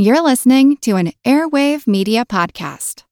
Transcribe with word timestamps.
You're 0.00 0.22
listening 0.22 0.76
to 0.82 0.94
an 0.94 1.12
Airwave 1.24 1.88
Media 1.88 2.24
Podcast. 2.24 3.02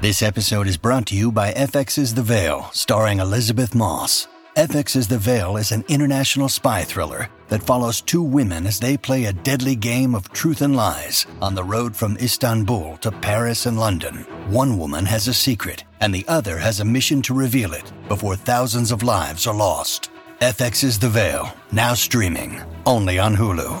This 0.00 0.22
episode 0.24 0.66
is 0.66 0.76
brought 0.76 1.06
to 1.06 1.14
you 1.14 1.30
by 1.30 1.52
FX's 1.52 2.14
The 2.14 2.24
Veil, 2.24 2.68
starring 2.72 3.20
Elisabeth 3.20 3.76
Moss. 3.76 4.26
FX's 4.56 5.06
The 5.06 5.18
Veil 5.18 5.56
is 5.56 5.70
an 5.70 5.84
international 5.86 6.48
spy 6.48 6.82
thriller 6.82 7.28
that 7.46 7.62
follows 7.62 8.00
two 8.00 8.24
women 8.24 8.66
as 8.66 8.80
they 8.80 8.96
play 8.96 9.26
a 9.26 9.32
deadly 9.32 9.76
game 9.76 10.16
of 10.16 10.32
truth 10.32 10.62
and 10.62 10.74
lies 10.74 11.26
on 11.40 11.54
the 11.54 11.62
road 11.62 11.94
from 11.94 12.16
Istanbul 12.16 12.96
to 13.02 13.12
Paris 13.12 13.66
and 13.66 13.78
London. 13.78 14.26
One 14.48 14.76
woman 14.80 15.06
has 15.06 15.28
a 15.28 15.32
secret, 15.32 15.84
and 16.00 16.12
the 16.12 16.24
other 16.26 16.58
has 16.58 16.80
a 16.80 16.84
mission 16.84 17.22
to 17.22 17.34
reveal 17.34 17.72
it 17.72 17.92
before 18.08 18.34
thousands 18.34 18.90
of 18.90 19.04
lives 19.04 19.46
are 19.46 19.54
lost. 19.54 20.10
FX's 20.40 20.98
The 20.98 21.08
Veil, 21.08 21.54
now 21.70 21.94
streaming, 21.94 22.60
only 22.84 23.20
on 23.20 23.36
Hulu. 23.36 23.80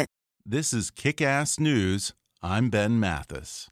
This 0.45 0.73
is 0.73 0.89
Kick 0.89 1.21
Ass 1.21 1.59
News. 1.59 2.13
I'm 2.41 2.71
Ben 2.71 2.99
Mathis. 2.99 3.69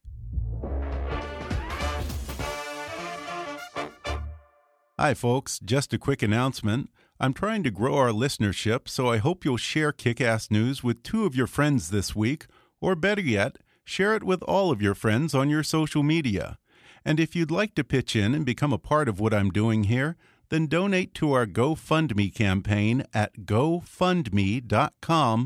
Hi, 4.99 5.15
folks. 5.15 5.59
Just 5.59 5.93
a 5.93 5.97
quick 5.97 6.21
announcement. 6.21 6.91
I'm 7.19 7.33
trying 7.33 7.63
to 7.63 7.71
grow 7.71 7.95
our 7.95 8.11
listenership, 8.11 8.87
so 8.87 9.07
I 9.07 9.17
hope 9.17 9.43
you'll 9.43 9.57
share 9.57 9.91
Kick 9.91 10.21
Ass 10.21 10.51
News 10.51 10.83
with 10.83 11.01
two 11.01 11.25
of 11.25 11.35
your 11.35 11.47
friends 11.47 11.89
this 11.89 12.15
week, 12.15 12.45
or 12.79 12.95
better 12.95 13.21
yet, 13.21 13.57
share 13.83 14.15
it 14.15 14.23
with 14.23 14.43
all 14.43 14.69
of 14.69 14.79
your 14.79 14.93
friends 14.93 15.33
on 15.33 15.49
your 15.49 15.63
social 15.63 16.03
media. 16.03 16.59
And 17.03 17.19
if 17.19 17.35
you'd 17.35 17.49
like 17.49 17.73
to 17.75 17.83
pitch 17.83 18.15
in 18.15 18.35
and 18.35 18.45
become 18.45 18.71
a 18.71 18.77
part 18.77 19.09
of 19.09 19.19
what 19.19 19.33
I'm 19.33 19.49
doing 19.49 19.85
here, 19.85 20.17
then 20.49 20.67
donate 20.67 21.13
to 21.15 21.31
our 21.33 21.45
GoFundMe 21.45 22.33
campaign 22.33 23.03
at 23.13 23.45
gofundme.com 23.45 24.71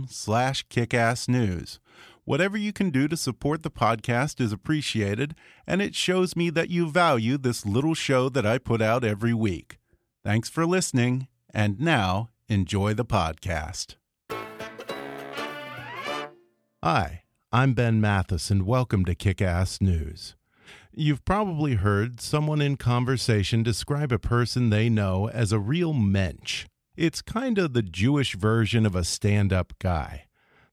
slash 0.10 0.68
kickassnews. 0.68 1.80
Whatever 2.26 2.58
you 2.58 2.72
can 2.72 2.90
do 2.90 3.10
to 3.10 3.18
support 3.18 3.64
the 3.64 3.72
podcast 3.72 4.40
is 4.40 4.54
appreciated, 4.54 5.36
and 5.68 5.82
it 5.82 5.94
shows 5.94 6.38
me 6.38 6.50
that 6.52 6.70
you 6.70 6.90
value 6.90 7.38
this 7.38 7.66
little 7.66 7.94
show 7.94 8.30
that 8.30 8.46
I 8.46 8.58
put 8.58 8.82
out 8.82 9.04
every 9.04 9.34
week. 9.34 9.78
Thanks 10.24 10.48
for 10.48 10.66
listening, 10.66 11.28
and 11.54 11.82
now 11.82 12.30
enjoy 12.48 12.94
the 12.94 13.04
podcast. 13.04 13.96
Hi, 16.82 17.24
I'm 17.52 17.74
Ben 17.74 18.00
Mathis, 18.00 18.50
and 18.50 18.66
welcome 18.66 19.04
to 19.06 19.16
Kick 19.16 19.42
Ass 19.42 19.82
News. 19.82 20.36
You've 20.96 21.26
probably 21.26 21.74
heard 21.74 22.22
someone 22.22 22.62
in 22.62 22.78
conversation 22.78 23.64
describe 23.64 24.12
a 24.12 24.20
person 24.20 24.70
they 24.70 24.90
know 24.90 25.28
as 25.28 25.52
a 25.52 25.58
real 25.58 25.92
mensch. 25.92 26.68
It's 26.96 27.20
kind 27.20 27.58
of 27.58 27.74
the 27.74 27.82
Jewish 27.82 28.36
version 28.36 28.86
of 28.86 28.96
a 28.96 29.04
stand 29.04 29.52
up 29.52 29.74
guy. 29.80 30.28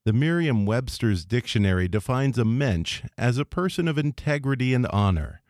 The 0.05 0.13
Merriam 0.13 0.67
Webster's 0.67 1.25
dictionary 1.25 1.89
defines 1.89 2.37
a 2.37 2.45
mensch 2.45 3.03
as 3.17 3.39
a 3.39 3.47
person 3.47 3.89
of 3.89 3.97
integrity 3.97 4.75
and 4.75 4.87
honor. 4.89 5.41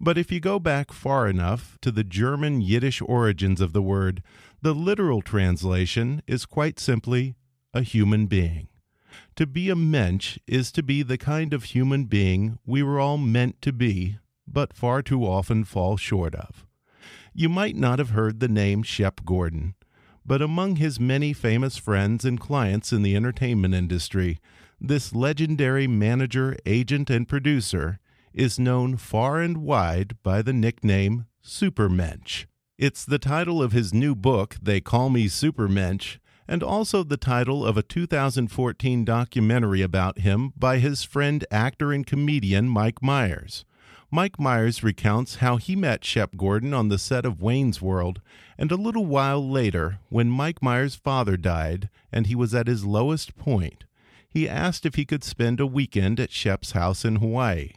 But 0.00 0.16
if 0.16 0.30
you 0.30 0.38
go 0.38 0.60
back 0.60 0.92
far 0.92 1.26
enough 1.26 1.76
to 1.80 1.90
the 1.90 2.04
German 2.04 2.60
Yiddish 2.60 3.02
origins 3.02 3.60
of 3.60 3.72
the 3.72 3.82
word, 3.82 4.22
the 4.62 4.74
literal 4.74 5.22
translation 5.22 6.22
is 6.28 6.46
quite 6.46 6.78
simply 6.78 7.34
a 7.74 7.82
human 7.82 8.26
being. 8.26 8.68
To 9.36 9.46
be 9.46 9.70
a 9.70 9.76
mensch 9.76 10.38
is 10.46 10.70
to 10.72 10.82
be 10.82 11.02
the 11.02 11.18
kind 11.18 11.54
of 11.54 11.64
human 11.64 12.04
being 12.04 12.58
we 12.66 12.82
were 12.82 13.00
all 13.00 13.18
meant 13.18 13.60
to 13.62 13.72
be, 13.72 14.18
but 14.46 14.76
far 14.76 15.02
too 15.02 15.26
often 15.26 15.64
fall 15.64 15.96
short 15.96 16.34
of. 16.34 16.66
You 17.32 17.48
might 17.48 17.76
not 17.76 17.98
have 17.98 18.10
heard 18.10 18.40
the 18.40 18.48
name 18.48 18.82
Shep 18.82 19.24
Gordon, 19.24 19.74
but 20.24 20.42
among 20.42 20.76
his 20.76 21.00
many 21.00 21.32
famous 21.32 21.76
friends 21.76 22.24
and 22.24 22.38
clients 22.38 22.92
in 22.92 23.02
the 23.02 23.16
entertainment 23.16 23.74
industry, 23.74 24.38
this 24.80 25.14
legendary 25.14 25.86
manager, 25.86 26.56
agent, 26.64 27.10
and 27.10 27.28
producer 27.28 27.98
is 28.32 28.58
known 28.58 28.96
far 28.96 29.40
and 29.40 29.58
wide 29.58 30.16
by 30.22 30.42
the 30.42 30.52
nickname 30.52 31.26
Supermensch. 31.44 32.46
It's 32.78 33.04
the 33.04 33.18
title 33.18 33.62
of 33.62 33.72
his 33.72 33.92
new 33.92 34.14
book, 34.14 34.56
They 34.62 34.80
Call 34.80 35.10
Me 35.10 35.26
Supermensch, 35.26 36.18
and 36.50 36.64
also 36.64 37.04
the 37.04 37.16
title 37.16 37.64
of 37.64 37.76
a 37.76 37.82
2014 37.82 39.04
documentary 39.04 39.82
about 39.82 40.18
him 40.18 40.52
by 40.56 40.78
his 40.78 41.04
friend, 41.04 41.46
actor, 41.48 41.92
and 41.92 42.04
comedian 42.08 42.68
Mike 42.68 43.00
Myers. 43.00 43.64
Mike 44.10 44.40
Myers 44.40 44.82
recounts 44.82 45.36
how 45.36 45.58
he 45.58 45.76
met 45.76 46.04
Shep 46.04 46.36
Gordon 46.36 46.74
on 46.74 46.88
the 46.88 46.98
set 46.98 47.24
of 47.24 47.40
Wayne's 47.40 47.80
World, 47.80 48.20
and 48.58 48.72
a 48.72 48.76
little 48.76 49.06
while 49.06 49.48
later, 49.48 50.00
when 50.08 50.28
Mike 50.28 50.60
Myers' 50.60 50.96
father 50.96 51.36
died 51.36 51.88
and 52.10 52.26
he 52.26 52.34
was 52.34 52.52
at 52.52 52.66
his 52.66 52.84
lowest 52.84 53.36
point, 53.36 53.84
he 54.28 54.48
asked 54.48 54.84
if 54.84 54.96
he 54.96 55.04
could 55.04 55.22
spend 55.22 55.60
a 55.60 55.66
weekend 55.66 56.18
at 56.18 56.32
Shep's 56.32 56.72
house 56.72 57.04
in 57.04 57.16
Hawaii. 57.16 57.74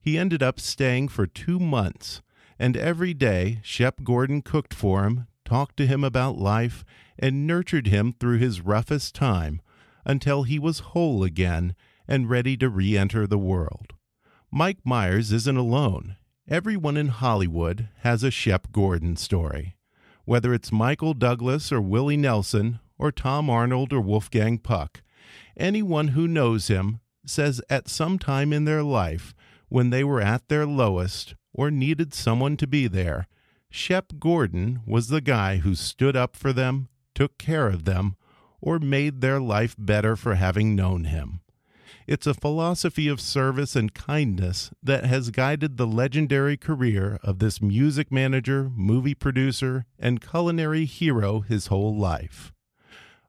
He 0.00 0.18
ended 0.18 0.42
up 0.42 0.58
staying 0.58 1.08
for 1.08 1.28
two 1.28 1.60
months, 1.60 2.20
and 2.58 2.76
every 2.76 3.14
day 3.14 3.60
Shep 3.62 4.02
Gordon 4.02 4.42
cooked 4.42 4.74
for 4.74 5.04
him, 5.04 5.28
talked 5.44 5.76
to 5.76 5.86
him 5.86 6.02
about 6.02 6.36
life, 6.36 6.84
and 7.18 7.46
nurtured 7.46 7.86
him 7.86 8.14
through 8.18 8.38
his 8.38 8.60
roughest 8.60 9.14
time 9.14 9.60
until 10.04 10.44
he 10.44 10.58
was 10.58 10.78
whole 10.78 11.24
again 11.24 11.74
and 12.06 12.30
ready 12.30 12.56
to 12.56 12.68
re 12.68 12.96
enter 12.96 13.26
the 13.26 13.38
world. 13.38 13.94
Mike 14.50 14.78
Myers 14.84 15.32
isn't 15.32 15.56
alone. 15.56 16.16
Everyone 16.48 16.96
in 16.96 17.08
Hollywood 17.08 17.88
has 17.98 18.22
a 18.22 18.30
Shep 18.30 18.72
Gordon 18.72 19.16
story. 19.16 19.76
Whether 20.24 20.54
it's 20.54 20.72
Michael 20.72 21.12
Douglas 21.12 21.70
or 21.70 21.80
Willie 21.80 22.16
Nelson 22.16 22.80
or 22.98 23.12
Tom 23.12 23.50
Arnold 23.50 23.92
or 23.92 24.00
Wolfgang 24.00 24.58
Puck, 24.58 25.02
anyone 25.56 26.08
who 26.08 26.26
knows 26.26 26.68
him 26.68 27.00
says 27.26 27.60
at 27.68 27.88
some 27.88 28.18
time 28.18 28.52
in 28.52 28.64
their 28.64 28.82
life, 28.82 29.34
when 29.68 29.90
they 29.90 30.02
were 30.02 30.20
at 30.20 30.48
their 30.48 30.64
lowest 30.64 31.34
or 31.52 31.70
needed 31.70 32.14
someone 32.14 32.56
to 32.56 32.66
be 32.66 32.86
there, 32.86 33.26
Shep 33.70 34.14
Gordon 34.18 34.80
was 34.86 35.08
the 35.08 35.20
guy 35.20 35.58
who 35.58 35.74
stood 35.74 36.16
up 36.16 36.34
for 36.34 36.54
them, 36.54 36.88
took 37.14 37.38
care 37.38 37.68
of 37.68 37.84
them, 37.84 38.16
or 38.60 38.78
made 38.78 39.20
their 39.20 39.40
life 39.40 39.74
better 39.78 40.16
for 40.16 40.34
having 40.34 40.74
known 40.74 41.04
him. 41.04 41.40
It's 42.06 42.26
a 42.26 42.34
philosophy 42.34 43.06
of 43.06 43.20
service 43.20 43.76
and 43.76 43.92
kindness 43.92 44.70
that 44.82 45.04
has 45.04 45.30
guided 45.30 45.76
the 45.76 45.86
legendary 45.86 46.56
career 46.56 47.18
of 47.22 47.38
this 47.38 47.60
music 47.60 48.10
manager, 48.10 48.70
movie 48.74 49.14
producer, 49.14 49.84
and 49.98 50.20
culinary 50.20 50.86
hero 50.86 51.40
his 51.40 51.66
whole 51.66 51.94
life. 51.94 52.52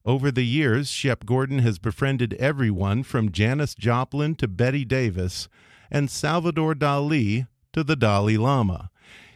Over 0.05 0.31
the 0.31 0.45
years, 0.45 0.89
Shep 0.89 1.25
Gordon 1.25 1.59
has 1.59 1.77
befriended 1.77 2.33
everyone 2.35 3.03
from 3.03 3.33
Janis 3.33 3.75
Joplin 3.75 4.35
to 4.35 4.47
Betty 4.47 4.85
Davis 4.85 5.49
and 5.91 6.09
Salvador 6.09 6.73
Dali 6.73 7.47
to 7.73 7.83
the 7.83 7.97
Dalai 7.97 8.37
Lama. 8.37 8.91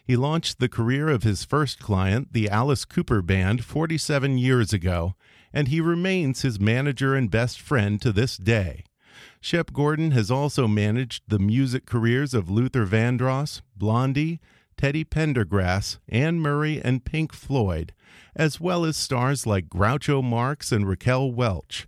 He 0.06 0.18
launched 0.18 0.60
the 0.60 0.70
career 0.70 1.08
of 1.08 1.24
his 1.24 1.46
first 1.46 1.80
client, 1.80 2.34
the 2.34 2.50
Alice 2.50 2.84
Cooper 2.84 3.22
Band, 3.22 3.64
47 3.64 4.38
years 4.38 4.74
ago, 4.74 5.16
and 5.54 5.70
he 5.70 5.80
remains 5.80 6.42
his 6.42 6.60
manager 6.60 7.16
and 7.16 7.32
best 7.32 7.62
friend 7.62 8.02
to 8.02 8.12
this 8.12 8.36
day. 8.36 8.84
Shep 9.40 9.72
Gordon 9.72 10.12
has 10.12 10.30
also 10.30 10.68
managed 10.68 11.24
the 11.28 11.40
music 11.40 11.86
careers 11.86 12.34
of 12.34 12.50
Luther 12.50 12.86
Vandross, 12.86 13.62
Blondie, 13.78 14.40
Teddy 14.76 15.06
Pendergrass, 15.06 16.00
Anne 16.10 16.40
Murray, 16.40 16.82
and 16.82 17.06
Pink 17.06 17.32
Floyd, 17.32 17.94
as 18.36 18.60
well 18.60 18.84
as 18.84 18.98
stars 18.98 19.46
like 19.46 19.70
Groucho 19.70 20.22
Marx 20.22 20.72
and 20.72 20.88
Raquel 20.88 21.32
Welch. 21.32 21.88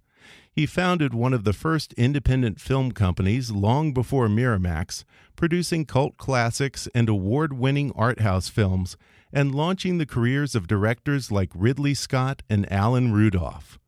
He 0.51 0.65
founded 0.65 1.13
one 1.13 1.33
of 1.33 1.43
the 1.43 1.51
first 1.51 1.91
independent 1.93 2.61
film 2.61 2.93
companies 2.93 3.51
long 3.51 3.93
before 3.93 4.29
Miramax, 4.29 5.03
producing 5.35 5.85
cult 5.85 6.17
classics 6.17 6.87
and 6.95 7.09
award 7.09 7.53
winning 7.53 7.91
art 7.95 8.21
house 8.21 8.49
films, 8.49 8.97
and 9.33 9.53
launching 9.53 9.97
the 9.97 10.05
careers 10.05 10.55
of 10.55 10.67
directors 10.67 11.31
like 11.31 11.51
Ridley 11.53 11.93
Scott 11.93 12.43
and 12.49 12.71
Alan 12.71 13.11
Rudolph. 13.11 13.79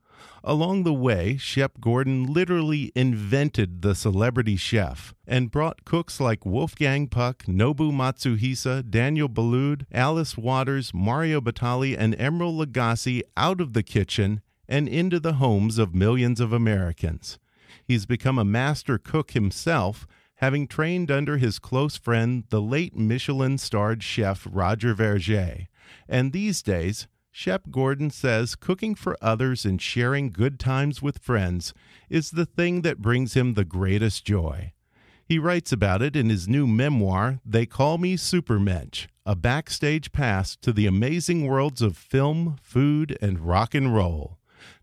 Along 0.43 0.83
the 0.83 0.93
way, 0.93 1.35
Shep 1.35 1.81
Gordon 1.81 2.31
literally 2.31 2.91
invented 2.95 3.81
the 3.81 3.93
celebrity 3.93 4.55
chef 4.55 5.13
and 5.27 5.51
brought 5.51 5.83
cooks 5.83 6.21
like 6.21 6.45
Wolfgang 6.45 7.07
Puck, 7.07 7.43
Nobu 7.47 7.91
Matsuhisa, 7.91 8.89
Daniel 8.89 9.27
Boulud, 9.27 9.85
Alice 9.91 10.37
Waters, 10.37 10.93
Mario 10.93 11.41
Batali, 11.41 11.97
and 11.97 12.17
Emeril 12.17 12.57
Lagasse 12.57 13.23
out 13.35 13.59
of 13.59 13.73
the 13.73 13.83
kitchen 13.83 14.41
and 14.69 14.87
into 14.87 15.19
the 15.19 15.33
homes 15.33 15.77
of 15.77 15.93
millions 15.93 16.39
of 16.39 16.53
Americans. 16.53 17.39
He's 17.83 18.05
become 18.05 18.37
a 18.37 18.45
master 18.45 18.97
cook 18.97 19.31
himself, 19.31 20.07
having 20.37 20.67
trained 20.67 21.11
under 21.11 21.37
his 21.37 21.59
close 21.59 21.97
friend, 21.97 22.43
the 22.49 22.61
late 22.61 22.95
Michelin 22.95 23.57
starred 23.57 24.01
chef 24.01 24.47
Roger 24.49 24.95
Vergé. 24.95 25.67
And 26.07 26.31
these 26.31 26.61
days, 26.61 27.07
Shep 27.31 27.69
Gordon 27.69 28.09
says 28.09 28.55
cooking 28.55 28.95
for 28.95 29.15
others 29.21 29.63
and 29.63 29.79
sharing 29.79 30.31
good 30.31 30.59
times 30.59 31.03
with 31.03 31.19
friends 31.19 31.71
is 32.09 32.31
the 32.31 32.47
thing 32.47 32.81
that 32.81 33.01
brings 33.01 33.35
him 33.35 33.53
the 33.53 33.63
greatest 33.63 34.25
joy. 34.25 34.73
He 35.23 35.37
writes 35.37 35.71
about 35.71 36.01
it 36.01 36.15
in 36.15 36.29
his 36.29 36.47
new 36.47 36.65
memoir, 36.65 37.39
They 37.45 37.65
Call 37.65 37.97
Me 37.97 38.15
Supermensch, 38.15 39.07
a 39.25 39.35
backstage 39.35 40.11
pass 40.11 40.55
to 40.57 40.71
the 40.71 40.87
amazing 40.87 41.45
worlds 41.45 41.81
of 41.81 41.97
film, 41.97 42.55
food, 42.61 43.17
and 43.21 43.41
rock 43.41 43.75
and 43.75 43.93
roll. 43.93 44.36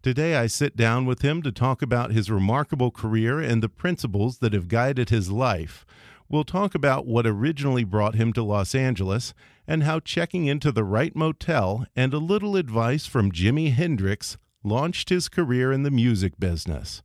Today, 0.04 0.36
I 0.36 0.48
sit 0.48 0.76
down 0.76 1.06
with 1.06 1.22
him 1.22 1.40
to 1.40 1.50
talk 1.50 1.80
about 1.80 2.12
his 2.12 2.30
remarkable 2.30 2.90
career 2.90 3.40
and 3.40 3.62
the 3.62 3.70
principles 3.70 4.36
that 4.40 4.52
have 4.52 4.68
guided 4.68 5.08
his 5.08 5.30
life. 5.30 5.86
We'll 6.28 6.44
talk 6.44 6.74
about 6.74 7.06
what 7.06 7.26
originally 7.26 7.84
brought 7.84 8.14
him 8.14 8.34
to 8.34 8.42
Los 8.42 8.74
Angeles 8.74 9.32
and 9.66 9.82
how 9.82 10.00
checking 10.00 10.44
into 10.44 10.70
the 10.70 10.84
right 10.84 11.16
motel 11.16 11.86
and 11.96 12.12
a 12.12 12.18
little 12.18 12.54
advice 12.54 13.06
from 13.06 13.32
Jimi 13.32 13.72
Hendrix 13.72 14.36
launched 14.62 15.08
his 15.08 15.30
career 15.30 15.72
in 15.72 15.84
the 15.84 15.90
music 15.90 16.38
business. 16.38 17.02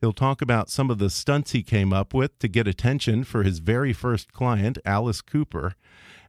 He'll 0.00 0.12
talk 0.12 0.42
about 0.42 0.68
some 0.68 0.90
of 0.90 0.98
the 0.98 1.10
stunts 1.10 1.52
he 1.52 1.62
came 1.62 1.92
up 1.92 2.12
with 2.12 2.36
to 2.40 2.48
get 2.48 2.66
attention 2.66 3.22
for 3.22 3.44
his 3.44 3.60
very 3.60 3.92
first 3.92 4.32
client, 4.32 4.76
Alice 4.84 5.20
Cooper, 5.20 5.76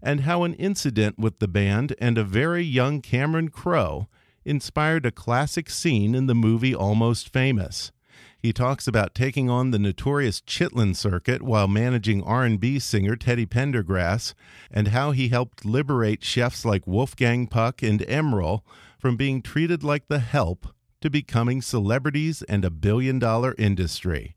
and 0.03 0.19
how 0.19 0.43
an 0.43 0.53
incident 0.53 1.17
with 1.17 1.39
the 1.39 1.47
band 1.47 1.95
and 1.97 2.19
a 2.19 2.23
very 2.23 2.61
young 2.61 3.01
Cameron 3.01 3.49
Crowe 3.49 4.07
inspired 4.45 5.05
a 5.05 5.11
classic 5.11 5.69
scene 5.69 6.15
in 6.15 6.27
the 6.27 6.35
movie 6.35 6.75
Almost 6.75 7.33
Famous. 7.33 7.91
He 8.37 8.53
talks 8.53 8.87
about 8.87 9.15
taking 9.15 9.49
on 9.49 9.71
the 9.71 9.79
notorious 9.79 10.39
Chitlin 10.39 10.95
circuit 10.95 11.41
while 11.41 11.67
managing 11.67 12.21
R&B 12.21 12.77
singer 12.77 13.15
Teddy 13.15 13.47
Pendergrass 13.47 14.35
and 14.69 14.89
how 14.89 15.11
he 15.11 15.29
helped 15.29 15.65
liberate 15.65 16.23
chefs 16.23 16.63
like 16.63 16.85
Wolfgang 16.85 17.47
Puck 17.47 17.81
and 17.81 18.01
Emeril 18.01 18.61
from 18.99 19.17
being 19.17 19.41
treated 19.41 19.83
like 19.83 20.07
the 20.07 20.19
help 20.19 20.67
to 21.01 21.09
becoming 21.09 21.61
celebrities 21.61 22.43
and 22.43 22.63
a 22.63 22.69
billion-dollar 22.69 23.55
industry. 23.57 24.35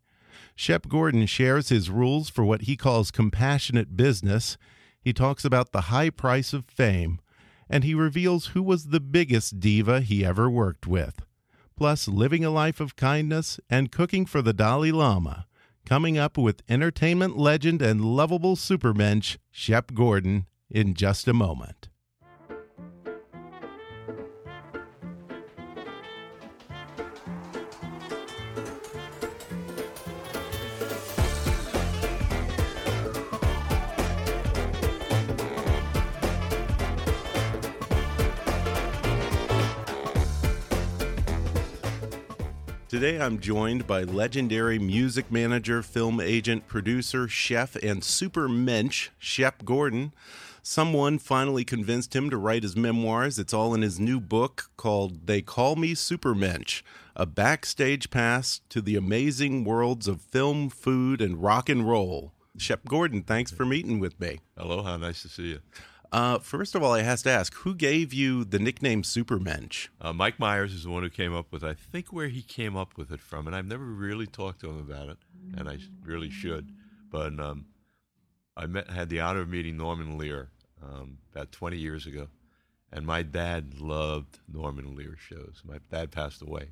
Shep 0.57 0.89
Gordon 0.89 1.27
shares 1.27 1.69
his 1.69 1.91
rules 1.91 2.29
for 2.29 2.45
what 2.45 2.63
he 2.63 2.77
calls 2.77 3.11
compassionate 3.11 3.97
business. 3.97 4.57
He 5.01 5.13
talks 5.13 5.45
about 5.45 5.73
the 5.73 5.83
high 5.83 6.11
price 6.11 6.53
of 6.53 6.65
fame, 6.65 7.21
and 7.69 7.85
he 7.85 7.95
reveals 7.95 8.49
who 8.49 8.63
was 8.63 8.87
the 8.87 9.01
biggest 9.01 9.61
diva 9.61 10.01
he 10.01 10.25
ever 10.25 10.49
worked 10.49 10.87
with 10.87 11.23
plus 11.79 12.09
living 12.09 12.45
a 12.45 12.51
life 12.51 12.81
of 12.81 12.97
kindness 12.97 13.61
and 13.71 13.93
cooking 13.93 14.27
for 14.27 14.43
the 14.43 14.53
Dalai 14.53 14.91
Lama. 14.91 15.47
Coming 15.87 16.19
up 16.19 16.37
with 16.37 16.65
entertainment 16.69 17.39
legend 17.39 17.81
and 17.81 18.05
lovable 18.05 18.57
supermensch 18.57 19.39
Shep 19.53 19.95
Gordon 19.95 20.47
in 20.69 20.95
just 20.95 21.29
a 21.29 21.33
moment. 21.33 21.89
Today 42.99 43.21
I'm 43.21 43.39
joined 43.39 43.87
by 43.87 44.03
legendary 44.03 44.81
music 44.81 45.31
manager, 45.31 45.85
film 45.85 46.21
agent, 46.21 46.67
producer, 46.67 47.29
chef, 47.29 47.77
and 47.77 48.03
super 48.03 48.49
mensch, 48.49 49.11
Shep 49.21 49.65
Gordon. 49.65 50.13
Someone 50.65 51.21
finally 51.21 51.65
convinced 51.65 52.17
him 52.17 52.29
to 52.29 52.37
write 52.37 52.65
his 52.65 52.75
memoirs. 52.75 53.39
It's 53.39 53.55
all 53.55 53.73
in 53.73 53.83
his 53.83 54.01
new 54.01 54.19
book 54.19 54.73
called 54.77 55.29
They 55.29 55.43
Call 55.43 55.77
Me 55.77 55.95
Supermensch, 55.95 56.83
a 57.15 57.25
backstage 57.25 58.11
pass 58.11 58.63
to 58.69 58.81
the 58.81 58.97
amazing 58.97 59.63
worlds 59.63 60.09
of 60.09 60.21
film, 60.21 60.69
food, 60.69 61.21
and 61.21 61.41
rock 61.41 61.69
and 61.69 61.89
roll. 61.89 62.33
Shep 62.57 62.85
Gordon, 62.85 63.23
thanks 63.23 63.53
for 63.53 63.65
meeting 63.65 64.01
with 64.01 64.19
me. 64.19 64.41
Aloha, 64.57 64.97
nice 64.97 65.23
to 65.23 65.29
see 65.29 65.51
you. 65.51 65.61
Uh, 66.11 66.39
first 66.39 66.75
of 66.75 66.83
all, 66.83 66.93
I 66.93 67.03
have 67.03 67.23
to 67.23 67.31
ask, 67.31 67.55
who 67.55 67.75
gave 67.75 68.15
you 68.15 68.45
the 68.45 68.59
nickname 68.59 69.03
Supermensch? 69.03 69.89
Uh, 70.01 70.13
Mike 70.13 70.39
Myers 70.39 70.73
is 70.73 70.85
the 70.85 70.91
one 70.91 71.03
who 71.03 71.11
came 71.11 71.35
up 71.35 71.53
with. 71.53 71.63
I 71.63 71.75
think 71.75 72.13
where 72.13 72.29
he 72.29 72.41
came 72.41 72.77
up 72.77 72.97
with 72.97 73.13
it 73.13 73.21
from, 73.21 73.47
and 73.47 73.55
I've 73.55 73.67
never 73.67 73.85
really 73.85 74.27
talked 74.27 74.61
to 74.61 74.71
him 74.71 74.79
about 74.79 75.11
it, 75.11 75.19
and 75.57 75.69
I 75.69 75.79
really 76.03 76.31
should. 76.31 76.73
But 77.11 77.39
um, 77.39 77.67
I 78.57 78.67
met, 78.67 78.89
had 78.89 79.11
the 79.11 79.21
honor 79.21 79.41
of 79.41 79.51
meeting 79.51 79.77
Norman 79.77 80.17
Lear 80.17 80.49
um, 80.83 81.19
about 81.35 81.53
20 81.53 81.77
years 81.77 82.07
ago, 82.07 82.29
and 82.91 83.05
my 83.05 83.23
dad 83.23 83.79
loved 83.79 84.39
Norman 84.51 84.97
Lear 84.97 85.15
shows. 85.19 85.61
My 85.63 85.79
dad 85.91 86.11
passed 86.11 86.41
away, 86.41 86.71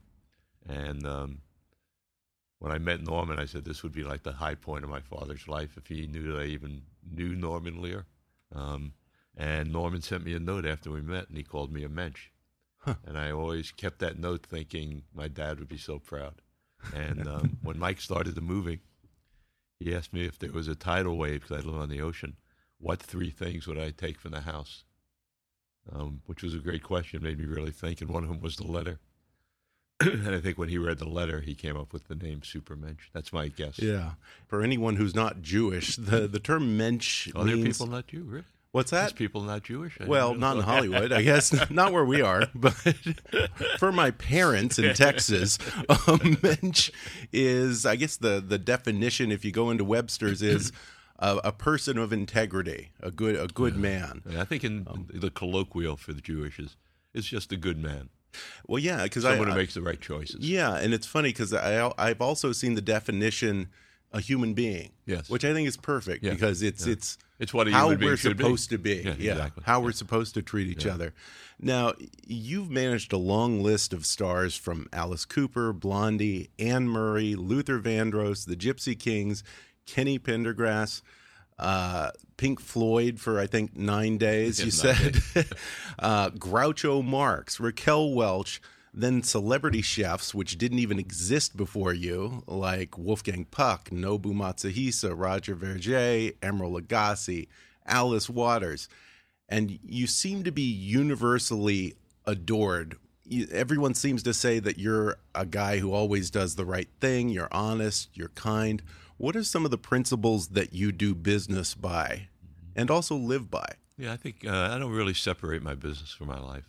and 0.67 1.06
um, 1.06 1.43
when 2.59 2.73
I 2.73 2.79
met 2.79 3.03
Norman, 3.03 3.38
I 3.38 3.44
said 3.44 3.67
this 3.67 3.83
would 3.83 3.93
be 3.93 4.03
like 4.03 4.23
the 4.23 4.33
high 4.33 4.55
point 4.55 4.83
of 4.83 4.88
my 4.88 5.00
father's 5.00 5.47
life 5.47 5.77
if 5.77 5.88
he 5.88 6.06
knew 6.06 6.33
that 6.33 6.41
I 6.41 6.47
even 6.47 6.83
knew 7.12 7.35
Norman 7.35 7.83
Lear. 7.83 8.06
Um, 8.55 8.94
and 9.37 9.73
Norman 9.73 10.00
sent 10.00 10.25
me 10.25 10.35
a 10.35 10.41
note 10.41 10.65
after 10.65 10.91
we 10.91 11.03
met, 11.03 11.29
and 11.29 11.37
he 11.37 11.43
called 11.43 11.73
me 11.73 11.85
a 11.85 11.88
mensch. 11.88 12.31
Huh. 12.79 12.94
And 13.05 13.19
I 13.19 13.31
always 13.31 13.71
kept 13.71 13.99
that 13.99 14.19
note 14.19 14.47
thinking 14.47 15.03
my 15.15 15.29
dad 15.29 15.59
would 15.59 15.69
be 15.69 15.79
so 15.79 15.99
proud. 15.99 16.41
And 16.94 17.27
um, 17.27 17.59
when 17.62 17.79
Mike 17.79 18.00
started 18.00 18.35
the 18.35 18.41
movie, 18.41 18.81
he 19.79 19.94
asked 19.94 20.12
me 20.12 20.25
if 20.25 20.38
there 20.38 20.53
was 20.53 20.69
a 20.69 20.75
tidal 20.75 21.19
wave 21.19 21.43
because 21.43 21.65
I 21.65 21.69
live 21.69 21.81
on 21.81 21.91
the 21.91 22.00
ocean. 22.00 22.37
What 22.79 23.03
three 23.03 23.31
things 23.31 23.67
would 23.67 23.79
I 23.79 23.91
take 23.91 24.19
from 24.19 24.33
the 24.33 24.43
house? 24.43 24.85
Um, 25.93 26.23
which 26.27 26.43
was 26.43 26.55
a 26.55 26.59
great 26.59 26.83
question, 26.83 27.23
made 27.23 27.38
me 27.38 27.44
really 27.44 27.71
think. 27.71 28.00
And 28.00 28.11
one 28.11 28.23
of 28.23 28.29
them 28.29 28.41
was 28.41 28.56
the 28.56 28.67
letter. 28.67 28.99
and 30.00 30.35
I 30.35 30.41
think 30.41 30.59
when 30.59 30.69
he 30.69 30.79
read 30.79 30.99
the 30.99 31.09
letter, 31.09 31.41
he 31.41 31.55
came 31.55 31.77
up 31.77 31.93
with 31.93 32.09
the 32.09 32.15
name 32.15 32.41
Supermensch. 32.41 33.11
That's 33.12 33.33
my 33.33 33.49
guess. 33.49 33.79
Yeah. 33.79 34.12
For 34.47 34.62
anyone 34.62 34.97
who's 34.97 35.15
not 35.15 35.43
Jewish, 35.43 35.97
the, 35.97 36.27
the 36.27 36.41
term 36.41 36.77
mensch. 36.77 37.29
Other 37.35 37.56
means... 37.56 37.79
people 37.79 37.93
not 37.93 38.06
Jew, 38.06 38.25
really? 38.25 38.44
What's 38.76 38.90
that? 38.90 39.05
These 39.05 39.12
people 39.14 39.40
not 39.40 39.62
Jewish. 39.62 39.99
well, 40.06 40.34
not 40.34 40.58
in 40.58 40.62
Hollywood, 40.75 41.11
I 41.11 41.23
guess. 41.23 41.70
not 41.70 41.94
where 41.94 42.05
we 42.05 42.20
are, 42.20 42.46
but 42.55 42.75
for 43.78 43.90
my 43.90 44.11
parents 44.11 44.78
in 44.78 44.94
Texas, 44.94 45.58
um, 45.88 46.37
mensch 46.42 46.90
is, 47.33 47.87
I 47.87 47.97
guess, 47.97 48.18
the 48.18 48.45
the 48.47 48.59
definition. 48.59 49.33
If 49.33 49.47
you 49.47 49.50
go 49.50 49.71
into 49.71 49.83
Webster's, 49.83 50.42
is 50.42 50.73
a, 51.18 51.38
a 51.45 51.52
person 51.52 51.97
of 51.97 52.12
integrity, 52.12 52.90
a 53.00 53.11
good 53.11 53.35
a 53.37 53.47
good 53.47 53.76
yeah. 53.76 53.80
man. 53.80 54.23
I 54.37 54.45
think 54.45 54.62
in 54.62 54.87
um, 54.90 55.09
the 55.11 55.30
colloquial 55.30 55.97
for 55.97 56.12
the 56.12 56.21
Jewish 56.21 56.59
is 56.59 56.76
it's 57.14 57.26
just 57.26 57.52
a 57.52 57.56
good 57.56 57.78
man. 57.78 58.11
Well, 58.66 58.78
yeah, 58.78 59.04
because 59.04 59.23
someone 59.23 59.49
I, 59.49 59.52
who 59.52 59.56
makes 59.56 59.73
the 59.73 59.80
right 59.80 59.99
choices. 59.99 60.47
Yeah, 60.47 60.76
and 60.76 60.92
it's 60.92 61.06
funny 61.06 61.30
because 61.30 61.54
I 61.54 61.90
I've 61.97 62.21
also 62.21 62.52
seen 62.52 62.75
the 62.75 62.83
definition 62.83 63.71
a 64.12 64.21
human 64.21 64.52
being. 64.54 64.90
Yes. 65.06 65.30
Which 65.30 65.45
I 65.45 65.52
think 65.52 65.66
is 65.66 65.76
perfect 65.76 66.23
yeah. 66.23 66.33
because 66.33 66.62
it's 66.62 66.87
yeah. 66.87 66.92
it's 66.92 67.18
it's 67.38 67.52
what 67.52 67.69
how 67.69 67.95
we're 67.95 68.16
supposed 68.16 68.71
be. 68.71 68.76
to 68.76 68.83
be. 68.83 68.95
Yeah, 68.97 69.14
yeah. 69.19 69.33
Exactly. 69.33 69.62
How 69.66 69.81
we're 69.81 69.93
supposed 69.93 70.35
to 70.35 70.43
treat 70.43 70.69
each 70.69 70.87
other. 70.87 71.12
Now, 71.59 71.95
you've 72.26 72.71
managed 72.71 73.12
a 73.12 73.19
long 73.19 73.62
list 73.62 73.93
of 73.93 74.05
stars 74.05 74.57
from 74.57 74.88
Alice 74.93 75.25
Cooper, 75.25 75.73
Blondie, 75.73 76.50
Anne 76.59 76.88
Murray, 76.88 77.35
Luther 77.35 77.78
Vandross, 77.78 78.47
the 78.47 78.57
Gypsy 78.57 78.99
Kings, 78.99 79.43
Kenny 79.87 80.19
Pendergrass, 80.19 81.02
uh, 81.59 82.11
Pink 82.37 82.61
Floyd 82.61 83.19
for 83.19 83.40
I 83.40 83.47
think 83.47 83.76
nine 83.76 84.19
days. 84.19 84.62
you 84.62 84.71
said 84.71 85.23
days. 85.35 85.52
uh, 85.99 86.31
Groucho 86.31 87.02
Marx, 87.05 87.59
Raquel 87.59 88.12
Welch, 88.12 88.61
then 88.97 89.23
celebrity 89.23 89.83
chefs, 89.83 90.35
which 90.35 90.57
didn't 90.57 90.79
even 90.79 90.99
exist 90.99 91.55
before 91.55 91.93
you, 91.93 92.43
like 92.47 92.97
Wolfgang 92.97 93.45
Puck, 93.45 93.91
Nobu 93.91 94.33
Matsuhisa, 94.33 95.12
Roger 95.15 95.55
Vergé, 95.55 96.35
Emeril 96.38 96.81
Lagasse, 96.81 97.47
Alice 97.85 98.31
Waters. 98.31 98.88
And 99.50 99.79
you 99.85 100.07
seem 100.07 100.45
to 100.45 100.50
be 100.50 100.62
universally 100.62 101.95
adored. 102.25 102.97
Everyone 103.53 103.93
seems 103.93 104.23
to 104.23 104.33
say 104.33 104.61
that 104.61 104.79
you're 104.79 105.19
a 105.35 105.45
guy 105.45 105.79
who 105.79 105.93
always 105.93 106.31
does 106.31 106.55
the 106.55 106.65
right 106.65 106.88
thing, 106.99 107.29
you're 107.29 107.53
honest, 107.53 108.09
you're 108.15 108.29
kind. 108.31 108.83
What 109.19 109.37
are 109.37 109.45
some 109.45 109.67
of 109.67 109.71
the 109.71 109.79
principles 109.79 110.49
that 110.49 110.73
you 110.73 110.91
do 110.91 111.15
business 111.15 111.75
by 111.75 112.29
and 112.75 112.91
also 112.91 113.15
live 113.15 113.50
by? 113.50 113.75
Yeah, 113.99 114.12
I 114.12 114.17
think 114.17 114.47
uh, 114.47 114.71
I 114.73 114.79
don't 114.79 114.93
really 114.93 115.15
separate 115.15 115.62
my 115.62 115.75
business 115.75 116.12
from 116.12 116.29
my 116.29 116.41
life. 116.41 116.69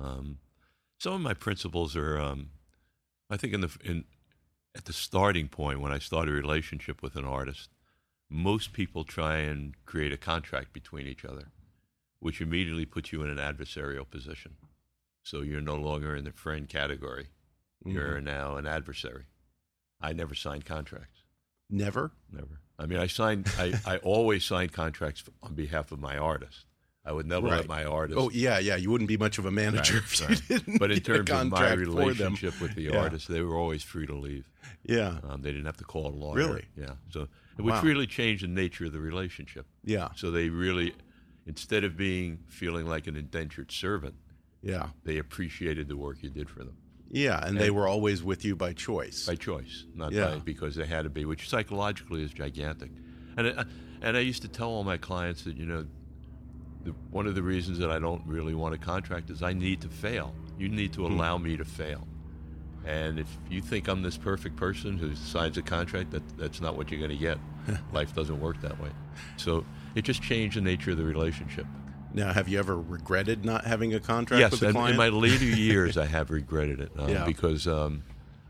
Um, 0.00 0.38
some 1.00 1.14
of 1.14 1.20
my 1.22 1.34
principles 1.34 1.96
are, 1.96 2.20
um, 2.20 2.50
I 3.30 3.36
think, 3.36 3.54
in 3.54 3.62
the 3.62 3.76
in 3.82 4.04
at 4.76 4.84
the 4.84 4.92
starting 4.92 5.48
point 5.48 5.80
when 5.80 5.92
I 5.92 5.98
start 5.98 6.28
a 6.28 6.32
relationship 6.32 7.02
with 7.02 7.16
an 7.16 7.24
artist, 7.24 7.70
most 8.28 8.72
people 8.72 9.02
try 9.02 9.38
and 9.38 9.74
create 9.84 10.12
a 10.12 10.16
contract 10.16 10.72
between 10.72 11.06
each 11.06 11.24
other, 11.24 11.48
which 12.20 12.40
immediately 12.40 12.84
puts 12.84 13.12
you 13.12 13.22
in 13.22 13.30
an 13.30 13.38
adversarial 13.38 14.08
position. 14.08 14.56
So 15.24 15.40
you're 15.40 15.60
no 15.60 15.76
longer 15.76 16.14
in 16.14 16.24
the 16.24 16.32
friend 16.32 16.68
category. 16.68 17.28
You're 17.84 18.20
now 18.20 18.56
an 18.56 18.66
adversary. 18.66 19.24
I 20.00 20.12
never 20.12 20.34
signed 20.34 20.66
contracts. 20.66 21.22
Never. 21.70 22.12
Never. 22.30 22.60
I 22.78 22.86
mean, 22.86 22.98
I 22.98 23.06
signed. 23.06 23.50
I, 23.58 23.72
I 23.86 23.96
always 23.98 24.44
signed 24.44 24.72
contracts 24.72 25.24
on 25.42 25.54
behalf 25.54 25.92
of 25.92 25.98
my 25.98 26.18
artist. 26.18 26.66
I 27.04 27.12
would 27.12 27.26
never 27.26 27.46
Right. 27.46 27.56
let 27.58 27.68
my 27.68 27.84
artist. 27.84 28.18
Oh 28.20 28.30
yeah, 28.30 28.58
yeah. 28.58 28.76
You 28.76 28.90
wouldn't 28.90 29.08
be 29.08 29.16
much 29.16 29.38
of 29.38 29.46
a 29.46 29.50
manager 29.50 29.94
Right, 29.94 30.02
if 30.04 30.20
you 30.20 30.26
right. 30.26 30.48
didn't. 30.48 30.78
But 30.78 30.90
in 30.90 31.00
terms 31.00 31.20
of 31.20 31.28
my 31.28 31.34
contract 31.58 31.80
for 31.80 31.86
them. 31.86 31.96
relationship 31.96 32.60
with 32.60 32.74
the 32.74 32.82
Yeah. 32.82 32.98
artist, 32.98 33.28
they 33.28 33.40
were 33.40 33.56
always 33.56 33.82
free 33.82 34.06
to 34.06 34.14
leave. 34.14 34.44
Yeah. 34.84 35.18
Um, 35.24 35.40
they 35.42 35.50
didn't 35.50 35.64
have 35.66 35.78
to 35.78 35.84
call 35.84 36.06
a 36.08 36.14
lawyer. 36.14 36.34
Really? 36.36 36.64
Yeah. 36.76 36.94
So, 37.10 37.28
Wow. 37.58 37.74
which 37.76 37.82
really 37.82 38.06
changed 38.06 38.44
the 38.44 38.48
nature 38.48 38.84
of 38.86 38.92
the 38.92 39.00
relationship. 39.00 39.66
Yeah. 39.84 40.08
So 40.14 40.30
they 40.30 40.50
really, 40.50 40.94
instead 41.46 41.84
of 41.84 41.96
being 41.96 42.40
feeling 42.48 42.86
like 42.86 43.06
an 43.06 43.16
indentured 43.16 43.72
servant, 43.72 44.14
Yeah. 44.62 44.90
they 45.04 45.16
appreciated 45.16 45.88
the 45.88 45.96
work 45.96 46.22
you 46.22 46.28
did 46.30 46.50
for 46.50 46.64
them 46.64 46.76
Yeah. 47.10 47.44
And 47.44 47.56
they 47.58 47.70
were 47.70 47.88
always 47.88 48.22
with 48.22 48.44
you 48.44 48.54
by 48.54 48.72
choice. 48.74 49.26
by 49.26 49.34
choice, 49.36 49.84
not 49.94 50.12
Yeah. 50.12 50.34
by, 50.34 50.38
because 50.40 50.74
they 50.76 50.86
had 50.86 51.02
to 51.04 51.10
be, 51.10 51.24
which 51.24 51.48
psychologically 51.48 52.22
is 52.22 52.32
gigantic. 52.32 52.90
And 53.38 53.48
I, 53.48 53.64
and 54.02 54.16
I 54.16 54.20
used 54.20 54.42
to 54.42 54.48
tell 54.48 54.68
all 54.68 54.84
my 54.84 54.96
clients 54.98 55.42
that 55.44 55.56
you 55.56 55.64
know, 55.66 55.86
the, 56.84 56.90
one 57.10 57.26
of 57.26 57.34
the 57.34 57.42
reasons 57.42 57.78
that 57.78 57.90
I 57.90 57.98
don't 57.98 58.22
really 58.26 58.54
want 58.54 58.74
a 58.74 58.78
contract 58.78 59.30
is 59.30 59.42
I 59.42 59.52
need 59.52 59.80
to 59.82 59.88
fail. 59.88 60.34
You 60.58 60.68
need 60.68 60.94
Hmm. 60.94 61.02
to 61.02 61.06
allow 61.06 61.38
me 61.38 61.56
to 61.56 61.64
fail. 61.64 62.06
And 62.86 63.18
if 63.18 63.28
you 63.50 63.60
think 63.60 63.88
I'm 63.88 64.00
this 64.02 64.16
perfect 64.16 64.56
person 64.56 64.96
who 64.96 65.14
signs 65.14 65.58
a 65.58 65.62
contract, 65.62 66.10
that 66.12 66.22
that's 66.38 66.60
not 66.62 66.76
what 66.76 66.90
you're 66.90 66.98
going 66.98 67.10
to 67.10 67.16
get. 67.16 67.38
Life 67.92 68.14
doesn't 68.14 68.40
work 68.40 68.60
that 68.62 68.80
way. 68.80 68.88
So 69.36 69.64
it 69.94 70.02
just 70.02 70.22
changed 70.22 70.56
the 70.56 70.62
nature 70.62 70.92
of 70.92 70.96
the 70.96 71.04
relationship. 71.04 71.66
Now, 72.12 72.32
have 72.32 72.48
you 72.48 72.58
ever 72.58 72.76
regretted 72.80 73.44
not 73.44 73.64
having 73.66 73.94
a 73.94 74.00
contract 74.00 74.40
yes, 74.40 74.50
with 74.50 74.60
the 74.60 74.72
client? 74.72 74.92
in 74.92 74.96
my 74.96 75.08
later 75.10 75.44
years, 75.66 75.96
I 75.98 76.06
have 76.06 76.30
regretted 76.30 76.80
it 76.80 76.90
uh, 76.98 77.06
Yeah. 77.06 77.24
because 77.24 77.66
um, 77.68 78.02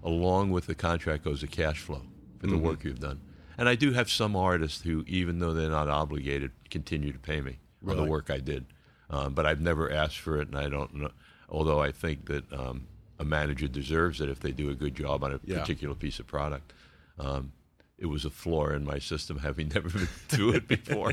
along 0.04 0.50
with 0.50 0.66
the 0.66 0.74
contract 0.74 1.24
goes 1.24 1.40
the 1.42 1.46
cash 1.46 1.78
flow 1.80 2.02
for 2.38 2.46
Mm-hmm. 2.46 2.56
the 2.56 2.62
work 2.62 2.84
you've 2.84 3.00
done. 3.00 3.20
And 3.58 3.68
I 3.68 3.74
do 3.74 3.92
have 3.92 4.08
some 4.10 4.34
artists 4.34 4.80
who, 4.82 5.04
even 5.06 5.40
though 5.40 5.52
they're 5.52 5.68
not 5.68 5.88
obligated, 5.90 6.52
continue 6.70 7.12
to 7.12 7.18
pay 7.18 7.42
me 7.42 7.58
on 7.82 7.88
Really? 7.94 8.04
the 8.04 8.10
work 8.10 8.30
I 8.30 8.38
did. 8.38 8.66
Um, 9.08 9.34
but 9.34 9.44
I've 9.46 9.60
never 9.60 9.90
asked 9.90 10.18
for 10.18 10.40
it, 10.40 10.48
and 10.48 10.56
I 10.56 10.68
don't 10.68 10.94
know. 10.94 11.10
Although 11.48 11.80
I 11.80 11.90
think 11.90 12.26
that 12.26 12.52
um, 12.52 12.86
a 13.18 13.24
manager 13.24 13.66
deserves 13.66 14.20
it 14.20 14.28
if 14.28 14.38
they 14.40 14.52
do 14.52 14.70
a 14.70 14.74
good 14.74 14.94
job 14.94 15.24
on 15.24 15.32
a 15.32 15.40
Yeah. 15.44 15.60
particular 15.60 15.94
piece 15.94 16.20
of 16.20 16.26
product. 16.26 16.72
Um, 17.18 17.52
it 17.98 18.06
was 18.06 18.24
a 18.24 18.30
flaw 18.30 18.68
in 18.68 18.84
my 18.84 18.98
system 18.98 19.38
having 19.48 19.68
never 19.68 19.88
been 19.90 20.08
to 20.28 20.50
it 20.54 20.66
before. 20.76 21.12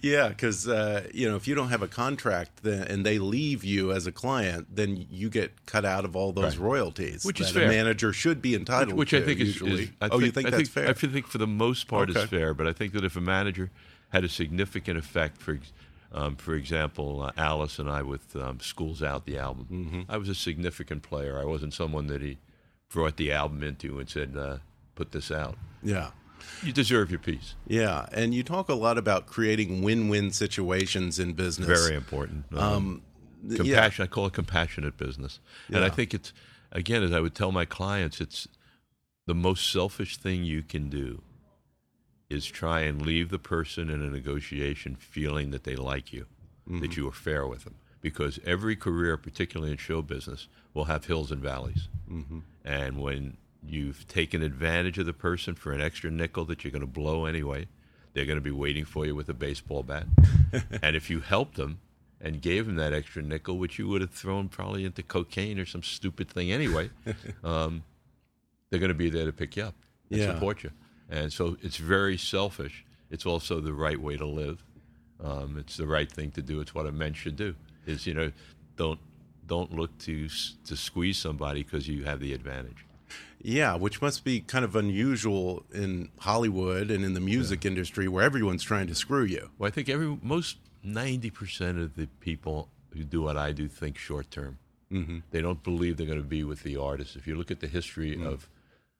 Yeah, 0.00 0.28
because 0.28 0.66
uh, 0.68 1.08
you 1.12 1.28
know 1.28 1.36
if 1.36 1.46
you 1.48 1.54
don't 1.54 1.68
have 1.68 1.82
a 1.82 1.88
contract 1.88 2.62
then, 2.62 2.84
and 2.86 3.04
they 3.04 3.18
leave 3.18 3.64
you 3.64 3.92
as 3.92 4.06
a 4.06 4.12
client, 4.12 4.68
then 4.74 5.06
you 5.10 5.28
get 5.28 5.66
cut 5.66 5.84
out 5.84 6.04
of 6.04 6.16
all 6.16 6.32
those 6.32 6.56
Right. 6.56 6.64
royalties, 6.70 7.24
Which 7.24 7.40
is 7.40 7.50
fair. 7.50 7.64
a 7.64 7.68
manager 7.68 8.12
should 8.12 8.40
be 8.40 8.54
entitled 8.54 8.96
which 8.96 9.10
to. 9.10 9.18
I 9.18 9.22
think 9.22 9.40
is, 9.40 9.48
usually. 9.48 9.82
is 9.84 9.90
I 10.00 10.08
oh, 10.10 10.20
you 10.20 10.30
think 10.30 10.46
I 10.46 10.50
that's 10.50 10.68
fair? 10.70 10.88
I 10.88 10.92
think 10.92 11.26
for 11.26 11.38
the 11.38 11.46
most 11.46 11.86
part 11.88 12.08
Okay. 12.10 12.20
is 12.22 12.30
fair, 12.30 12.54
but 12.54 12.66
I 12.66 12.72
think 12.72 12.92
that 12.94 13.04
if 13.04 13.16
a 13.16 13.20
manager 13.20 13.70
had 14.10 14.24
a 14.24 14.28
significant 14.28 14.98
effect, 14.98 15.40
for 15.40 15.58
um, 16.12 16.36
for 16.36 16.54
example, 16.54 17.22
uh, 17.22 17.30
Alice 17.36 17.78
and 17.78 17.88
I 17.88 18.02
with 18.02 18.34
um, 18.36 18.60
"Schools 18.60 19.02
Out" 19.02 19.26
the 19.26 19.38
album, 19.38 19.66
Mm-hmm. 19.70 20.00
I 20.10 20.16
was 20.16 20.28
a 20.28 20.34
significant 20.34 21.02
player. 21.02 21.38
I 21.38 21.44
wasn't 21.44 21.72
someone 21.72 22.08
that 22.08 22.20
he 22.20 22.38
brought 22.92 23.16
the 23.16 23.30
album 23.32 23.62
into 23.62 23.98
and 23.98 24.08
said, 24.08 24.36
uh, 24.36 24.58
"Put 24.94 25.12
this 25.12 25.30
out." 25.30 25.56
yeah. 25.82 26.10
You 26.64 26.72
deserve 26.72 27.10
your 27.10 27.18
piece. 27.20 27.54
Yeah, 27.66 28.06
and 28.12 28.32
you 28.32 28.42
talk 28.42 28.70
a 28.70 28.74
lot 28.74 28.96
about 28.96 29.26
creating 29.26 29.82
win-win 29.82 30.30
situations 30.30 31.18
in 31.18 31.34
business. 31.34 31.68
Very 31.68 31.94
important. 31.94 32.46
Um, 32.56 33.02
th- 33.46 33.60
compassion. 33.60 34.04
I 34.04 34.06
call 34.06 34.24
it 34.26 34.32
compassionate 34.32 34.96
business, 34.96 35.38
and 35.68 35.84
I 35.84 35.90
think 35.90 36.14
it's 36.14 36.32
again, 36.72 37.02
as 37.02 37.12
I 37.12 37.20
would 37.20 37.34
tell 37.34 37.52
my 37.52 37.66
clients, 37.66 38.22
it's 38.22 38.48
the 39.26 39.34
most 39.34 39.70
selfish 39.70 40.16
thing 40.16 40.44
you 40.44 40.62
can 40.62 40.88
do 40.88 41.20
is 42.30 42.46
try 42.46 42.80
and 42.82 43.02
leave 43.04 43.28
the 43.28 43.38
person 43.38 43.90
in 43.90 44.00
a 44.00 44.08
negotiation 44.08 44.94
feeling 44.94 45.50
that 45.50 45.64
they 45.64 45.74
like 45.76 46.12
you, 46.12 46.26
that 46.80 46.96
you 46.96 47.06
are 47.08 47.12
fair 47.12 47.46
with 47.46 47.64
them, 47.64 47.74
because 48.00 48.38
every 48.46 48.76
career, 48.76 49.16
particularly 49.16 49.72
in 49.72 49.76
show 49.78 50.00
business, 50.00 50.46
will 50.72 50.84
have 50.84 51.06
hills 51.06 51.32
and 51.32 51.42
valleys, 51.42 51.88
and 52.64 52.98
when 53.00 53.36
you've 53.62 54.06
taken 54.08 54.42
advantage 54.42 54.96
of 54.98 55.04
the 55.06 55.12
person 55.12 55.54
for 55.54 55.72
an 55.72 55.80
extra 55.82 56.10
nickel 56.10 56.44
that 56.46 56.64
you're 56.64 56.70
going 56.70 56.80
to 56.80 56.86
blow 56.86 57.26
anyway. 57.26 57.66
They're 58.14 58.24
going 58.24 58.38
to 58.38 58.42
be 58.44 58.50
waiting 58.50 58.84
for 58.86 59.04
you 59.06 59.14
with 59.14 59.28
a 59.28 59.34
baseball 59.34 59.82
bat. 59.82 60.06
and 60.82 60.96
if 60.96 61.10
you 61.10 61.20
helped 61.20 61.56
them 61.56 61.78
and 62.20 62.40
gave 62.40 62.66
them 62.66 62.76
that 62.76 62.92
extra 62.94 63.22
nickel, 63.22 63.58
which 63.58 63.78
you 63.78 63.86
would 63.86 64.00
have 64.00 64.10
thrown 64.10 64.48
probably 64.48 64.84
into 64.86 65.02
cocaine 65.02 65.58
or 65.60 65.66
some 65.66 65.82
stupid 65.82 66.28
thing 66.30 66.50
anyway, 66.50 66.88
um, 67.44 67.84
they're 68.70 68.80
going 68.80 68.88
to 68.88 68.94
be 68.94 69.10
there 69.10 69.26
to 69.26 69.32
pick 69.32 69.56
you 69.56 69.64
up 69.64 69.74
and 70.10 70.20
Yeah. 70.20 70.32
support 70.34 70.62
you. 70.64 70.70
And 71.10 71.32
so 71.32 71.56
it's 71.62 71.76
very 71.76 72.16
selfish. 72.16 72.84
It's 73.10 73.26
also 73.26 73.60
the 73.60 73.72
right 73.72 74.00
way 74.00 74.16
to 74.16 74.26
live. 74.26 74.64
Um, 75.22 75.56
it's 75.58 75.76
the 75.76 75.86
right 75.86 76.10
thing 76.10 76.30
to 76.32 76.42
do. 76.42 76.60
It's 76.60 76.74
what 76.74 76.86
a 76.86 76.92
man 76.92 77.12
should 77.14 77.36
do. 77.36 77.54
Is 77.86 78.06
you 78.06 78.14
know, 78.14 78.32
don't 78.76 79.00
don't 79.46 79.72
look 79.74 79.96
to 79.98 80.28
to 80.28 80.76
squeeze 80.76 81.18
somebody 81.18 81.62
because 81.64 81.88
you 81.88 82.04
have 82.04 82.20
the 82.20 82.32
advantage. 82.32 82.86
Yeah, 83.42 83.74
which 83.74 84.00
must 84.00 84.22
be 84.22 84.40
kind 84.40 84.64
of 84.64 84.76
unusual 84.76 85.64
in 85.72 86.10
Hollywood 86.20 86.90
and 86.90 87.04
in 87.04 87.14
the 87.14 87.20
music 87.20 87.64
industry 87.64 88.06
where 88.06 88.22
everyone's 88.22 88.62
trying 88.62 88.86
to 88.86 88.94
screw 88.94 89.24
you. 89.24 89.50
Well, 89.58 89.66
I 89.66 89.70
think 89.70 89.88
every 89.88 90.16
most 90.22 90.58
ninety 90.84 91.30
percent 91.30 91.78
of 91.78 91.96
the 91.96 92.06
people 92.20 92.68
who 92.94 93.02
do 93.02 93.22
what 93.22 93.36
I 93.36 93.52
do 93.52 93.66
think 93.68 93.98
short 93.98 94.30
term. 94.30 94.58
Mm-hmm. 94.92 95.18
They 95.30 95.40
don't 95.40 95.62
believe 95.62 95.96
they're 95.96 96.06
going 96.06 96.18
to 96.18 96.24
be 96.24 96.44
with 96.44 96.62
the 96.62 96.76
artist. 96.76 97.16
If 97.16 97.26
you 97.26 97.34
look 97.36 97.50
at 97.50 97.60
the 97.60 97.66
history 97.68 98.16
Mm. 98.16 98.26
of 98.26 98.48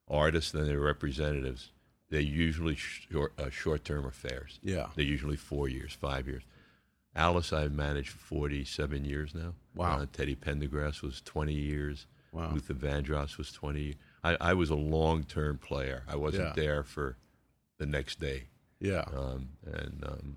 artists 0.08 0.54
and 0.54 0.66
their 0.66 0.80
representatives, 0.80 1.70
they're 2.10 2.20
usually 2.20 2.74
short 2.76 3.32
uh, 3.38 3.50
short 3.50 3.84
term 3.84 4.04
affairs. 4.04 4.58
Yeah. 4.62 4.86
they're 4.96 5.04
usually 5.04 5.36
four 5.36 5.68
years, 5.68 5.92
five 5.92 6.26
years. 6.28 6.42
Alice, 7.16 7.52
I've 7.52 7.72
managed 7.72 8.10
for 8.10 8.18
forty-seven 8.18 9.04
years 9.04 9.34
now. 9.34 9.54
Wow. 9.74 9.98
Uh, 10.00 10.06
Teddy 10.12 10.36
Pendergrass 10.36 11.02
was 11.02 11.20
twenty 11.22 11.54
years. 11.54 12.06
Wow. 12.32 12.50
Luther 12.52 12.74
Vandross 12.74 13.36
was 13.38 13.50
twenty. 13.50 13.96
I, 14.22 14.36
I 14.40 14.54
was 14.54 14.70
a 14.70 14.74
long-term 14.76 15.58
player. 15.58 16.04
I 16.08 16.16
wasn't 16.16 16.44
Yeah. 16.48 16.52
there 16.62 16.82
for 16.84 17.16
the 17.78 17.86
next 17.86 18.20
day. 18.20 18.44
Yeah. 18.80 19.04
Um, 19.16 19.48
and 19.66 20.04
um, 20.06 20.36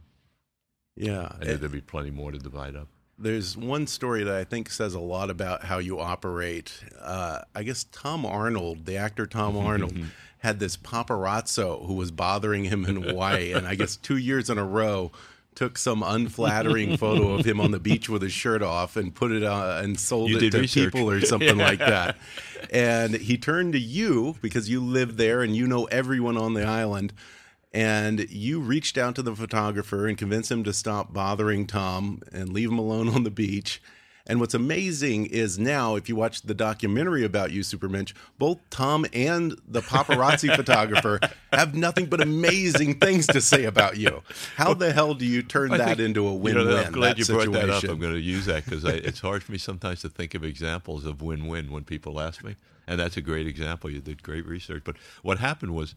Yeah. 0.96 1.32
I 1.40 1.46
knew 1.46 1.58
there'd 1.58 1.72
be 1.72 1.82
plenty 1.82 2.10
more 2.12 2.32
to 2.32 2.40
divide 2.40 2.76
up. 2.76 2.88
There's 3.18 3.56
one 3.56 3.88
story 3.88 4.24
that 4.24 4.36
I 4.36 4.44
think 4.44 4.70
says 4.70 4.96
a 4.96 5.00
lot 5.00 5.30
about 5.30 5.64
how 5.64 5.78
you 5.78 6.00
operate. 6.00 6.74
Uh, 7.00 7.40
I 7.56 7.64
guess 7.64 7.86
Tom 7.92 8.26
Arnold, 8.26 8.86
the 8.86 8.98
actor 8.98 9.26
Tom 9.28 9.56
Arnold, 9.58 9.94
had 10.40 10.60
this 10.60 10.76
paparazzo 10.76 11.86
who 11.86 11.94
was 11.94 12.12
bothering 12.12 12.66
him 12.66 12.86
in 12.86 13.02
Hawaii, 13.04 13.54
and 13.54 13.68
I 13.68 13.76
guess 13.76 13.96
two 13.96 14.18
years 14.18 14.50
in 14.50 14.58
a 14.58 14.66
row 14.66 15.12
took 15.56 15.78
some 15.78 16.02
unflattering 16.02 16.98
photo 16.98 17.34
of 17.36 17.46
him 17.46 17.62
on 17.62 17.70
the 17.70 17.80
beach 17.80 18.10
with 18.10 18.24
his 18.24 18.34
shirt 18.34 18.64
off 18.64 18.98
and 18.98 19.14
put 19.14 19.32
it 19.32 19.44
uh, 19.44 19.80
and 19.84 20.00
sold 20.00 20.32
You 20.32 20.38
it 20.40 20.50
to 20.52 20.60
research. 20.62 20.92
people 20.92 21.10
or 21.10 21.22
something 21.22 21.58
like 21.58 21.78
that. 21.80 22.18
And 22.72 23.14
he 23.14 23.38
turned 23.38 23.74
to 23.74 23.80
you 23.80 24.36
because 24.42 24.68
you 24.68 24.82
live 24.84 25.16
there 25.18 25.44
and 25.44 25.56
you 25.56 25.68
know 25.68 25.86
everyone 25.86 26.38
on 26.38 26.56
the 26.56 26.66
island 26.66 27.14
and 27.74 28.30
you 28.30 28.60
reached 28.60 28.98
out 28.98 29.16
to 29.16 29.22
the 29.24 29.36
photographer 29.36 30.08
and 30.08 30.18
convinced 30.18 30.52
him 30.52 30.64
to 30.64 30.74
stop 30.74 31.12
bothering 31.14 31.66
Tom 31.66 32.22
and 32.32 32.50
leave 32.50 32.70
him 32.70 32.78
alone 32.78 33.10
on 33.10 33.24
the 33.24 33.32
beach. 33.32 33.82
And 34.26 34.40
what's 34.40 34.54
amazing 34.54 35.26
is 35.26 35.60
now, 35.60 35.96
if 35.96 36.08
you 36.08 36.16
watch 36.16 36.44
the 36.44 36.54
documentary 36.54 37.26
about 37.26 37.52
you, 37.52 37.60
Supermensch, 37.60 38.14
both 38.40 38.58
Tom 38.70 39.06
and 39.12 39.60
the 39.68 39.82
paparazzi 39.82 40.56
photographer 40.56 41.20
have 41.52 41.76
nothing 41.76 42.06
but 42.06 42.22
amazing 42.22 43.00
things 43.02 43.28
to 43.28 43.42
say 43.42 43.66
about 43.66 43.98
you. 43.98 44.22
How 44.56 44.74
the 44.74 44.94
hell 44.94 45.14
do 45.14 45.26
you 45.26 45.44
turn 45.44 45.74
I 45.74 45.78
that 45.80 45.88
think- 45.98 46.00
into 46.00 46.26
a 46.28 46.32
you 46.32 46.38
win-win? 46.38 46.68
know, 46.68 46.78
I'm 46.78 46.94
glad 46.94 47.20
you 47.20 47.26
brought 47.26 47.52
that 47.52 47.70
up. 47.70 47.84
I'm 47.84 48.00
going 48.00 48.14
to 48.14 48.20
use 48.22 48.46
that 48.46 48.64
because 48.64 48.86
it's 48.86 49.20
hard 49.20 49.44
for 49.44 49.52
me 49.52 49.58
sometimes 49.58 50.00
to 50.04 50.10
think 50.10 50.36
of 50.36 50.46
examples 50.46 51.06
of 51.06 51.22
win-win 51.22 51.70
when 51.70 51.84
people 51.84 52.22
ask 52.22 52.46
me, 52.46 52.56
and 52.88 52.98
that's 53.02 53.18
a 53.18 53.22
great 53.22 53.46
example. 53.46 53.90
You 53.90 54.00
did 54.00 54.24
great 54.24 54.46
research. 54.46 54.84
But 54.86 54.96
what 55.22 55.40
happened 55.40 55.76
was 55.76 55.96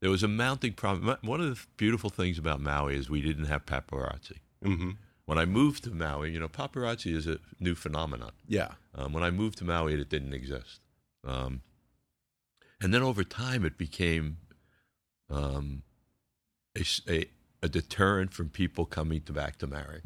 there 0.00 0.10
was 0.10 0.22
a 0.22 0.28
mounting 0.28 0.72
problem. 0.72 1.16
One 1.22 1.40
of 1.40 1.48
the 1.48 1.66
beautiful 1.76 2.10
things 2.10 2.38
about 2.38 2.60
Maui 2.60 2.96
is 2.96 3.08
we 3.08 3.22
didn't 3.22 3.46
have 3.46 3.64
paparazzi. 3.66 4.38
Mm-hmm. 4.64 4.90
When 5.24 5.38
I 5.38 5.44
moved 5.44 5.84
to 5.84 5.90
Maui, 5.90 6.30
you 6.32 6.38
know, 6.40 6.48
paparazzi 6.48 7.14
is 7.14 7.26
a 7.26 7.38
new 7.58 7.74
phenomenon. 7.74 8.32
Yeah. 8.46 8.72
Um, 8.94 9.12
when 9.12 9.24
I 9.24 9.30
moved 9.30 9.58
to 9.58 9.64
Maui, 9.64 9.94
it 9.94 10.08
didn't 10.08 10.34
exist. 10.34 10.80
Um, 11.24 11.62
and 12.80 12.92
then 12.94 13.02
over 13.02 13.24
time, 13.24 13.64
it 13.64 13.76
became 13.78 14.36
um, 15.30 15.82
a, 16.76 16.84
a- 17.08 17.30
a 17.62 17.68
deterrent 17.68 18.32
from 18.34 18.50
people 18.50 18.84
coming 18.84 19.22
to 19.22 19.32
back 19.32 19.56
to 19.58 19.66
Maui. 19.66 20.02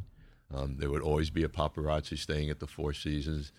Um, 0.55 0.77
there 0.79 0.89
would 0.89 1.03
always 1.03 1.29
be 1.31 1.43
a 1.43 1.49
paparazzi 1.49 2.17
staying 2.17 2.49
at 2.49 2.61
the 2.61 2.67
Four 2.67 2.93
Seasons, 2.95 3.53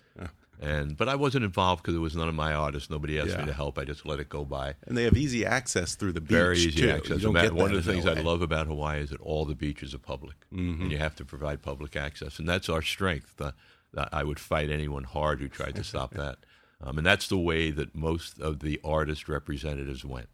and 0.62 0.96
but 0.96 1.08
I 1.08 1.14
wasn't 1.16 1.44
involved 1.44 1.82
because 1.82 1.94
it 1.94 1.98
was 1.98 2.14
none 2.16 2.28
of 2.28 2.34
my 2.34 2.52
artists. 2.54 2.88
Nobody 2.88 3.18
asked 3.18 3.30
Yeah. 3.30 3.40
me 3.40 3.46
to 3.46 3.52
help. 3.52 3.78
I 3.78 3.84
just 3.84 4.06
let 4.06 4.20
it 4.20 4.28
go 4.28 4.44
by. 4.44 4.74
And 4.86 4.96
they 4.96 5.04
have 5.04 5.16
easy 5.16 5.44
access 5.44 5.94
through 5.94 6.12
the 6.12 6.20
beach. 6.20 6.30
Very 6.30 6.58
easy 6.58 6.82
too. 6.82 6.90
access. 6.90 7.18
You 7.18 7.32
don't 7.32 7.34
get 7.34 7.52
One 7.54 7.74
of 7.74 7.84
the 7.84 7.90
in 7.90 8.02
things 8.02 8.06
I 8.06 8.20
love 8.20 8.42
about 8.42 8.66
Hawaii 8.68 9.00
is 9.00 9.10
that 9.10 9.20
all 9.20 9.44
the 9.44 9.54
beaches 9.54 9.92
are 9.94 9.98
public, 9.98 10.36
Mm-hmm. 10.52 10.82
and 10.82 10.92
you 10.92 10.98
have 10.98 11.16
to 11.16 11.24
provide 11.24 11.62
public 11.62 11.96
access, 11.96 12.38
and 12.38 12.48
that's 12.48 12.68
our 12.68 12.82
strength. 12.82 13.36
The, 13.36 13.54
I 13.96 14.08
I 14.20 14.22
would 14.24 14.38
fight 14.40 14.70
anyone 14.70 15.04
hard 15.04 15.40
who 15.40 15.48
tried 15.48 15.74
to 15.76 15.84
stop 15.84 16.12
that. 16.22 16.38
Um, 16.84 16.98
and 16.98 17.06
that's 17.06 17.28
the 17.28 17.38
way 17.38 17.70
that 17.70 17.94
most 17.94 18.40
of 18.40 18.60
the 18.60 18.80
artist 18.82 19.28
representatives 19.28 20.04
went. 20.04 20.28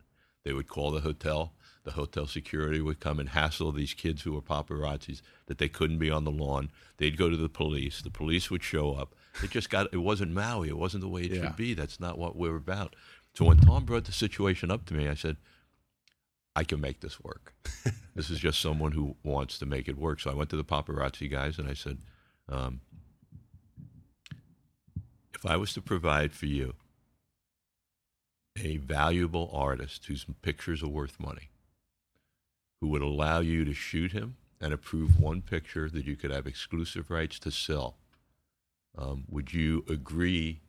They 0.44 0.52
would 0.52 0.68
call 0.68 0.90
the 0.92 1.00
hotel. 1.00 1.52
The 1.85 1.92
hotel 1.92 2.26
security 2.26 2.80
would 2.80 3.00
come 3.00 3.18
and 3.18 3.30
hassle 3.30 3.73
these 3.73 3.94
kids 3.94 4.23
who 4.23 4.32
were 4.32 4.42
paparazzis 4.42 5.20
that 5.47 5.58
they 5.58 5.68
couldn't 5.68 5.99
be 5.99 6.11
on 6.11 6.25
the 6.25 6.30
lawn. 6.30 6.70
They'd 6.99 7.16
go 7.16 7.28
to 7.30 7.37
the 7.37 7.49
police. 7.49 8.00
The 8.02 8.11
police 8.11 8.50
would 8.50 8.62
show 8.62 8.92
up. 8.94 9.14
It 9.42 9.50
just 9.50 9.71
got. 9.71 9.92
It 9.92 9.99
wasn't 9.99 10.33
Maui. 10.33 10.68
It 10.68 10.76
wasn't 10.78 11.02
the 11.02 11.09
way 11.09 11.23
it 11.23 11.33
Yeah. 11.33 11.42
should 11.42 11.57
be. 11.57 11.75
That's 11.75 12.00
not 12.00 12.18
what 12.18 12.37
we're 12.37 12.57
about. 12.57 12.97
So 13.35 13.45
when 13.45 13.59
Tom 13.59 13.85
brought 13.85 14.04
the 14.04 14.12
situation 14.12 14.71
up 14.71 14.85
to 14.87 14.95
me, 14.95 15.09
I 15.09 15.14
said, 15.14 15.37
I 16.57 16.64
can 16.64 16.80
make 16.80 17.00
this 17.00 17.21
work. 17.21 17.54
this 18.16 18.30
is 18.30 18.40
just 18.40 18.61
someone 18.61 18.92
who 18.92 19.14
wants 19.23 19.59
to 19.59 19.66
make 19.66 19.87
it 19.88 19.97
work. 19.97 20.18
So 20.21 20.30
I 20.30 20.35
went 20.35 20.50
to 20.50 20.57
the 20.57 20.64
paparazzi 20.64 21.30
guys 21.30 21.59
and 21.59 21.68
I 21.68 21.75
said, 21.75 21.99
um, 22.49 22.80
if 25.35 25.47
I 25.47 25.57
was 25.57 25.73
to 25.75 25.80
provide 25.80 26.33
for 26.33 26.47
you 26.47 26.75
a 28.61 28.78
valuable 28.78 29.50
artist 29.52 30.07
whose 30.07 30.26
pictures 30.42 30.83
are 30.83 30.88
worth 30.88 31.21
money, 31.21 31.50
who 32.80 32.88
would 32.88 33.02
allow 33.02 33.38
you 33.38 33.64
to 33.64 33.73
shoot 33.73 34.11
him 34.12 34.37
and 34.61 34.73
approve 34.73 35.21
one 35.21 35.42
picture 35.42 35.88
that 35.88 36.07
you 36.07 36.16
could 36.16 36.33
have 36.33 36.47
exclusive 36.47 37.09
rights 37.11 37.38
to 37.38 37.52
sell, 37.52 37.97
um, 38.99 39.25
would 39.28 39.52
you 39.55 39.85
agree 39.88 40.61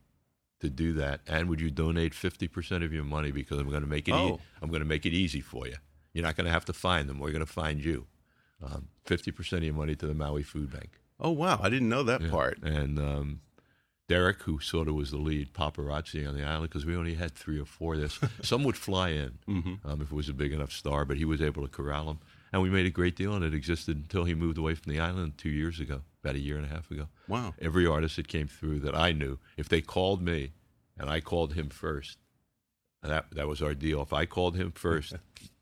to 0.62 0.70
do 0.70 0.94
that? 0.94 1.22
And 1.28 1.50
would 1.50 1.60
you 1.60 1.72
donate 1.72 2.14
fifty 2.14 2.48
percent 2.48 2.84
of 2.84 2.94
your 2.94 3.04
money 3.04 3.32
because 3.32 3.58
I'm 3.60 3.70
going 3.70 3.82
to 3.82 3.88
make 3.88 4.08
it? 4.08 4.12
e- 4.12 4.16
Oh. 4.16 4.40
I'm 4.62 4.70
going 4.70 4.82
to 4.82 4.88
make 4.88 5.06
it 5.06 5.14
easy 5.14 5.42
for 5.42 5.68
you. 5.68 5.76
You're 6.14 6.24
not 6.26 6.36
going 6.36 6.46
to 6.46 6.52
have 6.52 6.66
to 6.66 6.74
find 6.74 7.08
them. 7.10 7.20
We're 7.20 7.32
going 7.32 7.46
to 7.46 7.52
find 7.52 7.84
you. 7.84 8.08
Um, 8.64 8.90
Fifty 9.06 9.32
percent 9.32 9.60
of 9.60 9.66
your 9.66 9.74
money 9.74 9.96
to 9.96 10.06
the 10.06 10.14
Maui 10.14 10.44
Food 10.44 10.72
Bank. 10.72 11.00
Oh 11.20 11.32
wow, 11.32 11.60
I 11.62 11.70
didn't 11.70 11.90
know 11.90 12.04
that 12.04 12.22
Yeah. 12.22 12.30
part. 12.30 12.62
And 12.64 13.00
um, 13.00 13.42
Derek, 14.08 14.42
who 14.44 14.60
sort 14.60 14.88
of 14.88 14.96
was 14.96 15.12
the 15.12 15.18
lead 15.18 15.54
paparazzi 15.54 16.28
on 16.28 16.36
the 16.36 16.44
island, 16.44 16.70
because 16.70 16.86
we 16.86 16.96
only 16.96 17.14
had 17.16 17.34
three 17.34 17.60
or 17.60 17.66
four. 17.66 17.96
This 17.98 18.20
some 18.42 18.64
would 18.64 18.78
fly 18.78 19.10
in 19.10 19.38
um, 19.48 20.02
if 20.02 20.12
it 20.12 20.12
was 20.12 20.30
a 20.30 20.34
big 20.34 20.52
enough 20.54 20.72
star, 20.72 21.06
but 21.06 21.18
he 21.18 21.26
was 21.26 21.42
able 21.42 21.62
to 21.64 21.70
corral 21.70 22.06
them. 22.06 22.20
And 22.52 22.62
we 22.62 22.70
made 22.70 22.86
a 22.86 22.92
great 22.92 23.16
deal, 23.16 23.34
and 23.34 23.44
it 23.46 23.54
existed 23.54 23.98
until 23.98 24.24
he 24.24 24.34
moved 24.34 24.58
away 24.58 24.76
from 24.76 24.92
the 24.92 25.00
island 25.00 25.38
two 25.38 25.50
years 25.50 25.80
ago, 25.80 26.02
about 26.24 26.36
a 26.36 26.40
year 26.40 26.58
and 26.58 26.66
a 26.66 26.70
half 26.70 26.90
ago. 26.90 27.08
Wow. 27.28 27.54
Every 27.62 27.86
artist 27.86 28.16
that 28.16 28.28
came 28.28 28.48
through 28.48 28.80
that 28.80 28.96
I 28.96 29.12
knew, 29.12 29.38
if 29.58 29.70
they 29.70 29.82
called 29.82 30.22
me, 30.22 30.52
and 30.98 31.10
I 31.10 31.20
called 31.20 31.54
him 31.54 31.70
first, 31.70 32.18
that 33.04 33.26
that 33.32 33.48
was 33.48 33.62
our 33.62 33.74
deal. 33.74 34.02
If 34.02 34.14
I 34.14 34.26
called 34.26 34.56
him 34.56 34.72
first, 34.72 35.14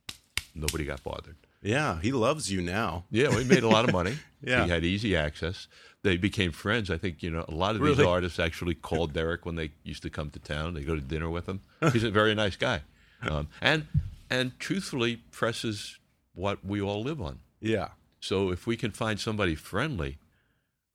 nobody 0.55 0.85
got 0.85 1.03
bothered. 1.03 1.35
Yeah, 1.61 1.99
he 2.01 2.11
loves 2.11 2.51
you 2.51 2.61
now. 2.61 3.05
Yeah, 3.11 3.35
we 3.35 3.43
made 3.43 3.63
a 3.63 3.67
lot 3.67 3.85
of 3.85 3.93
money. 3.93 4.17
Yeah. 4.39 4.65
He 4.65 4.69
had 4.69 4.85
easy 4.85 5.15
access. 5.15 5.67
They 6.03 6.15
became 6.15 6.51
friends. 6.51 6.91
I 6.91 6.99
think, 6.99 7.23
you 7.23 7.31
know, 7.31 7.43
a 7.47 7.55
lot 7.55 7.75
of 7.75 7.81
these 7.81 7.99
artists 7.99 8.37
actually 8.37 8.75
called 8.75 9.13
Derek 9.13 9.47
when 9.47 9.55
they 9.55 9.71
used 9.83 10.03
to 10.03 10.11
come 10.11 10.29
to 10.29 10.37
town. 10.37 10.75
They 10.75 10.83
go 10.83 10.93
to 10.93 11.01
dinner 11.01 11.27
with 11.27 11.49
him. 11.49 11.61
He's 11.91 12.03
a 12.03 12.11
very 12.11 12.35
nice 12.35 12.55
guy. 12.55 12.81
Um, 13.23 13.47
and 13.61 13.87
and 14.29 14.57
truthfully 14.59 15.23
presses 15.31 15.97
what 16.37 16.63
we 16.65 16.81
all 16.81 17.01
live 17.03 17.21
on. 17.21 17.39
Yeah. 17.59 17.89
So 18.19 18.51
if 18.51 18.65
we 18.67 18.77
can 18.77 18.91
find 18.91 19.19
somebody 19.19 19.55
friendly 19.55 20.17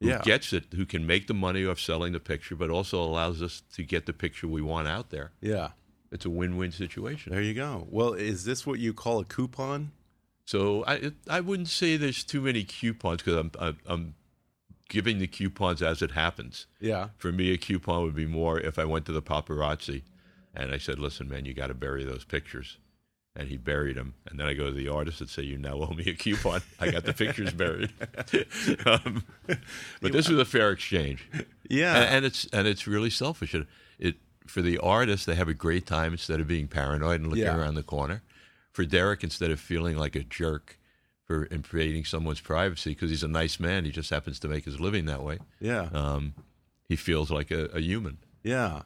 who 0.00 0.08
Yeah. 0.08 0.22
gets 0.22 0.52
it, 0.52 0.64
who 0.74 0.86
can 0.86 1.06
make 1.06 1.26
the 1.26 1.34
money 1.34 1.64
off 1.66 1.78
selling 1.80 2.12
the 2.12 2.20
picture, 2.20 2.56
but 2.56 2.70
also 2.70 3.02
allows 3.02 3.40
us 3.42 3.62
to 3.74 3.82
get 3.82 4.06
the 4.06 4.12
picture 4.12 4.46
we 4.48 4.62
want 4.62 4.88
out 4.88 5.10
there, 5.10 5.32
Yeah. 5.40 5.70
it's 6.10 6.24
a 6.24 6.30
win-win 6.30 6.72
situation. 6.72 7.32
There 7.32 7.42
you 7.42 7.54
go. 7.54 7.86
Well, 7.90 8.12
is 8.14 8.44
this 8.44 8.66
what 8.66 8.78
you 8.78 8.92
call 8.94 9.20
a 9.20 9.24
coupon? 9.24 9.92
So 10.44 10.82
I 10.84 10.94
it, 10.96 11.14
I 11.28 11.40
wouldn't 11.40 11.68
say 11.68 11.96
there's 11.96 12.24
too 12.24 12.40
many 12.40 12.64
coupons 12.64 13.18
because 13.22 13.36
I'm, 13.36 13.50
I'm 13.58 13.78
I'm 13.86 14.14
giving 14.88 15.18
the 15.20 15.26
coupons 15.28 15.80
as 15.82 16.02
it 16.02 16.10
happens. 16.12 16.66
Yeah. 16.80 17.10
For 17.16 17.30
me, 17.32 17.52
a 17.52 17.56
coupon 17.56 18.02
would 18.02 18.14
be 18.16 18.26
more 18.26 18.60
if 18.60 18.78
I 18.78 18.84
went 18.84 19.06
to 19.06 19.12
the 19.12 19.22
paparazzi 19.22 20.02
and 20.54 20.72
I 20.72 20.78
said, 20.78 20.98
"Listen, 20.98 21.28
man, 21.28 21.44
you 21.46 21.54
got 21.54 21.68
to 21.68 21.74
bury 21.74 22.04
those 22.04 22.24
pictures," 22.24 22.76
and 23.34 23.48
he 23.48 23.56
buried 23.56 23.96
him. 23.96 24.14
and 24.26 24.38
then 24.38 24.46
I 24.46 24.54
go 24.54 24.66
to 24.66 24.72
the 24.72 24.88
artist 24.88 25.20
and 25.20 25.30
say, 25.30 25.42
"You 25.42 25.58
now 25.58 25.74
owe 25.74 25.92
me 25.94 26.04
a 26.08 26.14
coupon. 26.14 26.60
I 26.80 26.90
got 26.90 27.04
the 27.04 27.12
pictures 27.14 27.52
buried." 27.52 27.92
um, 28.86 29.24
but 30.00 30.12
this 30.12 30.28
was 30.28 30.38
a 30.38 30.44
fair 30.44 30.70
exchange. 30.70 31.28
Yeah. 31.68 31.96
and, 31.96 32.16
and 32.16 32.24
it's 32.24 32.44
and 32.52 32.66
it's 32.66 32.86
really 32.86 33.10
selfish. 33.10 33.54
It, 33.54 33.66
it 33.98 34.16
for 34.46 34.60
the 34.62 34.78
artist, 34.78 35.26
they 35.26 35.34
have 35.36 35.48
a 35.48 35.54
great 35.54 35.86
time 35.86 36.12
instead 36.12 36.40
of 36.40 36.48
being 36.48 36.68
paranoid 36.68 37.20
and 37.20 37.28
looking 37.30 37.44
Yeah. 37.44 37.56
around 37.56 37.74
the 37.76 37.82
corner. 37.82 38.22
For 38.72 38.84
Derek, 38.84 39.22
instead 39.22 39.50
of 39.50 39.60
feeling 39.60 39.96
like 39.96 40.16
a 40.16 40.22
jerk 40.24 40.78
for 41.26 41.44
invading 41.44 42.04
someone's 42.04 42.40
privacy 42.40 42.90
because 42.90 43.10
he's 43.10 43.22
a 43.22 43.28
nice 43.28 43.60
man, 43.60 43.84
he 43.84 43.90
just 43.90 44.10
happens 44.10 44.38
to 44.40 44.48
make 44.48 44.64
his 44.64 44.80
living 44.80 45.04
that 45.06 45.22
way. 45.22 45.38
yeah. 45.60 45.88
Um, 45.92 46.34
he 46.88 46.96
feels 46.96 47.30
like 47.30 47.50
a, 47.50 47.66
a 47.66 47.80
human. 47.80 48.18
Yeah. 48.42 48.82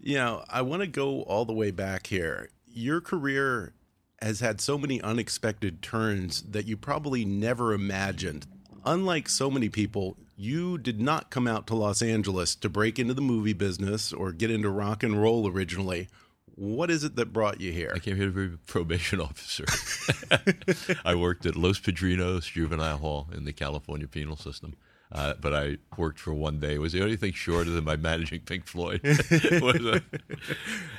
You 0.00 0.14
know, 0.16 0.44
I 0.48 0.62
want 0.62 0.82
to 0.82 0.86
go 0.86 1.22
all 1.22 1.44
the 1.44 1.52
way 1.52 1.70
back 1.72 2.06
here. 2.06 2.48
Your 2.76 3.00
career 3.00 3.72
has 4.20 4.40
had 4.40 4.60
so 4.60 4.76
many 4.76 5.00
unexpected 5.00 5.80
turns 5.80 6.42
that 6.42 6.66
you 6.66 6.76
probably 6.76 7.24
never 7.24 7.72
imagined. 7.72 8.48
Unlike 8.84 9.28
so 9.28 9.48
many 9.48 9.68
people, 9.68 10.16
you 10.36 10.76
did 10.76 11.00
not 11.00 11.30
come 11.30 11.46
out 11.46 11.68
to 11.68 11.76
Los 11.76 12.02
Angeles 12.02 12.56
to 12.56 12.68
break 12.68 12.98
into 12.98 13.14
the 13.14 13.20
movie 13.20 13.52
business 13.52 14.12
or 14.12 14.32
get 14.32 14.50
into 14.50 14.68
rock 14.70 15.04
and 15.04 15.22
roll 15.22 15.48
originally. 15.48 16.08
What 16.56 16.90
is 16.90 17.04
it 17.04 17.14
that 17.14 17.32
brought 17.32 17.60
you 17.60 17.70
here? 17.70 17.92
I 17.94 18.00
came 18.00 18.16
here 18.16 18.26
to 18.26 18.48
be 18.48 18.54
a 18.54 18.58
probation 18.66 19.20
officer. 19.20 19.66
I 21.04 21.14
worked 21.14 21.46
at 21.46 21.54
Los 21.54 21.78
Padrinos 21.78 22.50
Juvenile 22.50 22.98
Hall 22.98 23.28
in 23.32 23.44
the 23.44 23.52
California 23.52 24.08
penal 24.08 24.36
system. 24.36 24.74
Uh, 25.14 25.34
but 25.40 25.54
I 25.54 25.76
worked 25.96 26.18
for 26.18 26.34
one 26.34 26.58
day. 26.58 26.74
It 26.74 26.80
was 26.80 26.92
the 26.92 27.00
only 27.00 27.14
thing 27.16 27.32
shorter 27.32 27.70
than 27.70 27.84
my 27.84 27.94
managing 27.94 28.40
Pink 28.40 28.66
Floyd. 28.66 29.00
A- 29.04 30.00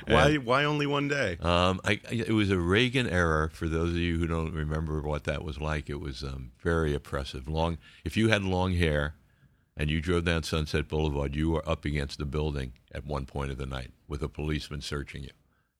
Why 0.06 0.36
why 0.36 0.64
only 0.64 0.86
one 0.86 1.08
day? 1.08 1.36
Um, 1.40 1.80
I, 1.84 2.00
it 2.10 2.30
was 2.30 2.50
a 2.50 2.58
Reagan 2.58 3.06
era. 3.08 3.50
For 3.50 3.68
those 3.68 3.90
of 3.90 3.96
you 3.98 4.18
who 4.18 4.26
don't 4.26 4.52
remember 4.54 5.00
what 5.02 5.24
that 5.24 5.42
was 5.44 5.60
like, 5.60 5.90
it 5.90 6.00
was 6.00 6.22
um, 6.22 6.52
very 6.62 6.94
oppressive. 6.94 7.48
Long, 7.48 7.78
if 8.04 8.16
you 8.16 8.28
had 8.28 8.42
long 8.42 8.74
hair 8.74 9.14
and 9.76 9.90
you 9.90 10.00
drove 10.00 10.24
down 10.24 10.42
Sunset 10.44 10.88
Boulevard, 10.88 11.34
you 11.34 11.50
were 11.50 11.68
up 11.68 11.84
against 11.84 12.18
the 12.18 12.24
building 12.24 12.72
at 12.92 13.04
one 13.04 13.26
point 13.26 13.50
of 13.50 13.58
the 13.58 13.66
night 13.66 13.90
with 14.08 14.22
a 14.22 14.28
policeman 14.28 14.80
searching 14.80 15.24
you. 15.24 15.30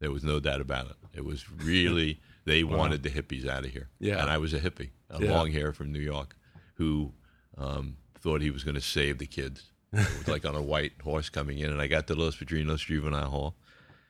There 0.01 0.11
was 0.13 0.25
no 0.25 0.41
doubt 0.41 0.61
about 0.61 0.87
it. 0.87 0.97
It 1.15 1.25
was 1.25 1.51
really 1.51 2.21
they 2.45 2.65
wanted 2.65 3.03
the 3.03 3.11
hippies 3.11 3.49
out 3.49 3.65
of 3.65 3.71
here. 3.71 3.89
Yeah. 3.99 4.21
and 4.21 4.29
I 4.31 4.39
was 4.39 4.53
a 4.53 4.61
hippie, 4.61 4.91
a 5.09 5.23
Yeah. 5.23 5.31
long 5.33 5.53
hair 5.53 5.73
from 5.73 5.91
New 5.93 6.01
York, 6.01 6.37
who 6.75 7.13
um, 7.57 7.97
thought 8.19 8.43
he 8.43 8.51
was 8.51 8.65
going 8.65 8.75
to 8.75 8.81
save 8.81 9.19
the 9.19 9.27
kids. 9.27 9.71
It 9.93 10.19
was 10.19 10.29
like 10.29 10.45
on 10.45 10.55
a 10.55 10.63
white 10.63 10.93
horse 11.03 11.29
coming 11.31 11.59
in, 11.59 11.71
and 11.71 11.81
I 11.81 11.87
got 11.87 12.07
to 12.09 12.15
Los 12.15 12.37
Padrinos 12.37 12.85
Juvenile 12.85 13.31
Hall. 13.31 13.55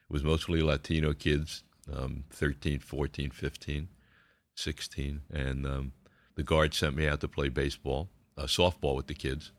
It 0.09 0.12
was 0.12 0.25
mostly 0.25 0.62
Latino 0.62 1.12
kids, 1.12 1.62
um, 1.92 2.25
13, 2.31 2.81
14, 2.81 3.31
15, 3.31 3.88
16. 4.55 5.21
And 5.33 5.66
um, 5.66 5.92
the 6.35 6.42
guard 6.42 6.75
sent 6.75 6.97
me 6.97 7.07
out 7.07 7.21
to 7.21 7.29
play 7.29 7.49
baseball, 7.49 8.09
uh, 8.37 8.45
softball 8.45 8.97
with 8.97 9.07
the 9.07 9.14
kids. 9.14 9.53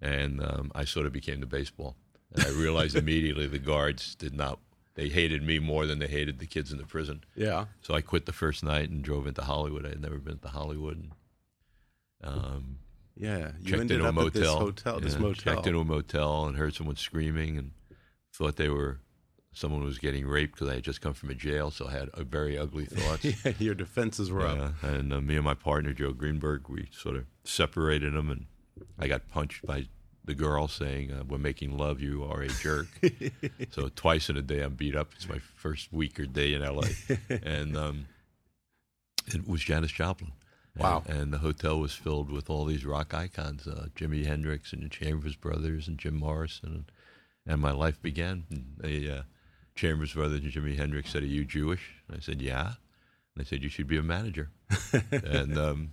And 0.00 0.42
um, 0.42 0.72
I 0.74 0.84
sort 0.84 1.06
of 1.06 1.12
became 1.12 1.40
the 1.40 1.46
baseball. 1.46 1.96
And 2.32 2.44
I 2.44 2.50
realized 2.50 2.96
immediately 3.04 3.46
the 3.46 3.58
guards 3.58 4.14
did 4.14 4.34
not, 4.34 4.58
they 4.94 5.08
hated 5.08 5.42
me 5.42 5.58
more 5.58 5.86
than 5.86 5.98
they 5.98 6.08
hated 6.08 6.38
the 6.38 6.46
kids 6.46 6.72
in 6.72 6.78
the 6.78 6.84
prison. 6.84 7.24
Yeah. 7.34 7.66
So 7.82 7.94
I 7.94 8.00
quit 8.00 8.26
the 8.26 8.32
first 8.32 8.64
night 8.64 8.90
and 8.90 9.02
drove 9.02 9.26
into 9.26 9.42
Hollywood. 9.42 9.86
I 9.86 9.90
had 9.90 10.02
never 10.02 10.18
been 10.18 10.38
to 10.38 10.48
Hollywood. 10.48 10.96
And, 10.98 11.12
um, 12.22 12.78
Yeah. 13.16 13.52
You 13.60 13.70
checked 13.70 13.80
ended 13.80 13.90
into 13.96 14.06
a 14.06 14.08
up 14.08 14.14
motel. 14.14 14.26
at 14.26 14.32
this 14.34 14.48
hotel, 14.48 15.00
this 15.00 15.12
Yeah, 15.14 15.18
motel. 15.20 15.54
Checked 15.54 15.66
into 15.66 15.80
a 15.80 15.84
motel 15.84 16.46
and 16.46 16.56
heard 16.56 16.74
someone 16.74 16.96
screaming 16.96 17.58
and 17.58 17.70
thought 18.32 18.56
they 18.56 18.68
were 18.68 18.98
someone 19.52 19.84
was 19.84 19.98
getting 19.98 20.26
raped 20.26 20.54
because 20.54 20.68
I 20.68 20.74
had 20.74 20.82
just 20.82 21.00
come 21.00 21.14
from 21.14 21.30
a 21.30 21.34
jail, 21.34 21.70
so 21.70 21.86
I 21.86 21.92
had 21.92 22.08
uh, 22.10 22.24
very 22.24 22.58
ugly 22.58 22.84
thoughts. 22.90 23.24
yeah, 23.24 23.52
your 23.58 23.74
defenses 23.74 24.30
were 24.30 24.46
up. 24.46 24.82
And 24.82 25.12
uh, 25.12 25.20
me 25.20 25.36
and 25.36 25.44
my 25.44 25.54
partner 25.54 25.92
Joe 25.92 26.12
Greenberg, 26.12 26.68
we 26.68 26.88
sort 26.92 27.16
of 27.16 27.24
separated 27.44 28.14
them, 28.14 28.30
and 28.30 28.46
I 28.98 29.06
got 29.06 29.28
punched 29.28 29.64
by 29.64 29.86
the 30.24 30.34
girl 30.34 30.68
saying, 30.68 31.12
uh, 31.12 31.22
"We're 31.28 31.38
making 31.38 31.76
love. 31.78 32.00
You 32.00 32.24
are 32.24 32.42
a 32.42 32.48
jerk." 32.48 32.88
so 33.70 33.90
twice 33.94 34.28
in 34.28 34.36
a 34.36 34.42
day, 34.42 34.60
I'm 34.62 34.74
beat 34.74 34.96
up. 34.96 35.12
It's 35.14 35.28
my 35.28 35.38
first 35.38 35.92
week 35.92 36.18
or 36.18 36.26
day 36.26 36.54
in 36.54 36.62
LA, 36.62 36.88
and 37.42 37.76
um, 37.76 38.06
it 39.28 39.46
was 39.48 39.62
Janis 39.62 39.92
Joplin. 39.92 40.32
Wow. 40.76 41.04
And, 41.06 41.18
and 41.18 41.32
the 41.32 41.38
hotel 41.38 41.78
was 41.78 41.92
filled 41.92 42.30
with 42.30 42.50
all 42.50 42.64
these 42.64 42.84
rock 42.84 43.14
icons, 43.14 43.66
uh, 43.66 43.86
Jimi 43.94 44.26
Hendrix 44.26 44.72
and 44.72 44.82
the 44.82 44.88
Chambers 44.88 45.36
Brothers 45.36 45.86
and 45.86 45.98
Jim 45.98 46.16
Morrison, 46.16 46.68
and, 46.68 46.84
and 47.46 47.60
my 47.60 47.70
life 47.70 48.02
began. 48.02 48.44
And 48.50 48.74
the 48.80 49.10
uh, 49.10 49.22
Chambers 49.76 50.14
Brothers 50.14 50.40
and 50.40 50.52
Jimi 50.52 50.76
Hendrix 50.76 51.10
said, 51.10 51.22
"Are 51.22 51.26
you 51.26 51.44
Jewish?" 51.44 51.94
And 52.08 52.16
I 52.16 52.20
said, 52.20 52.42
"Yeah." 52.42 52.66
And 52.66 52.74
they 53.36 53.44
said, 53.44 53.62
"You 53.62 53.68
should 53.68 53.86
be 53.86 53.98
a 53.98 54.02
manager." 54.02 54.50
and 55.10 55.56
um, 55.56 55.92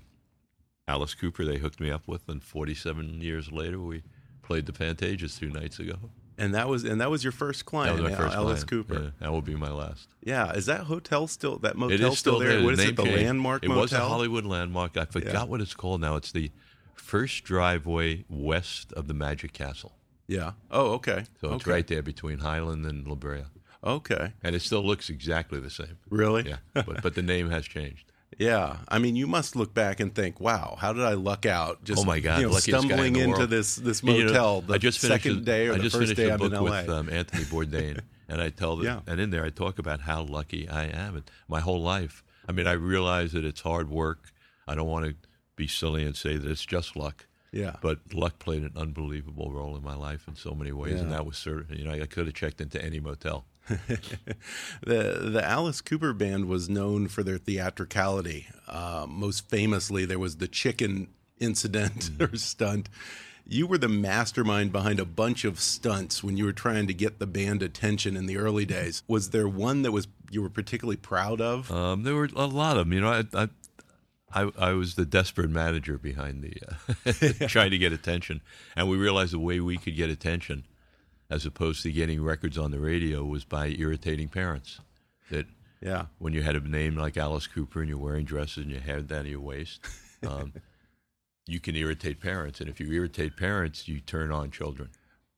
Alice 0.88 1.13
Cooper, 1.13 1.46
they 1.46 1.58
hooked 1.58 1.80
me 1.80 1.91
up 1.91 2.08
with, 2.08 2.28
and 2.28 2.44
47 2.44 3.22
years 3.22 3.52
later, 3.52 3.80
we 3.80 4.04
played 4.41 4.65
the 4.65 4.74
Pantages 4.74 5.38
two 5.39 5.50
nights 5.50 5.80
ago. 5.80 5.98
And 6.38 6.56
that 6.56 6.67
was 6.67 6.84
and 6.84 7.02
that 7.02 7.10
was 7.12 7.24
your 7.24 7.32
first 7.32 7.60
That 7.62 7.65
client, 7.65 8.02
was 8.02 8.12
my 8.12 8.17
first 8.17 8.36
Alice 8.36 8.63
client. 8.63 8.88
Cooper. 8.88 9.04
Yeah, 9.04 9.10
that 9.20 9.32
will 9.32 9.41
be 9.41 9.56
my 9.56 9.70
last. 9.72 10.08
Yeah. 10.24 10.52
Is 10.54 10.65
that 10.65 10.82
hotel 10.82 11.28
still 11.28 11.58
that 11.60 11.76
motel 11.78 11.94
It 11.94 12.02
is 12.13 12.17
still 12.20 12.39
there? 12.39 12.56
there. 12.56 12.63
What 12.63 12.74
is 12.74 12.80
The 12.80 12.88
it? 12.89 12.96
The 12.96 13.04
changed. 13.04 13.24
Landmark 13.26 13.63
It 13.63 13.67
Motel. 13.67 13.82
was 13.82 13.94
a 13.94 14.00
Hollywood 14.00 14.46
Landmark. 14.46 14.98
I 14.98 15.06
forgot 15.06 15.34
Yeah. 15.34 15.44
what 15.44 15.62
it's 15.62 15.74
called 15.76 16.02
now. 16.02 16.15
It's 16.15 16.32
the 16.32 16.52
first 16.96 17.44
driveway 17.44 18.24
west 18.30 18.91
of 18.94 19.08
the 19.08 19.13
Magic 19.13 19.54
Castle. 19.54 19.94
Yeah. 20.28 20.54
Oh, 20.72 20.94
okay. 20.94 21.26
So 21.41 21.54
it's 21.54 21.63
okay. 21.63 21.72
right 21.72 21.88
there 21.88 22.02
between 22.02 22.39
Highland 22.39 22.86
and 22.86 23.06
La 23.08 23.15
Brea. 23.15 23.44
Okay. 23.84 24.34
And 24.44 24.56
it 24.56 24.62
still 24.62 24.84
looks 24.84 25.10
exactly 25.10 25.60
the 25.60 25.70
same. 25.70 25.98
Really? 26.10 26.48
Yeah. 26.48 26.58
but, 26.74 27.02
but 27.02 27.15
the 27.15 27.22
name 27.22 27.50
has 27.50 27.65
changed. 27.67 28.11
Yeah, 28.39 28.78
I 28.88 28.98
mean, 29.00 29.15
you 29.15 29.28
must 29.28 29.56
look 29.56 29.74
back 29.74 30.00
and 30.00 30.15
think, 30.15 30.39
"Wow, 30.39 30.78
how 30.80 30.94
did 30.94 31.04
I 31.04 31.13
luck 31.13 31.46
out?" 31.46 31.84
Just 31.84 32.02
oh 32.02 32.06
my 32.06 32.20
God, 32.20 32.39
you 32.39 32.48
know, 32.48 32.50
guy 32.52 32.56
in 32.56 32.62
stumbling 32.62 33.15
into 33.17 33.46
this 33.46 33.76
this 33.76 34.02
You 34.02 34.13
know, 34.20 34.26
motel 34.28 34.62
the 34.62 34.74
I 34.76 34.78
just 34.78 35.02
second 35.02 35.38
a- 35.38 35.41
day 35.41 35.67
or 35.67 35.74
I 35.74 35.78
the 35.78 35.84
just 35.84 35.96
first 35.98 36.15
day 36.15 36.32
I'm 36.32 36.41
in 36.41 36.52
LA. 36.54 36.62
with 36.63 36.89
um, 36.89 37.10
Anthony 37.10 37.44
Bourdain, 37.44 38.00
and 38.30 38.41
I 38.41 38.50
tell 38.50 38.78
them, 38.78 38.86
Yeah. 38.86 39.00
and 39.06 39.20
in 39.20 39.30
there 39.32 39.44
I 39.46 39.50
talk 39.50 39.80
about 39.80 40.02
how 40.02 40.24
lucky 40.24 40.67
I 40.70 40.86
am. 40.86 41.15
And 41.17 41.24
my 41.48 41.60
whole 41.60 41.82
life, 41.82 42.24
I 42.48 42.52
mean, 42.54 42.67
I 42.67 42.72
realize 42.74 43.34
that 43.34 43.44
it's 43.46 43.62
hard 43.62 43.89
work. 43.89 44.32
I 44.67 44.76
don't 44.76 44.88
want 44.88 45.06
to 45.06 45.15
be 45.58 45.67
silly 45.67 46.04
and 46.06 46.15
say 46.15 46.38
that 46.38 46.50
it's 46.50 46.65
just 46.65 46.96
luck. 46.96 47.28
yeah, 47.52 47.76
But 47.82 48.00
luck 48.13 48.39
played 48.39 48.63
an 48.63 48.72
unbelievable 48.78 49.52
role 49.52 49.76
in 49.76 49.84
my 49.84 49.96
life 49.96 50.28
in 50.30 50.36
so 50.38 50.56
many 50.56 50.72
ways, 50.72 51.02
and 51.02 51.12
that 51.12 51.26
was 51.26 51.46
of, 51.46 51.70
you 51.70 51.84
know, 51.84 51.91
I 51.91 52.06
could 52.06 52.26
have 52.28 52.34
checked 52.36 52.62
into 52.62 52.82
any 52.84 53.00
motel. 53.02 53.46
the 53.67 55.30
the 55.32 55.41
Alice 55.43 55.82
Cooper 55.82 56.13
band 56.13 56.45
was 56.45 56.69
known 56.69 57.08
for 57.08 57.24
their 57.24 57.38
theatricality. 57.38 58.47
Uh, 58.67 59.06
most 59.08 59.47
famously, 59.50 60.06
there 60.06 60.19
was 60.19 60.38
the 60.38 60.47
chicken 60.47 61.08
incident 61.39 62.12
Mm. 62.17 62.34
or 62.34 62.38
stunt. 62.38 62.89
You 63.47 63.67
were 63.67 63.78
the 63.78 63.89
mastermind 63.89 64.71
behind 64.71 65.00
a 65.00 65.06
bunch 65.06 65.43
of 65.43 65.60
stunts 65.60 66.24
when 66.24 66.38
you 66.38 66.45
were 66.45 66.54
trying 66.54 66.88
to 66.88 66.93
get 66.93 67.19
the 67.19 67.28
band 67.28 67.62
attention 67.63 68.15
in 68.15 68.26
the 68.28 68.38
early 68.38 68.65
days. 68.65 69.04
Was 69.08 69.32
there 69.32 69.47
one 69.47 69.82
that 69.82 69.91
was 69.91 70.08
you 70.30 70.41
were 70.41 70.50
particularly 70.50 70.95
proud 70.97 71.41
of? 71.41 71.69
Um, 71.71 72.04
there 72.04 72.15
were 72.15 72.30
a 72.36 72.45
lot 72.45 72.78
of 72.78 72.86
them. 72.86 72.93
You 72.93 73.02
know, 73.02 73.10
I, 73.34 73.43
I, 73.43 73.50
I, 74.34 74.52
I 74.58 74.71
was 74.74 74.95
the 74.95 75.06
desperate 75.06 75.50
manager 75.50 75.97
behind 75.97 76.43
the 76.43 76.54
uh, 77.41 77.47
trying 77.47 77.71
to 77.71 77.78
get 77.78 77.91
attention, 77.91 78.41
and 78.76 78.88
we 78.89 78.95
realized 78.95 79.34
the 79.34 79.39
way 79.39 79.60
we 79.60 79.78
could 79.78 79.95
get 79.97 80.10
attention, 80.10 80.63
as 81.32 81.46
opposed 81.46 81.82
to 81.82 81.91
getting 81.91 82.22
records 82.22 82.58
on 82.58 82.70
the 82.70 82.80
radio, 82.80 83.24
was 83.24 83.46
by 83.46 83.67
irritating 83.70 84.28
parents. 84.28 84.80
That 85.32 85.48
yeah, 85.82 86.06
when 86.20 86.34
you 86.34 86.44
had 86.44 86.56
a 86.56 86.60
name 86.60 86.96
like 86.98 87.17
Alice 87.17 87.48
Cooper 87.48 87.80
and 87.80 87.89
you're 87.89 87.98
wearing 87.98 88.26
dresses 88.26 88.58
and 88.58 88.72
you 88.72 88.80
hair 88.80 89.02
that 89.02 89.24
to 89.24 89.30
your 89.30 89.39
waist, 89.39 89.80
um, 90.28 90.54
you 91.48 91.60
can 91.60 91.76
irritate 91.76 92.20
parents, 92.20 92.60
and 92.60 92.70
if 92.70 92.80
you 92.80 92.91
irritate 92.91 93.38
parents, 93.38 93.88
you 93.88 94.00
turn 94.00 94.32
on 94.32 94.52
children 94.52 94.89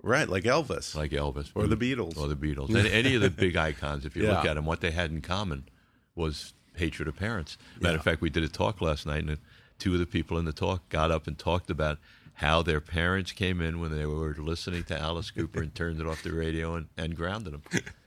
right, 0.01 0.27
like 0.27 0.43
Elvis. 0.43 0.95
like 0.95 1.12
Elvis 1.12 1.49
Or 1.56 1.67
the 1.67 1.77
Beatles. 1.77 2.17
or 2.17 2.27
the 2.27 2.36
Beatles, 2.36 2.69
and 2.75 2.88
any 2.88 3.15
of 3.15 3.21
the 3.21 3.29
big 3.29 3.56
icons. 3.56 4.06
If 4.06 4.15
you 4.15 4.27
look 4.27 4.45
at 4.45 4.56
them, 4.56 4.65
what 4.65 4.82
they 4.82 4.91
had 4.91 5.12
in 5.12 5.21
common 5.21 5.69
was 6.15 6.53
hatred 6.75 7.08
of 7.08 7.15
parents. 7.15 7.58
Matter 7.79 7.97
of 7.97 8.03
fact, 8.03 8.19
we 8.19 8.29
did 8.29 8.43
a 8.43 8.49
talk 8.49 8.82
last 8.82 9.06
night, 9.06 9.23
and 9.23 9.38
two 9.79 9.93
of 9.93 9.99
the 9.99 10.06
people 10.06 10.38
in 10.38 10.45
the 10.45 10.53
talk 10.53 10.88
got 10.89 11.12
up 11.12 11.27
and 11.27 11.38
talked 11.38 11.69
about 11.69 11.99
how 12.35 12.61
their 12.61 12.81
parents 12.81 13.31
came 13.31 13.61
in 13.61 13.79
when 13.79 13.95
they 13.95 14.05
were 14.05 14.35
listening 14.37 14.83
to 14.85 14.99
Alice 14.99 15.31
Cooper 15.31 15.61
and 15.61 15.73
turned 15.73 16.01
it 16.01 16.07
off 16.07 16.23
the 16.23 16.31
radio 16.31 16.75
and, 16.75 16.87
and 16.97 17.15
grounded 17.15 17.53
them. 17.53 17.63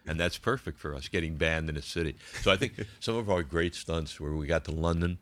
And 0.06 0.20
that's 0.20 0.38
perfect 0.38 0.78
for 0.78 0.94
us, 0.94 1.08
getting 1.08 1.36
banned 1.36 1.68
in 1.68 1.76
a 1.76 1.82
city. 1.82 2.16
So 2.42 2.52
I 2.52 2.56
think 2.56 2.74
some 3.00 3.16
of 3.16 3.28
our 3.28 3.42
great 3.42 3.74
stunts 3.74 4.20
where 4.20 4.32
we 4.32 4.46
got 4.46 4.64
to 4.66 4.70
London, 4.70 5.18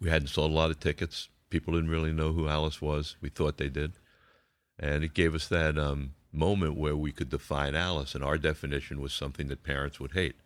we 0.00 0.10
hadn't 0.10 0.28
sold 0.28 0.50
a 0.50 0.54
lot 0.54 0.70
of 0.70 0.80
tickets. 0.80 1.28
People 1.48 1.74
didn't 1.74 1.90
really 1.90 2.12
know 2.12 2.32
who 2.32 2.48
Alice 2.48 2.80
was. 2.80 3.16
We 3.20 3.28
thought 3.28 3.58
they 3.58 3.68
did. 3.68 3.92
And 4.78 5.04
it 5.04 5.14
gave 5.14 5.34
us 5.34 5.46
that 5.48 5.78
um, 5.78 6.14
moment 6.32 6.76
where 6.76 6.96
we 6.96 7.12
could 7.12 7.28
define 7.28 7.74
Alice, 7.74 8.14
and 8.14 8.24
our 8.24 8.38
definition 8.38 9.00
was 9.00 9.12
something 9.12 9.48
that 9.48 9.62
parents 9.62 10.00
would 10.00 10.12
hate. 10.12 10.36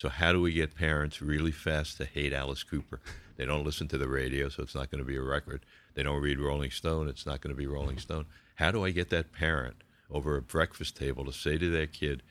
So, 0.00 0.08
how 0.08 0.32
do 0.32 0.40
we 0.40 0.52
get 0.52 0.74
parents 0.74 1.22
really 1.22 1.52
fast 1.52 1.98
to 1.98 2.04
hate 2.04 2.32
Alice 2.32 2.62
Cooper? 2.62 3.00
They 3.36 3.46
don't 3.46 3.64
listen 3.64 3.88
to 3.88 3.98
the 3.98 4.08
radio, 4.08 4.48
so 4.48 4.62
it's 4.62 4.74
not 4.74 4.90
going 4.90 5.00
to 5.00 5.06
be 5.06 5.16
a 5.16 5.22
record. 5.22 5.64
They 5.94 6.02
don't 6.02 6.20
read 6.20 6.38
Rolling 6.38 6.70
Stone, 6.70 7.08
it's 7.08 7.26
not 7.26 7.40
going 7.40 7.54
to 7.54 7.58
be 7.58 7.66
Rolling 7.66 7.98
Stone. 7.98 8.26
How 8.56 8.70
do 8.70 8.84
I 8.84 8.90
get 8.90 9.10
that 9.10 9.32
parent 9.32 9.76
over 10.10 10.36
a 10.36 10.42
breakfast 10.42 10.96
table 10.96 11.24
to 11.24 11.32
say 11.32 11.58
to 11.58 11.70
their 11.70 11.86
kid, 11.86 12.22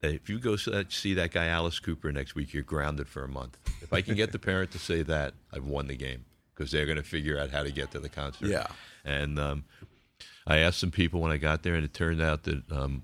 that 0.00 0.14
if 0.14 0.28
you 0.28 0.38
go 0.38 0.56
see 0.56 1.14
that- 1.14 1.30
guy 1.32 1.46
Alice 1.46 1.78
Cooper 1.78 2.10
next 2.12 2.34
week, 2.34 2.52
you're 2.54 2.62
grounded 2.62 3.08
for 3.08 3.22
a 3.22 3.28
month. 3.28 3.58
If 3.82 3.92
I 3.92 4.02
can 4.02 4.14
get 4.14 4.32
the 4.32 4.38
parent 4.50 4.70
to 4.72 4.78
say 4.78 5.02
that, 5.02 5.34
I've 5.52 5.66
won 5.66 5.88
the 5.88 5.96
game 5.96 6.24
because 6.54 6.70
they're 6.70 6.86
going 6.86 6.96
to 6.96 7.02
figure 7.02 7.38
out 7.38 7.50
how 7.50 7.62
to 7.62 7.70
get 7.70 7.90
to 7.92 8.00
the 8.00 8.08
concert. 8.08 8.48
Yeah. 8.48 8.66
And 9.04 9.38
um, 9.38 9.64
I 10.46 10.58
asked 10.58 10.78
some 10.78 10.90
people 10.90 11.20
when 11.20 11.32
I 11.32 11.36
got 11.36 11.62
there, 11.62 11.74
and 11.74 11.84
it 11.84 11.94
turned 11.94 12.20
out 12.20 12.44
that 12.44 12.70
um, 12.70 13.02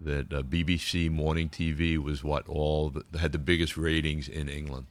that 0.00 0.32
uh, 0.32 0.42
BBC 0.42 1.10
morning 1.10 1.48
TV 1.48 1.98
was 1.98 2.22
what 2.24 2.48
all 2.48 2.90
the, 2.90 3.18
had 3.18 3.32
the 3.32 3.38
biggest 3.38 3.76
ratings 3.76 4.28
in 4.28 4.48
England, 4.48 4.86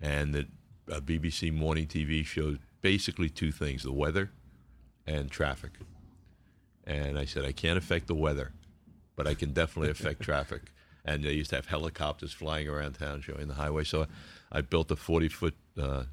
and 0.00 0.34
that 0.34 0.46
uh, 0.90 1.00
BBC 1.00 1.52
morning 1.52 1.86
TV 1.86 2.24
showed 2.24 2.60
basically 2.86 3.28
two 3.28 3.50
things: 3.50 3.82
the 3.82 3.90
weather 3.90 4.30
and 5.08 5.28
traffic. 5.28 5.72
And 6.84 7.18
I 7.18 7.24
said, 7.24 7.44
I 7.44 7.50
can't 7.50 7.76
affect 7.76 8.06
the 8.06 8.14
weather, 8.14 8.52
but 9.16 9.26
I 9.26 9.34
can 9.34 9.52
definitely 9.52 9.90
affect 9.90 10.22
traffic. 10.30 10.62
And 11.04 11.24
they 11.24 11.32
used 11.32 11.50
to 11.50 11.56
have 11.56 11.66
helicopters 11.66 12.32
flying 12.32 12.68
around 12.68 12.92
town 12.92 13.22
showing 13.22 13.48
the 13.48 13.54
highway. 13.54 13.82
So 13.82 14.06
I 14.52 14.60
built 14.60 14.92
a 14.92 14.96
40 14.96 15.28
foot 15.28 15.56
uh, 15.76 16.04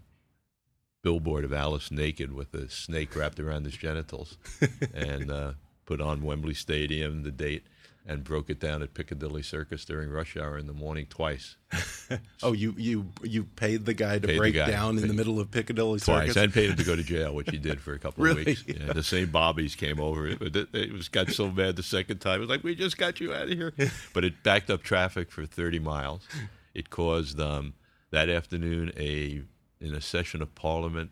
billboard 1.03 1.45
of 1.45 1.53
Alice 1.53 1.91
naked 1.91 2.33
with 2.33 2.55
a 2.55 2.67
snake 2.69 3.15
wrapped 3.15 3.39
around 3.39 3.65
his 3.65 3.77
genitals 3.77 4.39
and 4.95 5.29
uh, 5.29 5.51
put 5.86 6.01
on 6.01 6.23
Wembley 6.23 6.55
Stadium 6.55 7.21
the 7.21 7.31
date 7.31 7.67
and 8.06 8.24
broke 8.24 8.50
it 8.50 8.60
down 8.60 8.82
at 8.84 8.94
Piccadilly 8.94 9.42
Circus 9.42 9.86
during 9.86 10.10
rush 10.10 10.36
hour 10.36 10.58
in 10.58 10.68
the 10.68 10.74
morning 10.74 11.06
twice. 11.10 11.56
Oh, 12.44 12.52
you 12.52 12.76
you 12.78 13.08
you 13.24 13.46
paid 13.46 13.86
the 13.86 13.94
guy 13.94 14.20
to 14.20 14.28
Paid 14.28 14.38
break 14.38 14.54
guy. 14.54 14.70
down 14.70 14.98
in 15.00 15.08
the 15.08 15.13
middle 15.13 15.39
of 15.39 15.50
Piccadilly 15.50 16.00
Twice. 16.00 16.28
Circus. 16.28 16.36
And 16.36 16.54
paid 16.54 16.70
him 16.72 16.76
to 16.76 16.84
go 16.84 16.96
to 16.96 17.02
jail, 17.02 17.34
which 17.34 17.50
he 17.50 17.58
did 17.58 17.80
for 17.82 17.94
a 17.94 18.00
couple 18.00 18.24
Really? 18.26 18.42
of 18.42 18.48
weeks. 18.48 18.63
Yeah, 18.68 18.92
the 18.94 19.02
same 19.02 19.32
bobbies 19.32 19.74
came 19.76 20.00
over. 20.00 20.28
It, 20.28 20.42
it, 20.56 20.68
it 20.74 20.92
was 20.92 21.08
got 21.08 21.30
so 21.32 21.50
mad 21.50 21.78
the 21.78 21.82
second 21.84 22.20
time. 22.20 22.36
It 22.36 22.39
was 22.42 22.50
like, 22.50 22.63
we 22.63 22.76
just 22.76 22.98
got 22.98 23.20
you 23.22 23.34
out 23.34 23.44
of 23.44 23.50
here. 23.58 23.74
But 24.13 24.26
it 24.26 24.44
backed 24.44 24.70
up 24.70 24.84
traffic 24.84 25.32
for 25.32 25.46
30 25.46 25.80
miles. 25.80 26.28
It 26.76 26.89
caused 26.89 27.39
um, 27.39 27.74
that 28.12 28.30
afternoon 28.30 28.92
a 28.98 29.42
in 29.80 29.96
a 29.96 30.02
session 30.02 30.42
of 30.42 30.54
Parliament, 30.54 31.12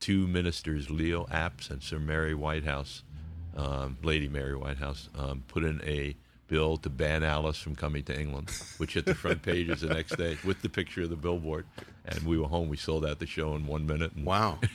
two 0.00 0.26
ministers, 0.28 0.88
Leo 0.90 1.26
Abse 1.30 1.68
and 1.70 1.82
Sir 1.82 1.98
Mary 1.98 2.34
Whitehouse, 2.34 3.02
um, 3.56 3.98
Lady 4.02 4.28
Mary 4.28 4.54
Whitehouse, 4.56 5.08
um, 5.18 5.42
put 5.48 5.64
in 5.64 5.80
a 5.84 6.16
bill 6.48 6.76
to 6.78 6.88
ban 6.90 7.22
Alice 7.22 7.58
from 7.58 7.74
coming 7.76 8.02
to 8.04 8.18
England, 8.18 8.50
which 8.78 8.94
hit 8.94 9.04
the 9.06 9.14
front 9.14 9.42
pages 9.42 9.82
the 9.82 9.88
next 9.94 10.16
day 10.16 10.36
with 10.44 10.62
the 10.62 10.68
picture 10.68 11.02
of 11.02 11.10
the 11.10 11.16
billboard. 11.16 11.66
And 12.06 12.22
we 12.24 12.38
were 12.38 12.48
home. 12.48 12.68
We 12.68 12.76
sold 12.78 13.04
out 13.06 13.18
the 13.18 13.26
show 13.26 13.54
in 13.54 13.66
one 13.66 13.86
minute. 13.86 14.12
And, 14.14 14.24
Wow. 14.24 14.58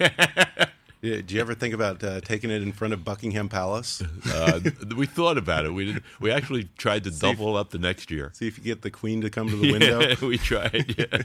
Yeah, 1.02 1.18
Did 1.18 1.32
you 1.34 1.42
ever 1.42 1.54
think 1.54 1.74
about 1.74 2.02
uh, 2.02 2.22
taking 2.22 2.50
it 2.50 2.62
in 2.62 2.72
front 2.72 2.94
of 2.94 3.04
Buckingham 3.04 3.50
Palace? 3.50 4.02
uh, 4.34 4.62
we 4.96 5.06
thought 5.06 5.38
about 5.38 5.66
it. 5.66 5.74
We 5.74 5.84
didn't. 5.88 6.04
We 6.22 6.32
actually 6.32 6.70
tried 6.78 7.04
to 7.04 7.10
if- 7.10 7.20
double 7.20 7.58
up 7.58 7.72
the 7.72 7.78
next 7.78 8.10
year. 8.10 8.32
See 8.34 8.48
if 8.48 8.58
you 8.58 8.64
get 8.64 8.84
the 8.84 8.90
Queen 8.90 9.20
to 9.20 9.30
come 9.30 9.50
to 9.50 9.56
the 9.58 9.70
window. 9.74 10.00
Yeah, 10.00 10.16
we 10.26 10.38
tried. 10.38 10.96
Yeah. 10.98 11.24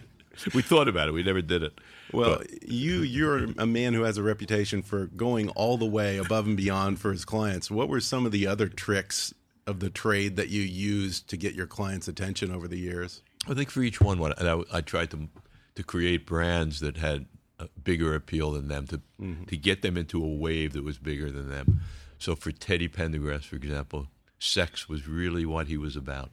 we 0.52 0.62
thought 0.62 0.88
about 0.88 1.06
it. 1.06 1.12
We 1.12 1.22
never 1.22 1.40
did 1.42 1.62
it. 1.62 1.78
Well, 2.12 2.38
But- 2.38 2.68
you 2.68 3.02
you're 3.02 3.44
a 3.56 3.66
man 3.66 3.94
who 3.94 4.02
has 4.02 4.18
a 4.18 4.22
reputation 4.24 4.82
for 4.82 5.06
going 5.06 5.48
all 5.50 5.76
the 5.76 5.87
way 5.87 6.16
above 6.16 6.48
and 6.48 6.56
beyond 6.56 6.98
for 6.98 7.12
his 7.12 7.24
clients. 7.24 7.70
What 7.70 7.88
were 7.88 8.00
some 8.00 8.26
of 8.26 8.32
the 8.32 8.48
other 8.48 8.66
tricks 8.66 9.32
of 9.68 9.81
the 9.81 9.90
trade 9.90 10.37
that 10.37 10.48
you 10.48 10.62
used 10.62 11.28
to 11.28 11.37
get 11.37 11.54
your 11.54 11.66
clients' 11.66 12.09
attention 12.09 12.50
over 12.50 12.66
the 12.66 12.78
years? 12.78 13.22
I 13.46 13.54
think 13.54 13.70
for 13.70 13.83
each 13.83 14.00
one, 14.00 14.18
what 14.18 14.38
and 14.40 14.48
I, 14.48 14.78
I 14.78 14.81
tried 14.81 15.11
to 15.12 15.28
to 15.76 15.83
create 15.85 16.26
brands 16.26 16.81
that 16.81 16.96
had 16.96 17.26
a 17.59 17.68
bigger 17.83 18.14
appeal 18.14 18.52
than 18.52 18.68
them 18.68 18.87
to 18.88 18.98
mm-hmm. 19.20 19.44
to 19.44 19.57
get 19.57 19.83
them 19.83 19.96
into 19.96 20.24
a 20.24 20.28
wave 20.28 20.72
that 20.72 20.85
was 20.85 20.98
bigger 20.98 21.31
than 21.31 21.48
them. 21.48 21.81
So 22.18 22.35
for 22.35 22.50
Teddy 22.50 22.88
Pendergrass, 22.88 23.44
for 23.44 23.57
example, 23.57 24.09
sex 24.38 24.88
was 24.88 25.07
really 25.07 25.46
what 25.46 25.68
he 25.68 25.76
was 25.76 25.96
about. 25.96 26.31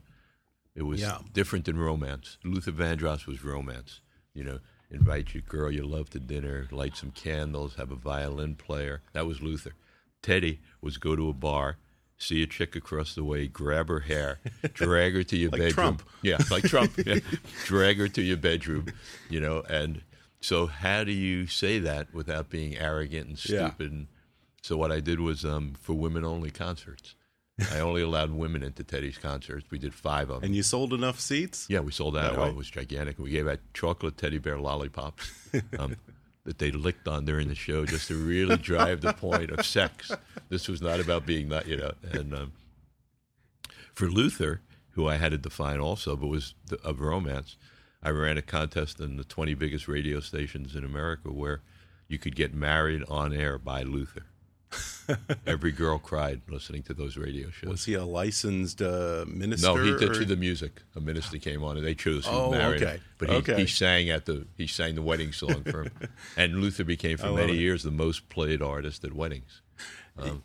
It 0.74 0.84
was 0.84 1.02
Yeah. 1.02 1.20
different 1.32 1.66
than 1.66 1.78
romance. 1.78 2.38
Luther 2.44 2.72
Vandross 2.72 3.26
was 3.28 3.44
romance. 3.44 4.02
You 4.34 4.44
know, 4.44 4.60
invite 4.90 5.34
your 5.34 5.42
girl 5.42 5.72
you 5.72 5.86
love 5.86 6.10
to 6.12 6.20
dinner, 6.20 6.68
light 6.72 6.98
some 6.98 7.12
candles, 7.12 7.76
have 7.76 7.92
a 7.92 7.96
violin 7.96 8.56
player. 8.56 9.02
That 9.14 9.26
was 9.26 9.42
Luther. 9.42 9.74
Teddy 10.22 10.60
was 10.82 10.98
go 10.98 11.16
to 11.16 11.30
a 11.30 11.34
bar, 11.34 11.78
see 12.18 12.42
a 12.44 12.48
chick 12.48 12.76
across 12.76 13.16
the 13.16 13.24
way, 13.24 13.48
grab 13.48 13.90
her 13.90 14.02
hair, 14.02 14.40
drag 14.74 15.14
her 15.16 15.24
to 15.24 15.38
your 15.38 15.52
Like 15.52 15.60
bedroom. 15.60 15.74
Trump. 15.74 16.04
Yeah, 16.22 16.38
like 16.52 16.64
Trump. 16.64 16.94
Yeah. 17.06 17.20
Drag 17.66 17.98
her 17.98 18.08
to 18.10 18.22
your 18.22 18.38
bedroom, 18.38 18.88
you 19.30 19.40
know, 19.40 19.64
and 19.70 20.02
so 20.42 20.68
how 20.68 21.04
do 21.04 21.12
you 21.12 21.48
say 21.48 21.80
that 21.80 22.14
without 22.14 22.50
being 22.50 22.78
arrogant 22.78 23.28
and 23.28 23.38
stupid? 23.40 23.92
And 23.92 24.08
so 24.62 24.78
what 24.78 24.92
I 24.92 25.00
did 25.00 25.20
was 25.20 25.44
um, 25.44 25.74
for 25.80 25.94
women 25.94 26.24
only 26.24 26.52
concerts. 26.52 27.16
I 27.72 27.80
only 27.80 28.02
allowed 28.02 28.32
women 28.32 28.64
into 28.64 28.84
Teddy's 28.84 29.18
concerts. 29.18 29.72
We 29.72 29.80
did 29.80 29.94
five 29.94 30.30
of 30.30 30.42
them. 30.42 30.48
And 30.48 30.56
you 30.56 30.62
sold 30.62 30.92
enough 30.94 31.22
seats? 31.22 31.68
Yeah, 31.70 31.80
we 31.80 31.92
sold 31.94 32.18
out. 32.18 32.38
Oh, 32.38 32.44
it 32.44 32.56
was 32.56 32.70
gigantic. 32.70 33.18
We 33.18 33.30
gave 33.30 33.48
out 33.48 33.60
chocolate 33.74 34.18
teddy 34.18 34.40
bear 34.40 34.60
lollipops 34.60 35.32
um, 35.80 35.96
that 36.46 36.60
they 36.60 36.72
licked 36.72 37.08
on 37.08 37.26
during 37.26 37.48
the 37.48 37.56
show 37.56 37.86
just 37.86 38.08
to 38.08 38.16
really 38.16 38.58
drive 38.58 39.02
the 39.02 39.14
point 39.14 39.52
of 39.52 39.66
sex. 39.66 40.12
This 40.48 40.68
was 40.68 40.82
not 40.82 41.00
about 41.00 41.26
being 41.26 41.50
that, 41.50 41.68
you 41.68 41.76
know. 41.76 41.92
And 42.12 42.34
um, 42.34 42.54
for 43.94 44.08
Luther, 44.08 44.62
who 44.92 45.08
I 45.08 45.18
had 45.18 45.32
to 45.32 45.38
define 45.38 45.80
also, 45.80 46.16
but 46.16 46.28
was 46.28 46.54
the, 46.68 46.80
of 46.82 47.02
romance, 47.02 47.58
I 48.02 48.10
ran 48.10 48.38
a 48.38 48.44
contest 48.44 49.00
in 49.00 49.18
the 49.18 49.24
20 49.24 49.56
biggest 49.56 49.88
radio 49.88 50.20
stations 50.20 50.76
in 50.76 50.86
America 50.86 51.32
where 51.32 51.62
you 52.08 52.20
could 52.20 52.36
get 52.36 52.54
married 52.54 53.04
on 53.10 53.34
air 53.34 53.58
by 53.58 53.82
Luther. 53.82 54.28
Every 55.48 55.72
girl 55.72 56.00
cried 56.00 56.42
listening 56.50 56.82
to 56.84 56.94
those 56.94 57.16
radio 57.18 57.50
shows. 57.52 57.70
Was 57.70 57.86
he 57.86 57.94
a 57.94 58.04
licensed 58.04 58.82
uh, 58.82 59.24
minister? 59.28 59.68
No, 59.68 59.76
he 59.76 59.92
did 59.98 60.10
or- 60.12 60.14
through 60.16 60.26
the 60.26 60.36
music. 60.36 60.82
A 60.96 61.00
minister 61.00 61.38
came 61.38 61.64
on, 61.64 61.78
and 61.78 61.86
they 61.86 61.94
chose 61.96 62.26
who 62.26 62.36
Oh, 62.36 62.52
married 62.52 62.82
okay. 62.82 63.00
But 63.20 63.30
he, 63.30 63.36
Okay. 63.38 63.56
he 63.62 63.68
sang 63.68 64.10
at 64.10 64.26
the 64.26 64.48
he 64.58 64.66
sang 64.68 64.96
the 64.96 65.02
wedding 65.04 65.32
song 65.32 65.64
for 65.64 65.84
him, 65.84 65.92
and 66.38 66.56
Luther 66.62 66.84
became 66.84 67.18
for 67.18 67.32
many 67.34 67.54
it. 67.54 67.60
years 67.60 67.84
the 67.84 67.92
most 67.92 68.30
played 68.30 68.62
artist 68.62 69.04
at 69.04 69.14
weddings. 69.14 69.62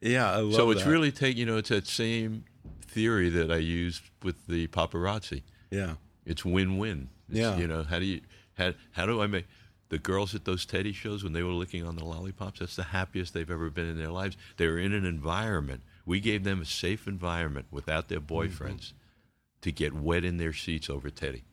Yeah, 0.00 0.30
I 0.30 0.36
love 0.40 0.54
so 0.54 0.70
it's 0.70 0.84
that. 0.84 0.90
really 0.90 1.10
take 1.10 1.36
you 1.36 1.46
know 1.46 1.56
it's 1.56 1.70
that 1.70 1.86
same 1.86 2.44
theory 2.82 3.30
that 3.30 3.50
I 3.50 3.56
used 3.56 4.02
with 4.22 4.46
the 4.46 4.66
paparazzi. 4.68 5.42
yeah. 5.70 5.94
It's 6.26 6.42
win-win. 6.44 7.08
It's, 7.28 7.38
Yeah. 7.38 7.56
You 7.58 7.66
know 7.66 7.82
how 7.82 7.98
do 7.98 8.04
you 8.04 8.20
how 8.58 8.72
how 8.92 9.06
do 9.06 9.20
I 9.22 9.26
make 9.26 9.46
the 9.88 9.98
girls 9.98 10.34
at 10.34 10.44
those 10.44 10.64
Teddy 10.64 10.92
shows 10.92 11.22
when 11.22 11.32
they 11.32 11.42
were 11.42 11.52
licking 11.52 11.84
on 11.84 11.96
the 11.96 12.04
lollipops? 12.04 12.60
That's 12.60 12.76
the 12.76 12.84
happiest 12.84 13.34
they've 13.34 13.50
ever 13.50 13.70
been 13.70 13.86
in 13.88 13.98
their 13.98 14.10
lives. 14.10 14.36
They 14.56 14.66
were 14.66 14.78
in 14.78 14.92
an 14.92 15.04
environment. 15.04 15.82
We 16.06 16.20
gave 16.20 16.44
them 16.44 16.60
a 16.60 16.66
safe 16.66 17.06
environment 17.06 17.66
without 17.70 18.08
their 18.08 18.20
mm-hmm. 18.20 18.34
boyfriends 18.34 18.92
to 19.62 19.72
get 19.72 19.94
wet 19.94 20.24
in 20.24 20.36
their 20.36 20.52
seats 20.52 20.90
over 20.90 21.08
Teddy 21.08 21.44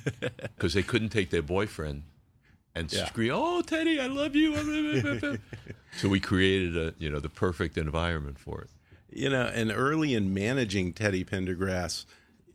because 0.56 0.74
they 0.74 0.82
couldn't 0.82 1.08
take 1.08 1.30
their 1.30 1.42
boyfriend 1.42 2.04
and 2.76 2.92
Yeah. 2.92 3.06
scream, 3.06 3.32
"Oh, 3.34 3.62
Teddy, 3.62 3.98
I 3.98 4.06
love 4.06 4.36
you." 4.36 4.54
so 5.96 6.08
we 6.08 6.20
created 6.20 6.76
a 6.76 6.94
you 6.98 7.10
know 7.10 7.18
the 7.18 7.28
perfect 7.28 7.76
environment 7.76 8.38
for 8.38 8.60
it. 8.60 8.70
You 9.10 9.30
know, 9.30 9.46
and 9.46 9.72
early 9.72 10.14
in 10.14 10.34
managing 10.34 10.92
Teddy 10.92 11.24
Pendergrass, 11.24 12.04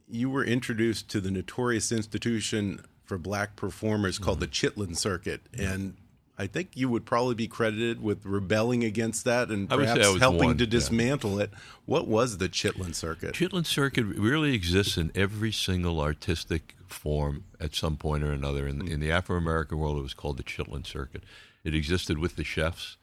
you 0.08 0.30
were 0.30 0.46
introduced 0.46 1.10
to 1.10 1.20
the 1.20 1.32
notorious 1.32 1.92
institution 1.92 2.86
for 3.12 3.18
black 3.18 3.58
performers 3.58 4.18
called 4.18 4.40
the 4.40 4.48
Chitlin 4.48 4.96
Circuit, 4.96 5.42
and 5.54 5.98
I 6.38 6.48
think 6.48 6.70
you 6.76 6.88
would 6.88 7.06
probably 7.06 7.36
be 7.36 7.46
credited 7.46 8.02
with 8.02 8.26
rebelling 8.26 8.86
against 8.86 9.26
that 9.26 9.50
and 9.50 9.70
I 9.70 9.76
would 9.76 9.90
say 9.90 9.96
perhaps 9.96 10.20
helping 10.20 10.46
one, 10.46 10.58
to 10.60 10.64
yeah. 10.64 10.70
dismantle 10.70 11.42
it. 11.42 11.52
What 11.84 12.08
was 12.08 12.38
the 12.38 12.48
Chitlin 12.48 12.96
Circuit? 12.96 13.34
Chitlin 13.34 13.66
Circuit 13.66 14.06
really 14.06 14.56
exists 14.56 14.96
in 14.96 15.12
every 15.14 15.52
single 15.52 16.00
artistic 16.00 16.78
form 16.88 17.44
at 17.60 17.76
some 17.76 17.98
point 17.98 18.24
or 18.24 18.32
another. 18.32 18.66
In, 18.66 18.88
in 18.88 19.02
the 19.02 19.12
Afro 19.12 19.36
American 19.36 19.78
world, 19.78 19.98
it 19.98 20.04
was 20.04 20.14
called 20.14 20.38
the 20.38 20.44
Chitlin 20.44 20.88
Circuit. 20.88 21.24
It 21.66 21.76
existed 21.76 22.18
with 22.18 22.38
the 22.38 22.46
chefs. 22.46 22.96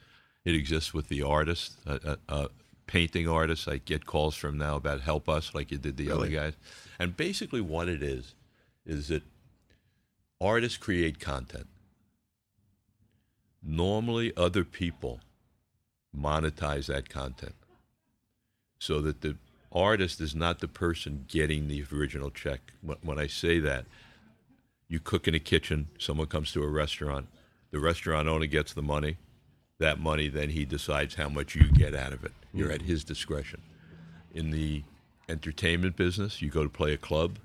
It 0.47 0.55
exists 0.55 0.95
with 0.95 1.09
the 1.09 1.21
artists, 1.21 1.77
uh, 1.87 1.99
uh, 2.03 2.17
uh, 2.31 2.49
painting 2.87 3.29
artists. 3.29 3.69
I 3.69 3.77
get 3.77 4.07
calls 4.07 4.37
from 4.37 4.57
now 4.57 4.77
about 4.77 5.03
help 5.03 5.29
us, 5.29 5.55
like 5.55 5.71
you 5.71 5.77
did 5.77 5.99
the 5.99 6.11
other 6.11 6.29
guys. 6.29 6.55
And 6.99 7.15
basically, 7.15 7.61
what 7.61 7.91
it 7.91 8.03
is 8.03 8.35
is 8.87 9.09
that 9.09 9.23
artists 10.41 10.79
create 10.79 11.19
content. 11.19 11.67
Normally, 13.63 14.33
other 14.37 14.65
people 14.65 15.21
monetize 16.17 16.87
that 16.87 17.09
content 17.09 17.55
so 18.79 19.01
that 19.01 19.21
the 19.21 19.37
artist 19.73 20.21
is 20.21 20.35
not 20.35 20.61
the 20.61 20.69
person 20.69 21.25
getting 21.29 21.69
the 21.69 21.85
original 21.93 22.31
check. 22.31 22.73
When- 22.81 23.19
I 23.19 23.27
say 23.27 23.59
that, 23.61 23.87
you 24.89 25.01
cook 25.01 25.29
in 25.29 25.35
a 25.35 25.41
kitchen, 25.41 25.89
someone 25.99 26.29
comes 26.29 26.53
to 26.53 26.63
a 26.63 26.69
restaurant, 26.69 27.29
the 27.71 27.79
restaurant 27.79 28.29
owner 28.29 28.47
gets 28.47 28.73
the 28.73 28.83
money. 28.83 29.19
That 29.79 30.01
money, 30.01 30.29
then 30.29 30.51
he 30.51 30.65
decides 30.65 31.15
how 31.15 31.29
much 31.29 31.55
you 31.55 31.71
get 31.71 31.95
out 31.95 32.13
of 32.13 32.25
it. 32.25 32.33
You're 32.53 32.69
mm-hmm. 32.69 32.75
at 32.77 32.83
his 32.83 33.05
discretion. 33.05 33.63
In 34.35 34.51
the 34.51 34.83
entertainment 35.29 35.95
business, 35.97 36.43
you 36.43 36.51
go 36.51 36.65
to 36.65 36.69
play 36.69 36.93
a 36.93 36.97
club, 36.97 37.39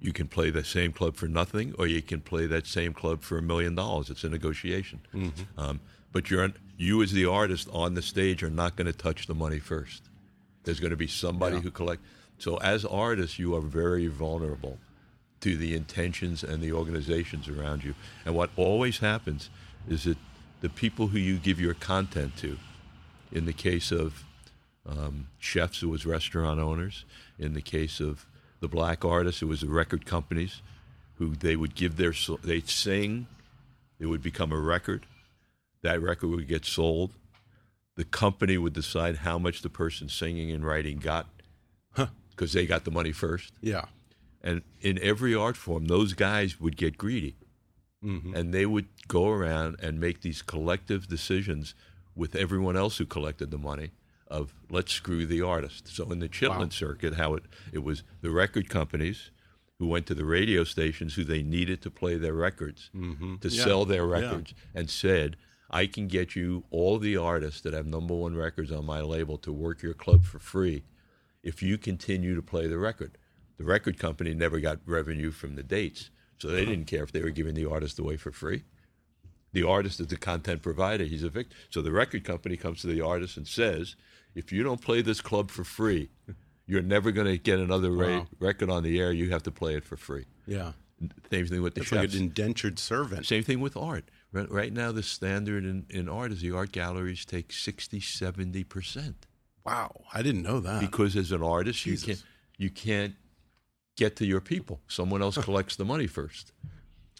you 0.00 0.12
can 0.12 0.28
play 0.28 0.50
the 0.50 0.64
same 0.64 0.92
club 0.92 1.16
for 1.16 1.26
nothing, 1.26 1.74
or 1.78 1.86
you 1.86 2.02
can 2.02 2.20
play 2.20 2.46
that 2.46 2.66
same 2.66 2.92
club 2.92 3.22
for 3.22 3.38
a 3.38 3.42
million 3.42 3.74
dollars. 3.74 4.10
It's 4.10 4.24
a 4.24 4.28
negotiation. 4.28 5.00
Um, 5.56 5.80
but 6.12 6.30
you're 6.30 6.52
you 6.76 7.02
as 7.02 7.12
the 7.12 7.26
artist 7.26 7.68
on 7.72 7.94
the 7.94 8.02
stage 8.02 8.42
are 8.42 8.50
not 8.50 8.76
going 8.76 8.86
to 8.86 8.92
touch 8.92 9.26
the 9.26 9.34
money 9.34 9.58
first. 9.58 10.02
There's 10.64 10.78
going 10.80 10.90
to 10.92 10.96
be 10.96 11.08
somebody 11.08 11.56
Yeah. 11.56 11.62
who 11.62 11.70
collect. 11.72 12.02
So 12.38 12.56
as 12.58 12.84
artists, 12.84 13.38
you 13.38 13.54
are 13.56 13.60
very 13.60 14.06
vulnerable 14.06 14.78
to 15.40 15.56
the 15.56 15.74
intentions 15.74 16.44
and 16.44 16.62
the 16.62 16.72
organizations 16.72 17.48
around 17.48 17.82
you. 17.84 17.94
And 18.24 18.34
what 18.36 18.50
always 18.56 18.98
happens 18.98 19.50
is 19.88 20.04
that 20.04 20.18
the 20.60 20.68
people 20.68 21.08
who 21.08 21.18
you 21.18 21.36
give 21.38 21.60
your 21.60 21.74
content 21.74 22.36
to, 22.38 22.58
in 23.32 23.44
the 23.44 23.52
case 23.52 23.90
of 23.90 24.24
um, 24.86 25.26
chefs, 25.38 25.82
it 25.82 25.86
was 25.86 26.06
restaurant 26.06 26.60
owners. 26.60 27.04
In 27.38 27.54
the 27.54 27.60
case 27.62 27.98
of 28.00 28.24
the 28.60 28.68
black 28.68 29.04
artists, 29.04 29.42
it 29.42 29.46
was 29.46 29.60
the 29.60 29.68
record 29.68 30.04
companies 30.04 30.62
who 31.14 31.34
they 31.34 31.56
would 31.56 31.74
give 31.74 31.96
their, 31.96 32.14
they'd 32.42 32.68
sing, 32.68 33.26
it 33.98 34.06
would 34.06 34.22
become 34.22 34.52
a 34.52 34.58
record. 34.58 35.06
That 35.82 36.00
record 36.00 36.28
would 36.28 36.48
get 36.48 36.64
sold. 36.64 37.12
The 37.96 38.04
company 38.04 38.58
would 38.58 38.72
decide 38.72 39.16
how 39.16 39.38
much 39.38 39.62
the 39.62 39.68
person 39.68 40.08
singing 40.08 40.50
and 40.50 40.64
writing 40.64 40.98
got 40.98 41.26
because 42.30 42.52
they 42.52 42.66
got 42.66 42.84
the 42.84 42.90
money 42.92 43.10
first. 43.10 43.52
Yeah. 43.60 43.86
And 44.40 44.62
in 44.80 45.00
every 45.02 45.34
art 45.34 45.56
form, 45.56 45.86
those 45.86 46.12
guys 46.12 46.60
would 46.60 46.76
get 46.76 46.96
greedy. 46.96 47.34
Mm-hmm. 48.04 48.34
And 48.34 48.54
they 48.54 48.64
would 48.64 48.86
go 49.08 49.28
around 49.28 49.76
and 49.82 49.98
make 49.98 50.20
these 50.20 50.42
collective 50.42 51.08
decisions 51.08 51.74
with 52.14 52.36
everyone 52.36 52.76
else 52.76 52.98
who 52.98 53.06
collected 53.06 53.50
the 53.50 53.58
money 53.58 53.90
of 54.28 54.54
let's 54.70 54.92
screw 54.92 55.26
the 55.26 55.42
artist. 55.42 55.88
So 55.88 56.10
in 56.10 56.18
the 56.18 56.28
Chitlin 56.28 56.58
Wow. 56.58 56.68
circuit, 56.70 57.14
how 57.14 57.34
it, 57.34 57.44
it 57.72 57.82
was 57.82 58.02
the 58.20 58.30
record 58.30 58.68
companies 58.68 59.30
who 59.78 59.86
went 59.86 60.06
to 60.06 60.14
the 60.14 60.24
radio 60.24 60.64
stations 60.64 61.14
who 61.14 61.24
they 61.24 61.42
needed 61.42 61.80
to 61.82 61.90
play 61.90 62.16
their 62.16 62.34
records 62.34 62.90
mm-hmm. 62.94 63.36
to 63.36 63.48
Yeah. 63.48 63.64
sell 63.64 63.84
their 63.84 64.06
Yeah. 64.06 64.20
records 64.20 64.54
and 64.74 64.90
said, 64.90 65.36
I 65.70 65.86
can 65.86 66.08
get 66.08 66.34
you 66.34 66.64
all 66.70 66.98
the 66.98 67.16
artists 67.16 67.60
that 67.62 67.74
have 67.74 67.86
number 67.86 68.14
one 68.14 68.34
records 68.34 68.72
on 68.72 68.86
my 68.86 69.00
label 69.00 69.36
to 69.38 69.52
work 69.52 69.82
your 69.82 69.94
club 69.94 70.24
for 70.24 70.38
free 70.38 70.84
if 71.42 71.62
you 71.62 71.78
continue 71.78 72.34
to 72.34 72.42
play 72.42 72.66
the 72.66 72.78
record. 72.78 73.18
The 73.58 73.64
record 73.64 73.98
company 73.98 74.34
never 74.34 74.60
got 74.60 74.78
revenue 74.86 75.30
from 75.30 75.56
the 75.56 75.62
dates, 75.62 76.10
so 76.38 76.48
they 76.48 76.62
uh-huh. 76.62 76.70
didn't 76.70 76.86
care 76.86 77.02
if 77.02 77.12
they 77.12 77.22
were 77.22 77.30
giving 77.30 77.54
the 77.54 77.68
artist 77.68 77.98
away 77.98 78.16
for 78.16 78.32
free. 78.32 78.64
The 79.52 79.66
artist 79.66 80.00
is 80.00 80.08
the 80.08 80.16
content 80.16 80.62
provider, 80.62 81.04
he's 81.04 81.24
a 81.24 81.28
victim. 81.30 81.56
So 81.70 81.82
the 81.82 81.92
record 81.92 82.24
company 82.24 82.56
comes 82.56 82.80
to 82.82 82.86
the 82.86 83.00
artist 83.00 83.36
and 83.36 83.46
says, 83.46 83.96
if 84.38 84.52
you 84.52 84.62
don't 84.62 84.80
play 84.80 85.02
this 85.02 85.20
club 85.20 85.50
for 85.50 85.64
free, 85.64 86.08
you're 86.66 86.82
never 86.82 87.10
going 87.12 87.26
to 87.26 87.38
get 87.38 87.58
another 87.58 87.90
ra- 87.90 88.26
record 88.40 88.70
on 88.70 88.82
the 88.82 88.98
air. 89.00 89.12
You 89.12 89.30
have 89.30 89.42
to 89.44 89.50
play 89.50 89.74
it 89.74 89.84
for 89.84 89.96
free. 89.96 90.26
Yeah. 90.46 90.72
Same 91.30 91.46
thing 91.46 91.62
with 91.62 91.74
the 91.74 91.82
It's 91.82 91.92
like 91.92 92.12
an 92.12 92.18
indentured 92.18 92.78
servant. 92.78 93.26
Same 93.26 93.42
thing 93.44 93.60
with 93.60 93.76
art. 93.76 94.04
Right, 94.32 94.50
right 94.50 94.72
now, 94.72 94.92
the 94.92 95.02
standard 95.02 95.64
in, 95.64 95.86
in 95.90 96.08
art 96.08 96.32
is 96.32 96.40
the 96.42 96.52
art 96.52 96.72
galleries 96.72 97.24
take 97.24 97.52
60, 97.52 98.00
70%. 98.00 99.14
Wow. 99.64 100.02
I 100.12 100.22
didn't 100.22 100.42
know 100.42 100.60
that. 100.60 100.80
because 100.80 101.16
as 101.16 101.30
an 101.32 101.42
artist 101.42 101.84
you 101.86 101.96
can't 101.98 102.22
you 102.56 102.70
can't 102.70 103.14
get 103.96 104.16
to 104.16 104.24
your 104.26 104.40
people 104.40 104.80
someone 104.88 105.20
else 105.22 105.36
collects 105.48 105.76
the 105.76 105.84
money 105.84 106.06
first 106.06 106.52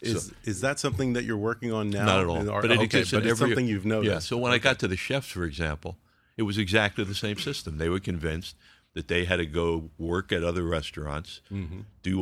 is 0.01 0.25
so- 0.25 0.33
is 0.45 0.61
that 0.61 0.79
something 0.79 1.13
that 1.13 1.23
you're 1.25 1.37
working 1.37 1.71
on 1.71 1.89
now? 1.89 2.05
not 2.05 2.19
at 2.21 2.25
all 2.25 2.37
in 2.37 2.49
art- 2.49 2.63
but 2.63 2.71
it 2.71 2.75
okay, 2.77 2.83
exists 2.85 3.11
but 3.13 3.23
it's 3.23 3.31
every- 3.31 3.49
something 3.49 3.67
you've 3.67 3.85
noticed. 3.85 4.11
yeah 4.11 4.19
so 4.19 4.37
when 4.37 4.51
i 4.51 4.57
got 4.57 4.79
to 4.79 4.87
the 4.87 4.95
chefs 4.97 5.27
for 5.29 5.43
example 5.43 5.97
it 6.39 6.43
was 6.49 6.57
exactly 6.57 7.03
the 7.03 7.21
same 7.25 7.37
system 7.49 7.71
they 7.77 7.89
were 7.89 7.99
convinced 8.11 8.55
that 8.95 9.07
they 9.07 9.23
had 9.25 9.37
to 9.37 9.45
go 9.61 9.89
work 9.97 10.27
at 10.31 10.43
other 10.49 10.63
restaurants 10.77 11.31
Mm-hmm. 11.51 11.81
do 12.07 12.13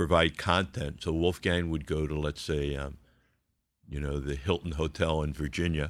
provide 0.00 0.32
content 0.50 0.94
so 1.02 1.12
wolfgang 1.12 1.64
would 1.70 1.86
go 1.86 2.00
to 2.06 2.14
let's 2.26 2.44
say 2.52 2.64
um, 2.82 2.92
you 3.92 4.00
know 4.04 4.16
the 4.28 4.36
hilton 4.46 4.72
hotel 4.82 5.22
in 5.26 5.32
virginia 5.44 5.88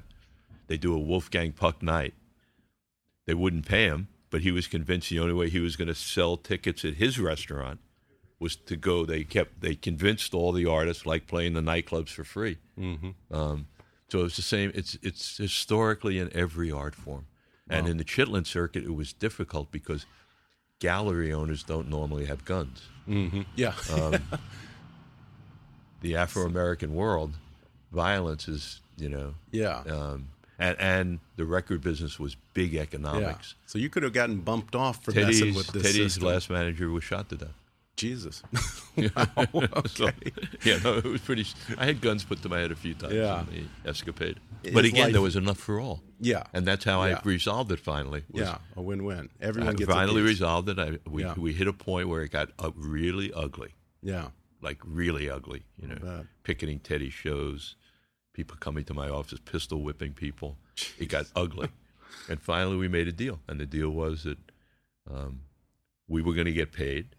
they 0.69 0.79
do 0.87 0.95
a 0.95 0.99
wolfgang 1.11 1.53
puck 1.53 1.83
night 1.83 2.15
they 3.27 3.35
wouldn't 3.43 3.67
pay 3.67 3.85
him, 3.87 4.09
but 4.29 4.43
he 4.43 4.51
was 4.53 4.67
convinced 4.67 5.09
the 5.09 5.19
only 5.19 5.33
way 5.33 5.49
he 5.49 5.61
was 5.61 5.77
going 5.77 5.89
to 5.89 5.95
sell 5.95 6.37
tickets 6.37 6.85
at 6.85 6.95
his 7.05 7.19
restaurant 7.19 7.81
was 8.39 8.55
to 8.57 8.77
go. 8.77 9.07
They 9.07 9.25
kept 9.25 9.63
they 9.63 9.75
convinced 9.75 10.35
all 10.35 10.53
the 10.53 10.67
artists 10.67 11.07
like 11.07 11.27
playing 11.27 11.55
the 11.55 11.63
nightclubs 11.63 12.11
for 12.11 12.25
free. 12.25 12.59
Mm-hmm. 12.79 13.35
Um, 13.35 13.69
so 14.11 14.25
it's 14.27 14.37
the 14.37 14.43
same. 14.43 14.73
It's 14.75 14.99
it's 15.01 15.39
historically 15.39 16.19
in 16.19 16.29
every 16.37 16.71
art 16.71 16.95
form, 16.95 17.25
and 17.69 17.89
in 17.89 17.97
the 17.97 18.05
Chitlin 18.05 18.47
circuit, 18.47 18.85
it 18.85 18.95
was 18.95 19.13
difficult 19.13 19.71
because 19.71 20.07
gallery 20.81 21.33
owners 21.33 21.63
don't 21.63 21.89
normally 21.89 22.27
have 22.27 22.45
guns. 22.45 22.89
yeah. 23.57 23.75
Um, 23.93 24.17
the 26.01 26.17
Afro 26.17 26.45
American 26.45 26.95
world, 26.95 27.35
violence 27.93 28.49
is 28.49 28.81
you 28.97 29.09
know 29.09 29.35
yeah. 29.51 29.83
um, 29.89 30.29
and 30.59 30.77
and 30.79 31.19
the 31.37 31.45
record 31.45 31.81
business 31.81 32.19
was 32.19 32.37
big 32.53 32.73
yeah. 32.73 32.83
economics. 32.83 33.55
So 33.67 33.79
you 33.79 33.89
could 33.89 34.03
have 34.03 34.13
gotten 34.13 34.41
bumped 34.41 34.75
off 34.75 35.03
for 35.03 35.13
messing 35.13 35.55
with 35.55 35.69
this 35.69 35.83
Teddy's 35.83 36.15
system. 36.15 36.29
last 36.29 36.51
manager 36.51 36.91
was 36.91 37.05
shot 37.05 37.29
to 37.31 37.37
death. 37.37 37.55
Jesus. 37.97 38.43
So, 38.97 40.09
yeah, 40.65 40.79
no, 40.85 40.99
it 40.99 41.05
was 41.05 41.21
pretty. 41.23 41.45
I 41.77 41.87
had 41.87 42.01
guns 42.01 42.23
put 42.23 42.43
to 42.43 42.49
my 42.49 42.61
head 42.61 42.71
a 42.71 42.77
few 42.77 42.95
times 42.95 43.13
Yeah. 43.15 43.41
in 43.53 43.69
the 43.83 43.91
escapade. 43.91 44.39
His 44.63 44.73
But 44.73 44.85
again, 44.85 45.05
life- 45.07 45.13
there 45.13 45.21
was 45.21 45.35
enough 45.35 45.59
for 45.59 45.81
all. 45.81 46.01
Yeah. 46.21 46.45
and 46.53 46.65
that's 46.65 46.85
how 46.85 47.05
Yeah. 47.05 47.17
I 47.19 47.29
resolved 47.29 47.73
it. 47.73 47.81
Finally, 47.81 48.23
was 48.31 48.43
yeah. 48.43 48.59
A 48.77 48.83
win-win. 48.83 49.31
Everyone 49.41 49.71
I 49.71 49.77
gets 49.77 49.91
finally 49.91 50.23
resolved 50.23 50.69
it. 50.69 50.79
I, 50.79 50.99
we 51.09 51.23
Yeah. 51.25 51.35
we 51.37 51.53
hit 51.53 51.67
a 51.67 51.73
point 51.73 52.09
where 52.09 52.23
it 52.23 52.31
got 52.31 52.51
uh, 52.61 52.71
really 52.77 53.33
ugly, 53.33 53.75
Yeah. 54.01 54.29
like 54.63 54.79
really 54.85 55.29
ugly. 55.29 55.65
You 55.81 55.89
know, 55.89 56.27
picketing 56.45 56.79
Teddy 56.79 57.11
shows, 57.11 57.75
people 58.33 58.57
coming 58.59 58.85
to 58.85 58.95
my 58.95 59.09
office, 59.09 59.41
pistol 59.45 59.83
whipping 59.83 60.13
people. 60.13 60.57
It 60.99 61.09
got 61.09 61.27
ugly. 61.35 61.69
And 62.29 62.41
finally, 62.41 62.77
we 62.77 62.87
made 62.87 63.09
a 63.09 63.13
deal. 63.13 63.41
And 63.49 63.59
the 63.59 63.67
deal 63.67 63.91
was 63.91 64.23
that 64.23 64.39
um, 65.13 65.41
we 66.07 66.23
were 66.23 66.33
going 66.33 66.47
to 66.47 66.53
get 66.53 66.71
paid. 66.71 67.17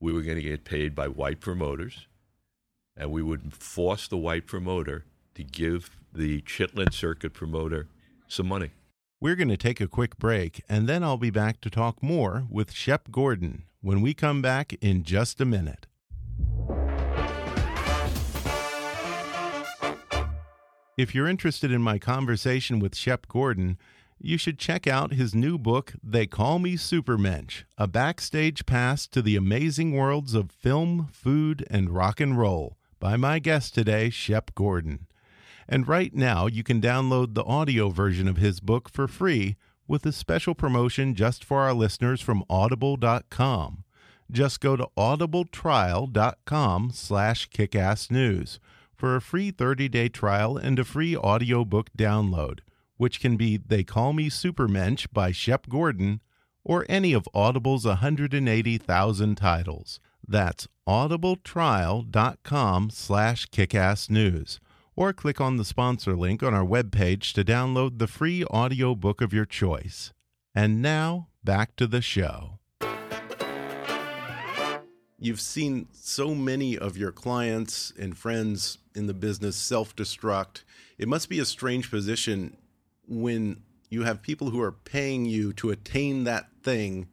We 0.00 0.12
were 0.12 0.22
going 0.22 0.36
to 0.36 0.42
get 0.42 0.64
paid 0.64 0.94
by 0.94 1.08
white 1.08 1.40
promoters. 1.40 2.06
And 2.96 3.10
we 3.10 3.22
would 3.22 3.52
force 3.52 4.08
the 4.08 4.16
white 4.16 4.46
promoter 4.46 5.04
to 5.34 5.44
give 5.44 5.90
the 6.12 6.40
Chitlin 6.42 6.92
Circuit 6.92 7.34
promoter 7.34 7.86
some 8.26 8.48
money. 8.48 8.70
We're 9.20 9.36
going 9.36 9.48
to 9.48 9.56
take 9.58 9.80
a 9.80 9.86
quick 9.86 10.16
break, 10.16 10.62
and 10.68 10.88
then 10.88 11.04
I'll 11.04 11.18
be 11.18 11.30
back 11.30 11.60
to 11.60 11.70
talk 11.70 12.02
more 12.02 12.46
with 12.50 12.72
Shep 12.72 13.10
Gordon 13.10 13.64
when 13.82 14.00
we 14.00 14.14
come 14.14 14.40
back 14.40 14.72
in 14.80 15.02
just 15.02 15.40
a 15.40 15.44
minute. 15.44 15.86
If 20.96 21.14
you're 21.14 21.28
interested 21.28 21.70
in 21.70 21.82
my 21.82 21.98
conversation 21.98 22.78
with 22.78 22.96
Shep 22.96 23.28
Gordon, 23.28 23.78
you 24.20 24.36
should 24.36 24.58
check 24.58 24.86
out 24.86 25.14
his 25.14 25.34
new 25.34 25.56
book, 25.58 25.94
They 26.02 26.26
Call 26.26 26.58
Me 26.58 26.74
Supermensch, 26.74 27.64
a 27.78 27.88
backstage 27.88 28.66
pass 28.66 29.06
to 29.08 29.22
the 29.22 29.36
amazing 29.36 29.92
worlds 29.92 30.34
of 30.34 30.50
film, 30.50 31.08
food, 31.10 31.66
and 31.70 31.90
rock 31.90 32.20
and 32.20 32.38
roll 32.38 32.76
by 32.98 33.16
my 33.16 33.38
guest 33.38 33.74
today, 33.74 34.10
Shep 34.10 34.54
Gordon. 34.54 35.06
And 35.66 35.88
right 35.88 36.14
now, 36.14 36.46
you 36.46 36.62
can 36.62 36.80
download 36.80 37.34
the 37.34 37.44
audio 37.44 37.88
version 37.88 38.28
of 38.28 38.36
his 38.36 38.60
book 38.60 38.90
for 38.90 39.08
free 39.08 39.56
with 39.88 40.04
a 40.04 40.12
special 40.12 40.54
promotion 40.54 41.14
just 41.14 41.44
for 41.44 41.60
our 41.60 41.72
listeners 41.72 42.20
from 42.20 42.44
audible.com. 42.50 43.84
Just 44.30 44.60
go 44.60 44.76
to 44.76 44.88
audibletrial.com 44.96 46.90
slash 46.92 47.48
kickassnews 47.48 48.58
for 48.94 49.16
a 49.16 49.20
free 49.20 49.50
30-day 49.50 50.08
trial 50.10 50.56
and 50.56 50.78
a 50.78 50.84
free 50.84 51.16
audiobook 51.16 51.90
download, 51.96 52.60
which 53.00 53.18
can 53.18 53.36
be 53.38 53.56
They 53.56 53.82
Call 53.82 54.12
Me 54.12 54.28
Supermensch 54.28 55.06
by 55.10 55.32
Shep 55.32 55.70
Gordon 55.70 56.20
or 56.62 56.84
any 56.86 57.14
of 57.14 57.26
Audible's 57.32 57.86
180,000 57.86 59.36
titles. 59.36 60.00
That's 60.28 60.68
audibletrial.com 60.86 62.90
slash 62.90 63.46
kickassnews 63.46 64.58
or 64.94 65.14
click 65.14 65.40
on 65.40 65.56
the 65.56 65.64
sponsor 65.64 66.14
link 66.14 66.42
on 66.42 66.52
our 66.52 66.66
webpage 66.66 67.32
to 67.32 67.42
download 67.42 67.98
the 67.98 68.06
free 68.06 68.44
audiobook 68.44 69.22
of 69.22 69.32
your 69.32 69.46
choice. 69.46 70.12
And 70.54 70.82
now, 70.82 71.28
back 71.42 71.76
to 71.76 71.86
the 71.86 72.02
show. 72.02 72.58
You've 75.18 75.40
seen 75.40 75.88
so 75.92 76.34
many 76.34 76.76
of 76.76 76.98
your 76.98 77.12
clients 77.12 77.94
and 77.98 78.14
friends 78.14 78.76
in 78.94 79.06
the 79.06 79.14
business 79.14 79.56
self 79.56 79.96
destruct. 79.96 80.64
It 80.98 81.08
must 81.08 81.30
be 81.30 81.38
a 81.38 81.46
strange 81.46 81.90
position 81.90 82.58
when 83.10 83.62
you 83.90 84.04
have 84.04 84.22
people 84.22 84.50
who 84.50 84.60
are 84.62 84.72
paying 84.72 85.24
you 85.26 85.52
to 85.54 85.70
attain 85.70 86.24
that 86.24 86.46
thing 86.62 87.08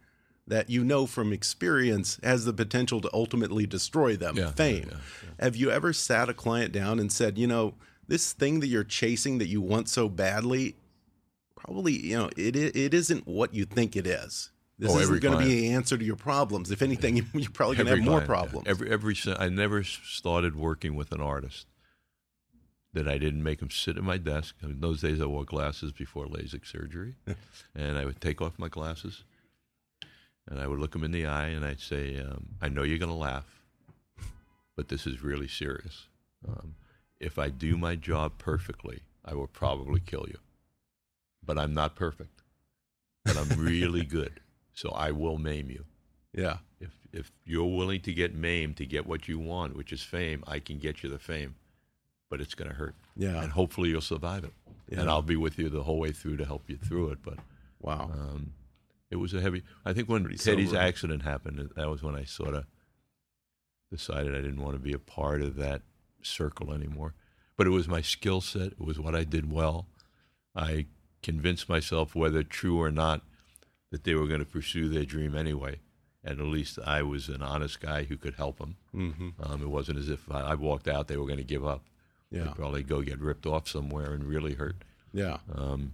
that 0.45 0.69
you 0.69 0.83
know 0.83 1.05
from 1.05 1.33
experience 1.33 2.19
has 2.23 2.45
the 2.45 2.53
potential 2.53 3.01
to 3.01 3.09
ultimately 3.13 3.65
destroy 3.65 4.15
them 4.15 4.37
Yeah, 4.37 4.51
fame. 4.51 4.85
yeah, 4.87 4.97
yeah. 5.23 5.29
Have 5.43 5.55
you 5.57 5.69
ever 5.71 5.91
sat 5.91 6.29
a 6.29 6.33
client 6.33 6.71
down 6.71 6.99
and 6.99 7.11
said, 7.11 7.37
you 7.37 7.47
know, 7.47 7.73
this 8.07 8.31
thing 8.31 8.61
that 8.61 8.67
you're 8.67 8.85
chasing 8.85 9.39
that 9.39 9.47
you 9.47 9.59
want 9.59 9.89
so 9.89 10.07
badly, 10.07 10.77
probably, 11.55 11.93
you 11.93 12.17
know, 12.17 12.29
it 12.37 12.55
it 12.55 12.93
isn't 12.93 13.27
what 13.27 13.53
you 13.53 13.65
think 13.65 13.95
it 13.97 14.07
is. 14.07 14.51
This 14.79 14.91
Oh, 14.93 14.99
isn't 14.99 15.19
going 15.21 15.37
to 15.39 15.43
be 15.43 15.49
the 15.61 15.69
answer 15.73 15.97
to 15.97 16.05
your 16.05 16.15
problems. 16.15 16.69
If 16.69 16.83
anything, 16.83 17.17
you're 17.33 17.49
probably 17.49 17.75
going 17.77 17.87
to 17.87 17.95
have 17.95 18.05
more 18.05 18.21
client, 18.21 18.27
problems. 18.27 18.67
Every 18.67 18.89
every 18.91 19.15
I 19.37 19.49
never 19.49 19.83
started 19.83 20.55
working 20.55 20.95
with 20.95 21.11
an 21.11 21.19
artist 21.19 21.65
that 22.97 23.07
I 23.07 23.17
didn't 23.17 23.43
make 23.43 23.61
him 23.61 23.69
sit 23.69 23.97
at 23.97 24.03
my 24.03 24.17
desk. 24.17 24.55
In 24.63 24.79
those 24.79 25.01
days, 25.01 25.21
I 25.21 25.25
wore 25.25 25.45
glasses 25.45 25.91
before 25.91 26.25
LASIK 26.25 26.65
surgery, 26.65 27.15
and 27.75 27.97
I 27.97 28.05
would 28.05 28.19
take 28.19 28.41
off 28.41 28.57
my 28.57 28.67
glasses, 28.67 29.23
and 30.47 30.59
I 30.59 30.67
would 30.67 30.79
look 30.79 30.95
him 30.95 31.03
in 31.03 31.11
the 31.11 31.25
eye, 31.25 31.47
and 31.47 31.63
I'd 31.63 31.79
say, 31.79 32.19
um, 32.19 32.55
"I 32.61 32.69
know 32.69 32.83
you're 32.83 32.97
going 32.97 33.11
to 33.11 33.15
laugh, 33.15 33.61
but 34.75 34.87
this 34.87 35.05
is 35.05 35.21
really 35.21 35.47
serious. 35.47 36.07
Um, 36.47 36.75
if 37.19 37.37
I 37.37 37.49
do 37.49 37.77
my 37.77 37.95
job 37.95 38.33
perfectly, 38.37 39.01
I 39.23 39.35
will 39.35 39.47
probably 39.47 39.99
kill 39.99 40.25
you, 40.27 40.39
but 41.45 41.57
I'm 41.57 41.73
not 41.73 41.95
perfect, 41.95 42.41
but 43.25 43.37
I'm 43.37 43.59
really 43.59 44.05
good, 44.17 44.39
so 44.73 44.89
I 44.89 45.11
will 45.11 45.37
maim 45.37 45.69
you." 45.69 45.85
yeah. 46.33 46.57
If 46.79 46.91
if 47.11 47.31
you're 47.45 47.65
willing 47.65 48.01
to 48.01 48.13
get 48.13 48.35
maimed 48.35 48.77
to 48.77 48.85
get 48.85 49.07
what 49.07 49.27
you 49.27 49.39
want, 49.39 49.75
which 49.75 49.91
is 49.91 50.03
fame, 50.03 50.43
I 50.45 50.59
can 50.59 50.77
get 50.77 51.03
you 51.03 51.09
the 51.09 51.17
fame, 51.17 51.55
but 52.29 52.41
it's 52.41 52.55
going 52.55 52.69
to 52.69 52.75
hurt. 52.75 52.95
Yeah. 53.15 53.41
And 53.41 53.51
hopefully 53.51 53.89
you'll 53.89 54.01
survive 54.01 54.43
it. 54.43 54.53
Yeah. 54.89 55.01
And 55.01 55.09
I'll 55.09 55.21
be 55.21 55.35
with 55.35 55.57
you 55.59 55.69
the 55.69 55.83
whole 55.83 55.99
way 55.99 56.11
through 56.11 56.37
to 56.37 56.45
help 56.45 56.69
you 56.69 56.77
through 56.77 57.09
it. 57.11 57.19
But 57.23 57.39
Wow. 57.81 58.11
um, 58.13 58.53
it 59.09 59.17
was 59.17 59.33
a 59.33 59.41
heavy. 59.41 59.63
I 59.85 59.93
think 59.93 60.09
when 60.09 60.23
Pretty 60.23 60.37
Teddy's 60.37 60.69
sobering. 60.69 60.87
accident 60.87 61.21
happened, 61.23 61.69
that 61.75 61.89
was 61.89 62.03
when 62.03 62.15
I 62.15 62.23
sort 62.23 62.53
of 62.55 62.65
decided 63.91 64.33
I 64.35 64.41
didn't 64.41 64.61
want 64.61 64.75
to 64.75 64.79
be 64.81 64.93
a 64.93 64.99
part 64.99 65.41
of 65.41 65.55
that 65.55 65.81
circle 66.21 66.73
anymore. 66.73 67.13
But 67.55 67.67
it 67.67 67.71
was 67.71 67.87
my 67.87 68.01
skill 68.01 68.41
set. 68.41 68.73
It 68.73 68.79
was 68.81 68.99
what 68.99 69.15
I 69.15 69.23
did 69.23 69.51
well. 69.51 69.87
I 70.55 70.85
convinced 71.23 71.69
myself, 71.69 72.15
whether 72.15 72.43
true 72.43 72.79
or 72.81 72.91
not, 72.91 73.21
that 73.91 74.03
they 74.03 74.13
were 74.15 74.27
going 74.27 74.39
to 74.41 74.45
pursue 74.45 74.89
their 74.89 75.05
dream 75.05 75.35
anyway. 75.35 75.79
And 76.23 76.39
at 76.39 76.45
least 76.45 76.77
I 76.85 77.01
was 77.03 77.29
an 77.29 77.41
honest 77.41 77.79
guy 77.79 78.03
who 78.03 78.17
could 78.17 78.35
help 78.35 78.57
them. 78.59 78.75
hmm 78.91 79.29
Um, 79.39 79.61
it 79.61 79.69
wasn't 79.69 79.97
as 79.99 80.09
if 80.09 80.29
I, 80.31 80.41
I 80.41 80.55
walked 80.55 80.87
out, 80.87 81.07
they 81.07 81.17
were 81.17 81.25
going 81.25 81.37
to 81.37 81.43
give 81.43 81.65
up. 81.65 81.83
Yeah. 82.31 82.43
They'd 82.45 82.55
probably 82.55 82.83
go 82.83 83.01
get 83.01 83.19
ripped 83.19 83.45
off 83.45 83.67
somewhere 83.67 84.13
and 84.13 84.23
really 84.25 84.53
hurt. 84.55 84.75
Yeah. 85.13 85.37
Um, 85.53 85.93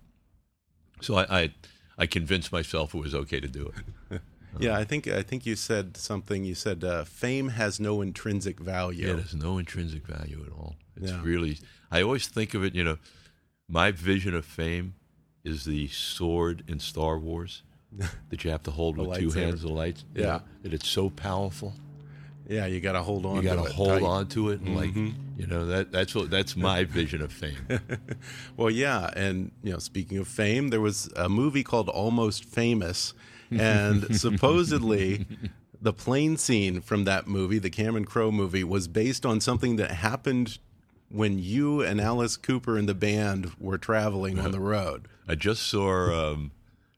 so 1.01 1.15
I, 1.15 1.41
I, 1.43 1.53
I 1.97 2.05
convinced 2.07 2.51
myself 2.51 2.95
it 2.95 2.99
was 2.99 3.13
okay 3.15 3.39
to 3.39 3.47
do 3.47 3.71
it. 4.11 4.21
Yeah. 4.59 4.77
I 4.77 4.83
think 4.83 5.07
I 5.07 5.23
think 5.23 5.47
you 5.47 5.55
said 5.55 5.97
something. 5.97 6.43
You 6.45 6.53
said 6.53 6.83
uh, 6.83 7.05
fame 7.05 7.47
has 7.49 7.79
no 7.79 8.01
intrinsic 8.01 8.59
value. 8.59 9.07
Yeah, 9.07 9.13
there's 9.13 9.33
no 9.33 9.57
intrinsic 9.57 10.05
value 10.05 10.43
at 10.45 10.51
all. 10.53 10.75
It's 10.95 11.09
Yeah. 11.11 11.21
really, 11.23 11.57
I 11.89 12.03
always 12.03 12.27
think 12.27 12.53
of 12.53 12.63
it, 12.63 12.75
you 12.75 12.83
know, 12.83 12.99
my 13.67 13.89
vision 13.89 14.35
of 14.35 14.45
fame 14.45 14.93
is 15.43 15.65
the 15.65 15.87
sword 15.87 16.63
in 16.67 16.77
Star 16.79 17.17
Wars 17.17 17.63
that 18.29 18.43
you 18.43 18.51
have 18.51 18.61
to 18.63 18.69
hold 18.71 18.95
with 18.95 19.17
two 19.17 19.31
hands, 19.31 19.63
the 19.63 19.69
lights. 19.71 20.05
you 20.13 20.21
Yeah. 20.21 20.41
that 20.61 20.71
it's 20.71 20.87
so 20.87 21.09
powerful. 21.09 21.73
Yeah. 22.47 22.67
You 22.67 22.79
got 22.79 22.91
to 22.91 23.01
hold 23.01 23.25
on. 23.25 23.37
You 23.37 23.41
got 23.49 23.55
to 23.65 23.73
hold 23.73 23.89
tight. 24.01 24.03
on 24.03 24.27
to 24.29 24.49
it, 24.51 24.61
and 24.61 24.75
like, 24.75 24.91
Mhm. 24.93 25.15
You 25.37 25.47
know, 25.47 25.65
that 25.65 25.91
that's 25.91 26.13
what 26.13 26.29
that's 26.29 26.55
my 26.55 26.83
vision 26.83 27.21
of 27.21 27.31
fame. 27.31 27.57
Well, 28.55 28.69
yeah, 28.69 29.09
and 29.15 29.51
you 29.63 29.71
know, 29.71 29.79
speaking 29.79 30.17
of 30.19 30.27
fame, 30.27 30.69
there 30.69 30.81
was 30.81 31.11
a 31.15 31.27
movie 31.27 31.63
called 31.63 31.89
Almost 31.89 32.45
Famous, 32.45 33.13
and 33.51 34.15
supposedly 34.19 35.25
the 35.81 35.93
plane 35.93 36.37
scene 36.37 36.81
from 36.81 37.03
that 37.05 37.27
movie, 37.27 37.59
the 37.59 37.69
Cameron 37.69 38.05
Crowe 38.05 38.31
movie, 38.31 38.63
was 38.63 38.87
based 38.87 39.25
on 39.25 39.41
something 39.41 39.75
that 39.77 39.91
happened 39.91 40.59
when 41.09 41.39
you 41.39 41.81
and 41.81 41.99
Alice 41.99 42.37
Cooper 42.37 42.77
and 42.77 42.87
the 42.87 42.95
band 42.95 43.51
were 43.59 43.77
traveling 43.77 44.39
on 44.39 44.51
the 44.51 44.59
road. 44.59 45.07
I 45.27 45.35
just 45.35 45.63
saw 45.63 46.31
um, 46.31 46.51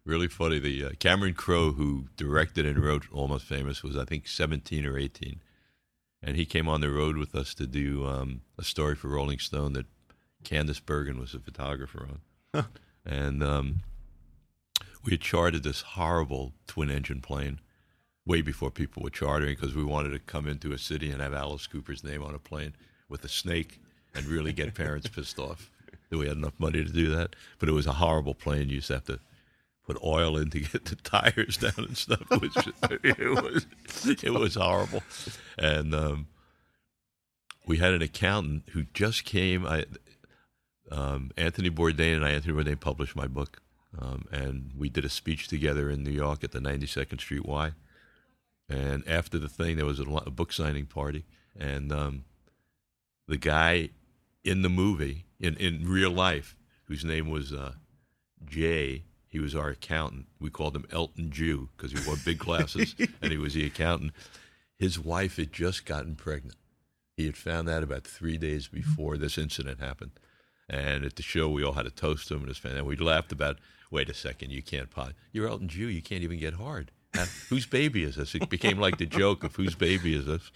really 0.05 0.27
funny. 0.27 0.59
The 0.59 0.85
uh, 0.85 0.89
Cameron 0.99 1.33
Crowe, 1.33 1.71
who 1.71 2.05
directed 2.15 2.65
and 2.65 2.83
wrote 2.83 3.05
Almost 3.11 3.45
Famous, 3.45 3.83
was 3.83 3.97
I 3.97 4.05
think 4.05 4.27
17 4.27 4.85
or 4.85 4.97
18, 4.97 5.41
and 6.25 6.35
he 6.35 6.45
came 6.45 6.67
on 6.67 6.81
the 6.81 6.89
road 6.89 7.17
with 7.17 7.35
us 7.35 7.53
to 7.53 7.67
do 7.67 8.05
um, 8.05 8.41
a 8.57 8.63
story 8.63 8.95
for 8.95 9.07
Rolling 9.09 9.39
Stone 9.39 9.73
that 9.73 9.85
Candice 10.43 10.83
Bergen 10.83 11.19
was 11.19 11.33
a 11.35 11.39
photographer 11.39 12.09
on, 12.53 12.65
and 13.05 13.43
um, 13.43 13.81
we 15.03 15.11
had 15.11 15.21
chartered 15.21 15.63
this 15.63 15.81
horrible 15.81 16.53
twin-engine 16.67 17.21
plane 17.21 17.59
way 18.25 18.41
before 18.41 18.71
people 18.71 19.03
were 19.03 19.09
chartering 19.11 19.55
because 19.55 19.75
we 19.75 19.83
wanted 19.83 20.09
to 20.09 20.19
come 20.19 20.47
into 20.47 20.73
a 20.73 20.79
city 20.79 21.11
and 21.11 21.21
have 21.21 21.33
Alice 21.33 21.67
Cooper's 21.67 22.03
name 22.03 22.23
on 22.23 22.33
a 22.33 22.39
plane 22.39 22.73
with 23.07 23.23
a 23.23 23.29
snake 23.29 23.79
and 24.15 24.25
really 24.25 24.51
get 24.51 24.73
parents 24.73 25.07
pissed 25.07 25.37
off 25.37 25.69
that 26.09 26.17
we 26.17 26.27
had 26.27 26.37
enough 26.37 26.53
money 26.57 26.83
to 26.83 26.91
do 26.91 27.09
that. 27.15 27.35
But 27.59 27.69
it 27.69 27.73
was 27.73 27.85
a 27.85 27.93
horrible 27.93 28.33
plane. 28.33 28.69
You 28.69 28.75
used 28.75 28.87
to 28.87 28.93
have 28.93 29.05
to 29.05 29.19
put 29.85 29.97
oil 30.03 30.37
in 30.37 30.49
to 30.51 30.59
get 30.59 30.85
the 30.85 30.95
tires 31.03 31.57
down 31.57 31.73
and 31.77 31.97
stuff. 31.97 32.29
Which 32.29 32.55
it 33.03 33.43
was, 33.43 33.65
it 34.23 34.33
was 34.33 34.55
horrible. 34.55 35.03
And 35.57 35.93
um, 35.93 36.27
we 37.65 37.77
had 37.77 37.93
an 37.93 38.01
accountant 38.01 38.63
who 38.71 38.83
just 38.93 39.25
came. 39.25 39.65
I 39.65 39.85
um, 40.91 41.31
Anthony 41.37 41.69
Bourdain 41.69 42.15
and 42.17 42.25
I, 42.25 42.31
Anthony 42.31 42.53
Bourdain 42.53 42.79
published 42.79 43.15
my 43.15 43.27
book, 43.27 43.61
um, 43.99 44.25
and 44.31 44.71
we 44.77 44.89
did 44.89 45.05
a 45.05 45.09
speech 45.09 45.47
together 45.47 45.89
in 45.89 46.03
New 46.03 46.11
York 46.11 46.43
at 46.43 46.51
the 46.51 46.59
92nd 46.59 47.19
Street 47.19 47.45
Y. 47.45 47.71
And 48.69 49.07
after 49.07 49.37
the 49.37 49.49
thing, 49.49 49.77
there 49.77 49.85
was 49.85 49.99
a, 49.99 50.05
book 50.05 50.51
signing 50.51 50.85
party, 50.85 51.25
and 51.57 51.91
um, 51.91 52.25
the 53.27 53.37
guy 53.37 53.89
in 54.43 54.61
the 54.61 54.69
movie, 54.69 55.25
in, 55.39 55.55
in 55.57 55.87
real 55.87 56.11
life, 56.11 56.55
whose 56.85 57.03
name 57.03 57.29
was 57.29 57.51
uh, 57.51 57.73
Jay, 58.45 59.03
he 59.35 59.41
was 59.41 59.53
our 59.53 59.67
accountant. 59.67 60.27
We 60.39 60.49
called 60.49 60.77
him 60.77 60.85
Elton 60.93 61.29
Jew 61.29 61.67
because 61.75 61.91
he 61.91 62.07
wore 62.07 62.15
big 62.23 62.37
glasses 62.37 62.95
and 63.21 63.33
he 63.33 63.37
was 63.37 63.53
the 63.53 63.65
accountant. 63.65 64.13
His 64.79 64.97
wife 64.97 65.35
had 65.35 65.51
just 65.51 65.85
gotten 65.85 66.15
pregnant. 66.15 66.55
He 67.17 67.25
had 67.25 67.35
found 67.35 67.67
out 67.67 67.83
about 67.83 68.05
three 68.05 68.37
days 68.37 68.69
before 68.69 69.17
this 69.17 69.37
incident 69.37 69.81
happened. 69.81 70.11
And 70.69 71.03
at 71.03 71.17
the 71.17 71.21
show, 71.21 71.49
we 71.49 71.65
all 71.65 71.73
had 71.73 71.83
to 71.83 71.91
toast 71.91 72.29
to 72.29 72.35
him 72.35 72.41
and 72.43 72.47
his 72.47 72.57
fan. 72.57 72.77
And 72.77 72.87
we 72.87 72.95
laughed 72.95 73.33
about, 73.33 73.57
wait 73.91 74.09
a 74.09 74.13
second, 74.13 74.51
you 74.51 74.63
can't 74.63 74.89
pot. 74.89 75.11
You're 75.33 75.49
Elton 75.49 75.67
Jew. 75.67 75.87
You 75.87 76.01
can't 76.01 76.23
even 76.23 76.39
get 76.39 76.53
hard. 76.53 76.91
Now, 77.13 77.25
whose 77.49 77.65
baby 77.65 78.03
is 78.03 78.15
this? 78.15 78.35
It 78.35 78.47
became 78.47 78.79
like 78.79 78.99
the 78.99 79.05
joke 79.05 79.43
of 79.43 79.57
whose 79.57 79.75
baby 79.75 80.15
is 80.15 80.27
this? 80.27 80.49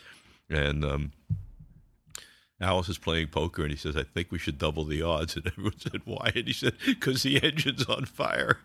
And 0.49 0.85
um, 0.85 1.11
Alice 2.61 2.89
is 2.89 2.97
playing 2.97 3.27
poker, 3.27 3.63
and 3.63 3.71
he 3.71 3.77
says, 3.77 3.95
"I 3.95 4.03
think 4.03 4.31
we 4.31 4.37
should 4.37 4.57
double 4.57 4.83
the 4.83 5.01
odds." 5.01 5.35
And 5.35 5.47
everyone 5.47 5.79
said, 5.79 6.01
"Why?" 6.05 6.31
And 6.35 6.47
he 6.47 6.53
said, 6.53 6.73
"Because 6.85 7.23
the 7.23 7.41
engine's 7.41 7.85
on 7.85 8.05
fire." 8.05 8.59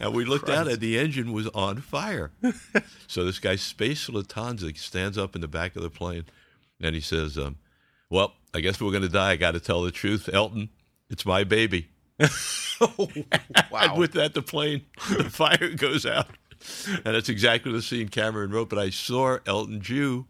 and 0.00 0.14
we 0.14 0.24
looked 0.24 0.48
out, 0.48 0.68
and 0.68 0.80
the 0.80 0.98
engine 0.98 1.32
was 1.32 1.48
on 1.48 1.80
fire. 1.80 2.30
so 3.06 3.24
this 3.24 3.38
guy, 3.38 3.56
Space 3.56 4.08
Lufthansa, 4.08 4.76
stands 4.76 5.18
up 5.18 5.34
in 5.34 5.40
the 5.40 5.48
back 5.48 5.76
of 5.76 5.82
the 5.82 5.90
plane, 5.90 6.24
and 6.80 6.94
he 6.94 7.00
says, 7.00 7.36
um, 7.36 7.56
"Well, 8.08 8.34
I 8.54 8.60
guess 8.60 8.80
we're 8.80 8.90
going 8.90 9.02
to 9.02 9.08
die. 9.08 9.32
I 9.32 9.36
got 9.36 9.52
to 9.52 9.60
tell 9.60 9.82
the 9.82 9.90
truth, 9.90 10.28
Elton. 10.32 10.70
It's 11.10 11.26
my 11.26 11.44
baby." 11.44 11.88
oh, 12.80 13.08
wow. 13.70 13.80
And 13.82 13.98
with 13.98 14.12
that, 14.12 14.34
the 14.34 14.42
plane, 14.42 14.82
the 15.16 15.30
fire 15.30 15.70
goes 15.76 16.04
out. 16.04 16.28
And 16.88 17.14
that's 17.14 17.28
exactly 17.28 17.70
the 17.70 17.82
scene 17.82 18.08
Cameron 18.08 18.50
wrote. 18.50 18.68
But 18.68 18.78
I 18.78 18.90
saw 18.90 19.38
Elton 19.46 19.80
Jew 19.80 20.26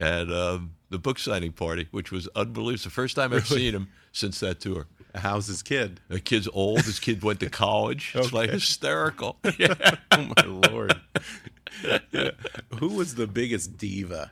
at 0.00 0.30
um, 0.30 0.75
the 0.90 0.98
book 0.98 1.18
signing 1.18 1.52
party, 1.52 1.88
which 1.90 2.10
was 2.12 2.28
unbelievable. 2.36 2.74
It's 2.74 2.84
the 2.84 2.90
first 2.90 3.16
time 3.16 3.32
I've 3.32 3.46
seen 3.46 3.74
him 3.74 3.88
since 4.12 4.40
that 4.40 4.60
tour. 4.60 4.86
How's 5.14 5.46
his 5.46 5.62
kid? 5.62 6.00
The 6.08 6.20
kid's 6.20 6.48
old. 6.52 6.82
His 6.82 7.00
kid 7.00 7.22
went 7.22 7.40
to 7.40 7.48
college. 7.50 8.12
It's 8.14 8.32
like 8.32 8.50
hysterical. 8.50 9.38
Yeah. 9.58 9.74
Oh 10.12 10.32
my 10.36 10.44
lord! 10.70 10.94
Yeah. 12.12 12.30
Who 12.78 12.88
was 12.88 13.14
the 13.14 13.26
biggest 13.26 13.76
diva? 13.78 14.30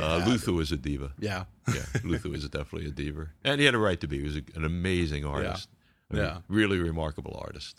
Uh, 0.00 0.24
Luther 0.26 0.52
was 0.52 0.72
a 0.72 0.76
diva. 0.76 1.12
Yeah. 1.20 1.44
Yeah, 1.72 1.84
Luther 2.02 2.28
was 2.28 2.48
definitely 2.48 2.88
a 2.88 2.90
diva, 2.90 3.28
and 3.44 3.58
he 3.60 3.64
had 3.64 3.74
a 3.74 3.78
right 3.78 4.00
to 4.00 4.06
be. 4.08 4.18
He 4.18 4.24
was 4.24 4.36
a, 4.36 4.42
an 4.54 4.64
amazing 4.64 5.24
artist. 5.24 5.68
I 6.10 6.14
mean, 6.14 6.24
Yeah. 6.24 6.38
really 6.48 6.78
remarkable 6.78 7.40
artist. 7.40 7.76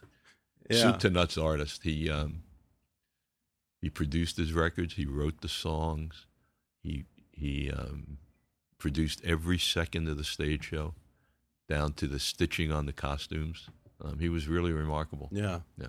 Yeah. 0.70 0.82
Soup 0.82 1.00
to 1.00 1.10
nuts 1.10 1.38
artist. 1.38 1.84
He 1.84 2.10
um, 2.10 2.44
he 3.82 3.90
produced 3.90 4.38
his 4.38 4.54
records. 4.54 4.96
He 4.96 5.06
wrote 5.06 5.42
the 5.42 5.50
songs. 5.50 6.26
He 6.84 7.06
he 7.36 7.72
um, 7.72 8.18
produced 8.78 9.22
every 9.26 9.58
second 9.58 10.08
of 10.08 10.18
the 10.18 10.24
stage 10.24 10.66
show, 10.66 10.94
down 11.68 11.94
to 11.94 12.08
the 12.08 12.20
stitching 12.20 12.72
on 12.72 12.86
the 12.86 12.94
costumes. 12.94 13.70
Um, 14.04 14.20
he 14.20 14.30
was 14.30 14.48
really 14.48 14.72
remarkable. 14.72 15.30
Yeah. 15.32 15.60
Yeah. 15.78 15.88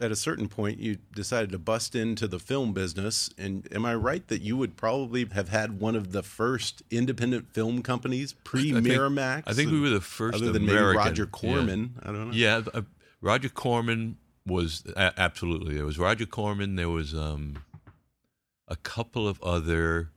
At 0.00 0.10
a 0.10 0.16
certain 0.16 0.48
point, 0.48 0.80
you 0.80 0.98
decided 1.14 1.50
to 1.52 1.58
bust 1.58 1.94
into 1.94 2.26
the 2.26 2.38
film 2.38 2.72
business. 2.72 3.30
And 3.38 3.68
am 3.72 3.86
I 3.86 3.94
right 3.94 4.26
that 4.28 4.42
you 4.42 4.56
would 4.56 4.76
probably 4.76 5.24
have 5.32 5.50
had 5.50 5.80
one 5.80 5.94
of 5.94 6.12
the 6.12 6.22
first 6.22 6.82
independent 6.90 7.52
film 7.52 7.82
companies 7.82 8.32
pre 8.44 8.74
I 8.74 8.80
Miramax? 8.80 9.44
I 9.46 9.52
think 9.52 9.70
we 9.70 9.80
were 9.80 9.90
the 9.90 10.00
first 10.00 10.36
other 10.36 10.52
than 10.52 10.64
American. 10.64 10.86
maybe 10.86 10.96
Roger 10.96 11.22
yeah. 11.22 11.30
Corman. 11.30 11.94
I 12.02 12.06
don't 12.06 12.30
know. 12.30 12.34
Yeah, 12.34 12.62
uh, 12.74 12.82
Roger 13.20 13.48
Corman 13.48 14.16
was 14.44 14.82
a- 14.96 15.14
absolutely. 15.16 15.76
There 15.76 15.86
was 15.86 15.98
Roger 15.98 16.26
Corman. 16.26 16.74
There 16.76 16.90
was 16.90 17.14
um, 17.14 17.62
a 18.66 18.76
couple 18.76 19.28
of 19.28 19.40
other 19.42 20.10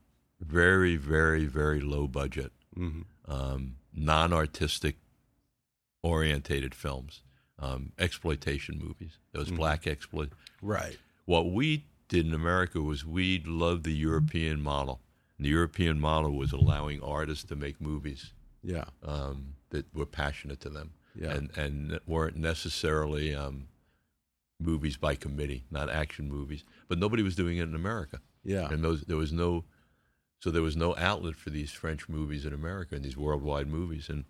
very, 0.47 0.95
very, 0.95 1.45
very 1.45 1.81
low 1.81 2.07
budget, 2.07 2.51
hmm 2.73 3.01
um, 3.27 3.77
non-artistic 3.91 4.97
orientated 6.03 6.75
films, 6.75 7.23
um, 7.57 7.91
exploitation 7.97 8.77
movies. 8.77 9.17
There 9.31 9.39
was 9.39 9.49
black 9.51 9.87
exploit. 9.87 10.29
Right. 10.61 10.97
What 11.25 11.51
we 11.51 11.85
did 12.07 12.27
in 12.27 12.33
America 12.33 12.81
was 12.81 13.03
we 13.05 13.41
loved 13.45 13.83
the 13.83 13.93
European 13.93 14.61
model. 14.61 15.01
And 15.37 15.45
the 15.45 15.49
European 15.49 15.99
model 15.99 16.33
was 16.33 16.51
allowing 16.51 17.01
artists 17.01 17.45
to 17.45 17.55
make 17.55 17.81
movies 17.81 18.33
Yeah. 18.61 18.85
um, 19.01 19.55
that 19.71 19.85
were 19.93 20.05
passionate 20.05 20.59
to 20.61 20.69
them, 20.69 20.93
Yeah. 21.15 21.33
and 21.35 21.49
and 21.57 21.99
weren't 22.05 22.35
necessarily 22.37 23.33
um, 23.33 23.67
movies 24.59 24.97
by 24.97 25.15
committee, 25.15 25.65
not 25.71 25.89
action 25.89 26.29
movies. 26.29 26.63
But 26.87 26.99
nobody 26.99 27.23
was 27.23 27.35
doing 27.35 27.57
it 27.57 27.63
in 27.63 27.73
America, 27.75 28.21
Yeah. 28.43 28.69
and 28.71 28.83
those 28.83 29.01
there 29.05 29.17
was 29.17 29.31
no, 29.31 29.65
so 30.39 30.51
there 30.51 30.61
was 30.61 30.75
no 30.75 30.95
outlet 30.97 31.35
for 31.35 31.49
these 31.49 31.71
French 31.71 32.07
movies 32.09 32.45
in 32.45 32.53
America 32.53 32.95
and 32.95 33.03
these 33.03 33.17
worldwide 33.17 33.67
movies. 33.67 34.09
And 34.09 34.25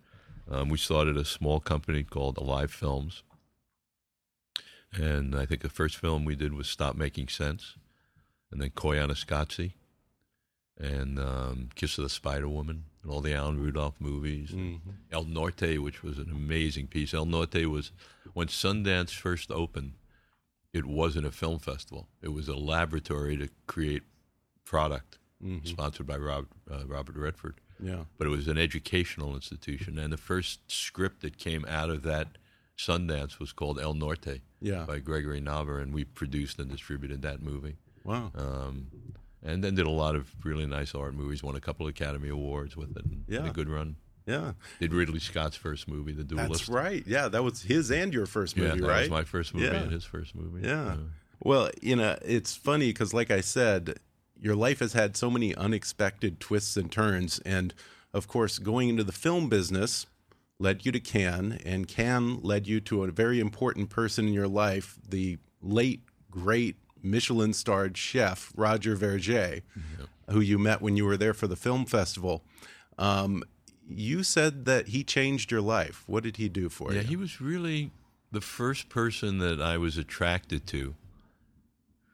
um, 0.50 0.68
we 0.68 0.78
started 0.78 1.16
a 1.16 1.24
small 1.24 1.60
company 1.60 2.02
called 2.04 2.38
Alive 2.38 2.70
Films, 2.70 3.22
and 4.92 5.34
I 5.34 5.44
think 5.46 5.62
the 5.62 5.68
first 5.68 5.96
film 5.96 6.24
we 6.24 6.36
did 6.36 6.52
was 6.54 6.68
Stop 6.68 6.96
Making 6.96 7.28
Sense, 7.28 7.74
and 8.50 8.60
then 8.60 8.70
Koyaanisqatsi, 8.70 9.72
and 10.78 11.18
um, 11.18 11.68
Kiss 11.74 11.98
of 11.98 12.04
the 12.04 12.10
Spider 12.10 12.48
Woman, 12.48 12.84
and 13.02 13.10
all 13.10 13.20
the 13.20 13.34
Alan 13.34 13.58
Rudolph 13.58 13.96
movies. 13.98 14.50
Mhm. 14.50 14.80
El 15.10 15.24
Norte, 15.24 15.78
which 15.78 16.02
was 16.02 16.18
an 16.18 16.30
amazing 16.30 16.86
piece. 16.86 17.12
El 17.12 17.26
Norte 17.26 17.66
was 17.66 17.92
when 18.32 18.48
Sundance 18.48 19.10
first 19.10 19.50
opened. 19.50 19.94
It 20.72 20.84
wasn't 20.84 21.26
a 21.26 21.30
film 21.32 21.58
festival. 21.58 22.08
It 22.20 22.28
was 22.28 22.48
a 22.48 22.56
laboratory 22.56 23.36
to 23.38 23.48
create 23.66 24.02
product, 24.64 25.18
Mhm. 25.46 25.66
sponsored 25.66 26.06
by 26.06 26.16
Rob, 26.16 26.46
uh, 26.70 26.84
Robert 26.86 27.16
Redford. 27.16 27.54
Yeah. 27.82 28.04
But 28.18 28.26
it 28.26 28.30
was 28.30 28.48
an 28.48 28.58
educational 28.58 29.34
institution, 29.34 29.98
and 29.98 30.12
the 30.12 30.16
first 30.16 30.60
script 30.70 31.20
that 31.22 31.36
came 31.38 31.64
out 31.68 31.90
of 31.90 32.02
that 32.02 32.38
Sundance 32.76 33.38
was 33.38 33.52
called 33.52 33.78
El 33.80 33.94
Norte 33.94 34.40
Yeah. 34.60 34.84
by 34.84 34.98
Gregory 34.98 35.40
Nava, 35.40 35.80
and 35.82 35.94
we 35.94 36.04
produced 36.04 36.58
and 36.58 36.70
distributed 36.70 37.22
that 37.22 37.40
movie. 37.42 37.76
Wow. 38.04 38.32
Um, 38.34 38.88
and 39.42 39.62
then 39.64 39.74
did 39.74 39.86
a 39.86 39.90
lot 39.90 40.14
of 40.16 40.34
really 40.44 40.66
nice 40.66 40.94
art 40.94 41.14
movies. 41.14 41.42
Won 41.42 41.54
a 41.56 41.60
couple 41.60 41.86
of 41.86 41.90
Academy 41.90 42.28
Awards 42.28 42.76
with 42.76 42.96
it. 42.96 43.04
Yeah. 43.28 43.46
a 43.48 43.52
good 43.52 43.68
run. 43.68 43.96
Yeah. 44.26 44.54
Did 44.80 44.92
Ridley 44.92 45.20
Scott's 45.20 45.56
first 45.56 45.86
movie, 45.86 46.12
The 46.12 46.24
Duelist. 46.24 46.50
That's 46.50 46.68
right. 46.68 47.04
Yeah. 47.06 47.28
That 47.28 47.44
was 47.44 47.62
his 47.62 47.90
and 47.92 48.12
your 48.12 48.26
first 48.26 48.56
Yeah, 48.56 48.68
movie, 48.70 48.80
that 48.80 48.88
right? 48.88 49.00
was 49.02 49.10
my 49.10 49.24
first 49.24 49.54
movie 49.54 49.66
Yeah. 49.66 49.82
and 49.82 49.92
his 49.92 50.04
first 50.04 50.34
movie. 50.34 50.66
Yeah. 50.66 50.96
Well, 51.40 51.70
you 51.80 51.94
know, 51.96 52.18
it's 52.24 52.56
funny 52.56 52.88
because, 52.88 53.14
like 53.14 53.30
I 53.30 53.40
said, 53.40 53.98
your 54.40 54.54
life 54.56 54.80
has 54.80 54.92
had 54.92 55.16
so 55.16 55.30
many 55.30 55.54
unexpected 55.54 56.40
twists 56.40 56.76
and 56.76 56.90
turns. 56.90 57.38
And 57.40 57.74
of 58.12 58.28
course, 58.28 58.58
going 58.58 58.88
into 58.88 59.04
the 59.04 59.12
film 59.12 59.48
business 59.48 60.06
led 60.58 60.86
you 60.86 60.92
to 60.92 61.00
Cannes, 61.00 61.60
and 61.64 61.86
Cannes 61.86 62.40
led 62.42 62.66
you 62.66 62.80
to 62.80 63.04
a 63.04 63.10
very 63.10 63.40
important 63.40 63.90
person 63.90 64.26
in 64.26 64.32
your 64.32 64.48
life, 64.48 64.98
the 65.06 65.38
late, 65.60 66.00
great 66.30 66.76
Michelin 67.02 67.52
starred 67.52 67.96
chef, 67.96 68.52
Roger 68.56 68.96
Vergé, 68.96 69.62
who 70.30 70.40
you 70.40 70.58
met 70.58 70.80
when 70.80 70.96
you 70.96 71.04
were 71.04 71.16
there 71.16 71.34
for 71.34 71.46
the 71.46 71.56
film 71.56 71.84
festival. 71.84 72.42
Um, 72.98 73.42
you 73.88 74.22
said 74.22 74.64
that 74.64 74.88
he 74.88 75.04
changed 75.04 75.50
your 75.50 75.60
life. 75.60 76.02
What 76.06 76.24
did 76.24 76.36
he 76.38 76.48
do 76.48 76.68
for 76.68 76.90
Yeah, 76.90 76.96
you? 76.96 77.02
Yeah, 77.02 77.08
he 77.08 77.16
was 77.16 77.40
really 77.40 77.92
the 78.32 78.40
first 78.40 78.88
person 78.88 79.38
that 79.38 79.60
I 79.60 79.76
was 79.76 79.96
attracted 79.96 80.66
to 80.68 80.94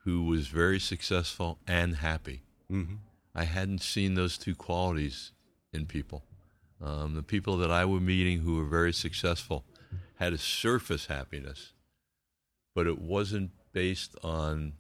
who 0.05 0.25
was 0.25 0.49
very 0.49 0.81
successful 0.81 1.59
and 1.67 1.97
happy. 1.97 2.43
Mhm. 2.71 2.99
I 3.35 3.45
hadn't 3.45 3.83
seen 3.83 4.15
those 4.15 4.37
two 4.37 4.55
qualities 4.55 5.33
in 5.73 5.87
people. 5.87 6.25
Um, 6.81 7.15
the 7.15 7.23
people 7.23 7.57
that 7.59 7.71
I 7.71 7.85
were 7.85 8.01
meeting 8.01 8.41
who 8.41 8.57
were 8.57 8.67
very 8.69 8.93
successful 8.93 9.65
had 10.17 10.33
a 10.33 10.39
surface 10.39 11.07
happiness, 11.07 11.73
but 12.75 12.87
it 12.87 12.99
wasn't 12.99 13.53
based 13.73 14.17
on 14.23 14.75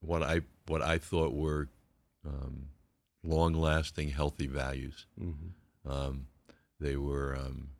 what 0.00 0.22
I 0.22 0.42
what 0.66 0.82
I 0.82 0.98
thought 0.98 1.32
were 1.34 1.68
um, 2.24 2.70
long-lasting, 3.22 4.10
healthy 4.10 4.46
values. 4.46 5.06
Mhm. 5.20 5.52
Um, 5.84 6.26
they 6.80 6.96
were 6.96 7.36
um, 7.36 7.70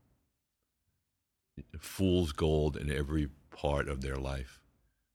fool's 1.79 2.33
gold 2.33 2.77
in 2.77 2.91
every 2.91 3.29
part 3.51 3.89
of 3.89 4.01
their 4.03 4.17
life. 4.17 4.61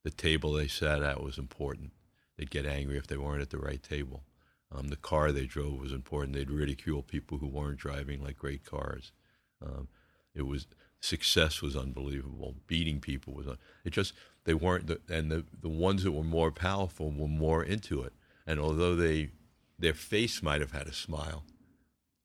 The 0.04 0.12
table 0.12 0.54
they 0.54 0.68
sat 0.68 1.04
at 1.04 1.22
was 1.24 1.38
important. 1.38 1.92
They'd 2.38 2.50
get 2.52 2.66
angry 2.66 2.98
if 2.98 3.08
they 3.08 3.18
weren't 3.18 3.42
at 3.42 3.50
the 3.52 3.58
right 3.60 3.82
table. 3.82 4.24
Um, 4.72 4.88
the 4.88 4.96
car 4.96 5.32
they 5.32 5.46
drove 5.46 5.80
was 5.80 5.92
important. 5.92 6.34
They'd 6.34 6.50
ridicule 6.50 7.04
people 7.04 7.38
who 7.38 7.48
weren't 7.48 7.78
driving 7.78 8.24
like 8.24 8.38
great 8.38 8.64
cars. 8.66 9.12
Um, 9.64 9.90
it 10.34 10.44
was 10.44 10.66
success 11.02 11.62
was 11.62 11.76
unbelievable. 11.76 12.56
Beating 12.68 13.00
people 13.00 13.34
was 13.34 13.48
un- 13.48 13.58
it 13.84 13.92
just 13.92 14.14
they 14.46 14.54
weren't 14.54 14.88
the, 14.88 15.00
and 15.10 15.30
the 15.32 15.46
the 15.62 15.70
ones 15.70 16.04
that 16.04 16.12
were 16.14 16.24
more 16.24 16.52
powerful 16.52 17.12
were 17.12 17.28
more 17.28 17.64
into 17.64 18.02
it. 18.02 18.14
And 18.48 18.60
although 18.60 18.96
they 18.96 19.32
their 19.78 19.94
face 19.94 20.42
might 20.42 20.62
have 20.62 20.72
had 20.72 20.88
a 20.88 20.94
smile, 20.94 21.44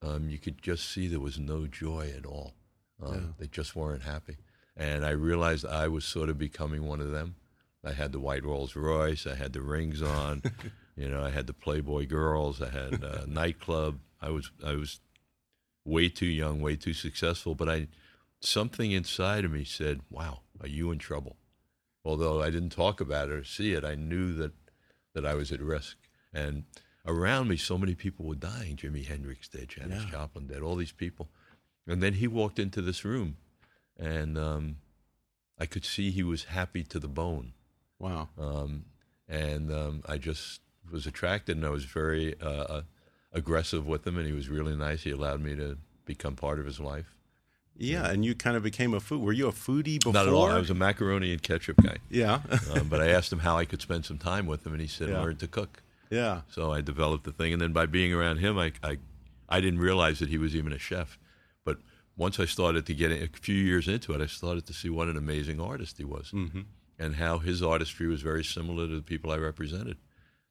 um, 0.02 0.28
you 0.30 0.38
could 0.38 0.62
just 0.62 0.88
see 0.88 1.08
there 1.08 1.20
was 1.20 1.38
no 1.38 1.66
joy 1.66 2.12
at 2.16 2.24
all. 2.24 2.54
Um, 3.02 3.14
Yeah. 3.14 3.20
They 3.38 3.46
just 3.48 3.74
weren't 3.74 4.02
happy. 4.02 4.36
And 4.76 5.04
I 5.04 5.10
realized 5.10 5.66
I 5.66 5.88
was 5.88 6.04
sort 6.04 6.28
of 6.28 6.38
becoming 6.38 6.84
one 6.84 7.00
of 7.00 7.10
them. 7.10 7.36
I 7.84 7.92
had 7.92 8.12
the 8.12 8.20
white 8.20 8.44
Rolls 8.44 8.74
Royce. 8.74 9.26
I 9.26 9.34
had 9.34 9.52
the 9.52 9.60
rings 9.60 10.02
on. 10.02 10.42
you 10.96 11.08
know, 11.08 11.22
I 11.22 11.30
had 11.30 11.46
the 11.46 11.52
Playboy 11.52 12.06
girls. 12.06 12.60
I 12.60 12.70
had 12.70 13.02
a 13.02 13.24
nightclub. 13.28 14.00
I 14.20 14.30
was 14.30 14.50
I 14.64 14.74
was 14.74 15.00
way 15.84 16.08
too 16.08 16.26
young, 16.26 16.60
way 16.60 16.76
too 16.76 16.94
successful. 16.94 17.54
But 17.54 17.68
I 17.68 17.88
something 18.40 18.92
inside 18.92 19.44
of 19.44 19.52
me 19.52 19.64
said, 19.64 20.00
"Wow, 20.10 20.40
are 20.60 20.68
you 20.68 20.90
in 20.90 20.98
trouble?" 20.98 21.36
Although 22.04 22.42
I 22.42 22.50
didn't 22.50 22.70
talk 22.70 23.00
about 23.00 23.28
it 23.28 23.34
or 23.34 23.44
see 23.44 23.72
it, 23.72 23.84
I 23.84 23.94
knew 23.94 24.32
that 24.34 24.52
that 25.14 25.26
I 25.26 25.34
was 25.34 25.52
at 25.52 25.60
risk. 25.60 25.96
And 26.32 26.64
around 27.06 27.48
me, 27.48 27.56
so 27.56 27.78
many 27.78 27.94
people 27.94 28.26
were 28.26 28.34
dying. 28.34 28.76
Jimi 28.76 29.06
Hendrix 29.06 29.48
dead, 29.48 29.68
Janis 29.68 30.04
Yeah. 30.04 30.10
Joplin 30.10 30.46
dead, 30.46 30.62
all 30.62 30.76
these 30.76 30.92
people. 30.92 31.28
And 31.86 32.02
then 32.02 32.14
he 32.14 32.26
walked 32.26 32.58
into 32.58 32.82
this 32.82 33.04
room, 33.04 33.36
and 33.96 34.36
um, 34.36 34.76
I 35.58 35.66
could 35.66 35.84
see 35.84 36.10
he 36.10 36.24
was 36.24 36.44
happy 36.44 36.82
to 36.84 36.98
the 36.98 37.08
bone. 37.08 37.52
Wow. 37.98 38.28
Um, 38.38 38.84
and 39.28 39.72
um, 39.72 40.02
I 40.06 40.18
just 40.18 40.60
was 40.90 41.06
attracted, 41.06 41.56
and 41.56 41.66
I 41.66 41.70
was 41.70 41.84
very 41.84 42.40
uh, 42.40 42.82
aggressive 43.32 43.86
with 43.86 44.06
him, 44.06 44.16
and 44.18 44.26
he 44.26 44.32
was 44.32 44.48
really 44.48 44.76
nice. 44.76 45.02
He 45.02 45.10
allowed 45.10 45.40
me 45.40 45.56
to 45.56 45.78
become 46.04 46.36
part 46.36 46.58
of 46.58 46.66
his 46.66 46.78
life. 46.80 47.16
Yeah, 47.78 48.08
and 48.08 48.24
you 48.24 48.34
kind 48.34 48.56
of 48.56 48.62
became 48.62 48.94
a 48.94 49.00
food. 49.00 49.20
Were 49.20 49.32
you 49.32 49.48
a 49.48 49.52
foodie 49.52 49.98
before? 49.98 50.14
Not 50.14 50.26
at 50.26 50.32
all. 50.32 50.50
I 50.50 50.58
was 50.58 50.70
a 50.70 50.74
macaroni 50.74 51.32
and 51.32 51.42
ketchup 51.42 51.76
guy. 51.82 51.98
Yeah. 52.08 52.40
um, 52.72 52.88
but 52.88 53.02
I 53.02 53.08
asked 53.08 53.32
him 53.32 53.40
how 53.40 53.58
I 53.58 53.64
could 53.66 53.82
spend 53.82 54.06
some 54.06 54.18
time 54.18 54.46
with 54.46 54.66
him, 54.66 54.72
and 54.72 54.80
he 54.80 54.88
said, 54.88 55.10
Yeah. 55.10 55.20
"Learn 55.20 55.36
to 55.36 55.46
cook." 55.46 55.82
yeah. 56.10 56.42
So 56.48 56.72
I 56.72 56.80
developed 56.80 57.24
the 57.24 57.32
thing, 57.32 57.52
and 57.52 57.60
then 57.60 57.72
by 57.72 57.86
being 57.86 58.12
around 58.12 58.38
him, 58.38 58.58
I, 58.58 58.72
I, 58.82 58.98
I 59.48 59.60
didn't 59.60 59.80
realize 59.80 60.20
that 60.20 60.28
he 60.28 60.38
was 60.38 60.54
even 60.56 60.72
a 60.72 60.78
chef. 60.78 61.18
But 61.64 61.78
once 62.16 62.40
I 62.40 62.46
started 62.46 62.86
to 62.86 62.94
get 62.94 63.12
a 63.12 63.28
few 63.28 63.56
years 63.56 63.88
into 63.88 64.14
it, 64.14 64.22
I 64.22 64.26
started 64.26 64.66
to 64.66 64.72
see 64.72 64.88
what 64.88 65.08
an 65.08 65.16
amazing 65.16 65.60
artist 65.60 65.98
he 65.98 66.04
was, 66.04 66.30
mm-hmm. 66.32 66.62
And 66.98 67.16
how 67.16 67.38
his 67.38 67.62
artistry 67.62 68.06
was 68.06 68.22
very 68.22 68.44
similar 68.44 68.86
to 68.86 68.96
the 68.96 69.02
people 69.02 69.30
I 69.30 69.36
represented. 69.36 69.98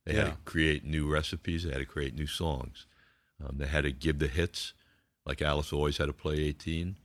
They 0.06 0.14
had 0.14 0.26
to 0.28 0.38
create 0.46 0.86
new 0.86 1.12
recipes, 1.12 1.64
they 1.64 1.72
had 1.72 1.80
to 1.80 1.86
create 1.86 2.14
new 2.14 2.28
songs, 2.28 2.86
um, 3.44 3.58
they 3.58 3.66
had 3.66 3.86
to 3.86 3.92
give 3.92 4.20
the 4.20 4.28
hits. 4.28 4.74
Like 5.26 5.42
Alice 5.42 5.74
always 5.74 5.98
had 5.98 6.06
to 6.06 6.14
play 6.14 6.36
18. 6.36 6.98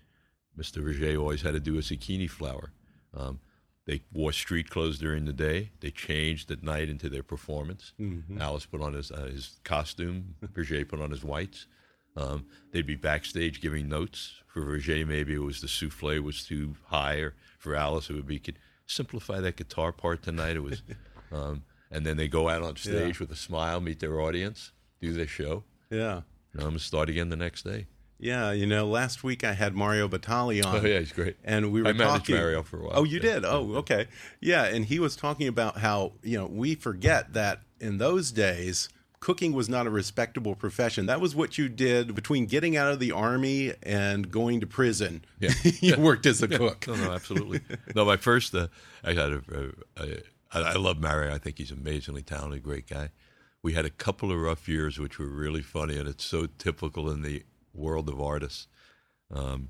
Mr. 0.59 0.85
Roger 0.85 1.19
always 1.19 1.41
had 1.41 1.55
to 1.55 1.61
do 1.61 1.79
a 1.79 1.81
zucchini 1.81 2.29
flower. 2.29 2.73
Um, 3.17 3.41
they 3.87 4.03
wore 4.13 4.33
street 4.33 4.69
clothes 4.69 4.99
during 4.99 5.25
the 5.25 5.33
day. 5.33 5.71
They 5.81 5.91
changed 5.91 6.51
at 6.51 6.63
night 6.63 6.91
into 6.91 7.09
their 7.09 7.23
performance. 7.23 7.93
Alice 8.39 8.67
put 8.67 8.83
on 8.83 8.93
his 8.93 9.11
uh, 9.11 9.31
his 9.33 9.59
costume. 9.65 10.35
Roger 10.55 10.85
put 10.85 11.01
on 11.01 11.11
his 11.11 11.25
whites. 11.25 11.67
Um, 12.17 12.47
they'd 12.73 12.87
be 12.87 12.97
backstage 12.97 13.61
giving 13.61 13.89
notes. 13.89 14.33
For 14.47 14.61
Roger, 14.61 15.07
maybe 15.07 15.35
it 15.35 15.39
was 15.43 15.61
the 15.61 15.69
souffle 15.69 16.21
was 16.21 16.45
too 16.45 16.77
high, 16.87 17.17
or 17.17 17.35
for 17.59 17.75
Alice, 17.75 18.11
it 18.11 18.15
would 18.15 18.27
be 18.27 18.39
simplify 18.95 19.41
that 19.41 19.57
guitar 19.57 19.93
part 19.93 20.23
tonight. 20.23 20.57
It 20.57 20.63
was, 20.63 20.83
um, 21.33 21.63
and 21.91 22.05
then 22.05 22.17
they 22.17 22.29
go 22.29 22.49
out 22.49 22.63
on 22.63 22.77
stage 22.77 23.21
with 23.21 23.31
a 23.31 23.37
smile, 23.37 23.81
meet 23.81 24.01
their 24.01 24.21
audience, 24.21 24.73
do 25.01 25.13
their 25.13 25.27
show, 25.27 25.65
Yeah. 25.91 26.23
um, 26.59 26.69
and 26.69 26.81
start 26.81 27.09
again 27.09 27.29
the 27.29 27.37
next 27.37 27.63
day. 27.65 27.87
Yeah, 28.23 28.53
you 28.53 28.67
know, 28.67 28.87
last 28.87 29.25
week 29.25 29.45
I 29.45 29.55
had 29.55 29.75
Mario 29.75 30.07
Batali 30.07 30.63
on. 30.63 30.77
Oh 30.77 30.87
yeah, 30.87 30.99
he's 30.99 31.11
great. 31.13 31.37
And 31.43 31.73
we 31.73 31.81
were 31.81 31.89
I 31.89 31.93
managed 31.95 32.27
talking. 32.27 32.37
Mario 32.37 32.63
for 32.63 32.79
a 32.81 32.83
while. 32.85 32.93
Oh, 32.97 33.05
you 33.05 33.17
Yeah. 33.17 33.35
did? 33.35 33.45
Oh, 33.47 33.77
okay. 33.77 34.09
Yeah, 34.43 34.65
and 34.65 34.85
he 34.85 34.99
was 34.99 35.17
talking 35.17 35.49
about 35.49 35.79
how, 35.79 36.13
you 36.23 36.37
know, 36.37 36.47
we 36.47 36.75
forget 36.75 37.33
that 37.33 37.63
in 37.81 37.97
those 37.97 38.31
days, 38.31 38.91
cooking 39.21 39.53
was 39.53 39.69
not 39.69 39.87
a 39.87 39.91
respectable 39.91 40.55
profession. 40.55 41.07
That 41.07 41.21
was 41.21 41.35
what 41.35 41.59
you 41.59 41.69
did 41.69 42.15
between 42.15 42.47
getting 42.47 42.77
out 42.77 42.91
of 42.91 42.99
the 42.99 43.13
army 43.13 43.75
and 43.83 44.31
going 44.31 44.61
to 44.61 44.67
prison. 44.67 45.25
Yeah. 45.39 45.51
you 45.81 45.97
worked 45.97 46.27
as 46.27 46.43
a 46.43 46.49
cook. 46.49 46.87
No, 46.89 46.95
no, 46.95 47.13
absolutely. 47.13 47.61
no, 47.95 48.05
my 48.05 48.17
first, 48.17 48.55
uh, 48.55 48.69
I 49.05 49.13
had 49.13 49.33
a, 49.33 49.43
a, 49.97 50.03
a 50.03 50.23
I, 50.53 50.61
I 50.61 50.75
love 50.75 50.99
Mario. 50.99 51.35
I 51.35 51.39
think 51.39 51.59
he's 51.59 51.71
amazingly 51.71 52.23
talented, 52.23 52.63
great 52.63 52.89
guy. 52.89 53.11
We 53.63 53.75
had 53.75 53.85
a 53.85 53.91
couple 53.91 54.33
of 54.33 54.39
rough 54.39 54.69
years, 54.69 54.99
which 54.99 55.19
were 55.19 55.29
really 55.29 55.63
funny, 55.63 55.99
and 55.99 56.09
it's 56.09 56.25
so 56.25 56.47
typical 56.59 57.11
in 57.11 57.23
the 57.23 57.45
world 57.75 58.09
of 58.09 58.21
artists. 58.21 58.67
Um, 59.33 59.69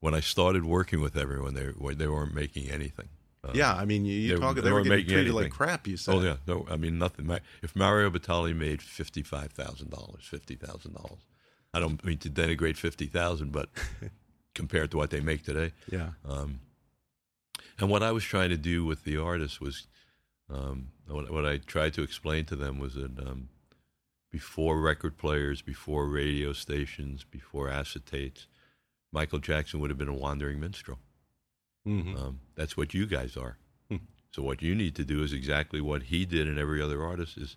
when 0.00 0.12
I 0.12 0.20
started 0.20 0.64
working 0.64 1.00
with 1.00 1.16
everyone, 1.16 1.54
they 1.54 1.72
they 1.94 2.06
weren't 2.06 2.34
making 2.34 2.68
anything. 2.70 3.08
Uh, 3.48 3.52
Yeah, 3.54 3.74
I 3.74 3.84
mean, 3.84 4.04
you, 4.04 4.12
you 4.14 4.34
They- 4.34 4.40
talk. 4.40 4.56
They, 4.56 4.60
they 4.62 4.72
were 4.72 4.82
getting 4.82 4.98
making 4.98 5.12
treated 5.14 5.34
like 5.34 5.50
crap. 5.50 5.86
You 5.86 5.96
said. 5.96 6.14
Oh 6.14 6.20
yeah, 6.20 6.36
no, 6.46 6.66
I 6.70 6.76
mean 6.76 6.98
nothing. 6.98 7.30
If 7.62 7.74
Mario 7.76 8.10
Batali 8.10 8.54
made 8.54 8.82
fifty 8.82 9.22
five 9.22 9.52
thousand 9.52 9.90
dollars, 9.90 10.24
fifty 10.24 10.54
thousand 10.56 10.94
dollars. 10.94 11.26
I 11.74 11.80
don't 11.80 12.02
mean 12.04 12.18
to 12.18 12.30
denigrate 12.30 12.76
fifty 12.76 13.06
thousand, 13.06 13.52
but 13.52 13.68
compared 14.54 14.90
to 14.92 14.96
what 14.96 15.10
they 15.10 15.20
make 15.20 15.44
today, 15.44 15.72
Yeah. 15.90 16.10
um, 16.26 16.60
and 17.78 17.88
what 17.90 18.02
I 18.02 18.10
was 18.12 18.24
trying 18.24 18.50
to 18.50 18.56
do 18.56 18.84
with 18.84 19.04
the 19.04 19.16
artists 19.18 19.60
was, 19.60 19.86
um, 20.50 20.88
what, 21.06 21.30
what 21.30 21.46
I 21.46 21.58
tried 21.58 21.94
to 21.94 22.02
explain 22.02 22.44
to 22.46 22.56
them 22.56 22.78
was 22.80 22.94
that 22.94 23.18
um, 23.20 23.50
before 24.32 24.80
record 24.80 25.16
players, 25.16 25.62
before 25.62 26.08
radio 26.08 26.52
stations, 26.52 27.22
before 27.24 27.68
acetates, 27.68 28.46
Michael 29.12 29.38
Jackson 29.38 29.78
would 29.80 29.90
have 29.90 29.98
been 29.98 30.08
a 30.08 30.14
wandering 30.14 30.58
minstrel. 30.58 30.98
Hmm 31.88 32.16
Um, 32.16 32.40
that's 32.54 32.76
what 32.76 32.92
you 32.94 33.06
guys 33.06 33.36
are. 33.36 33.56
Hmm. 33.88 33.96
So 34.30 34.42
what 34.42 34.62
you 34.62 34.74
need 34.74 34.94
to 34.96 35.04
do 35.04 35.22
is 35.22 35.32
exactly 35.32 35.80
what 35.80 36.02
he 36.04 36.24
did 36.26 36.46
and 36.46 36.58
every 36.58 36.82
other 36.82 37.02
artist 37.02 37.36
is 37.38 37.56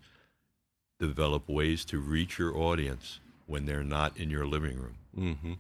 develop 1.00 1.50
ways 1.50 1.84
to 1.86 2.00
reach 2.00 2.38
your 2.40 2.56
audience 2.58 3.20
when 3.48 3.66
they're 3.66 3.84
not 3.84 4.16
in 4.18 4.30
your 4.30 4.46
living 4.48 4.78
room. 4.78 4.98
hmm 5.16 5.54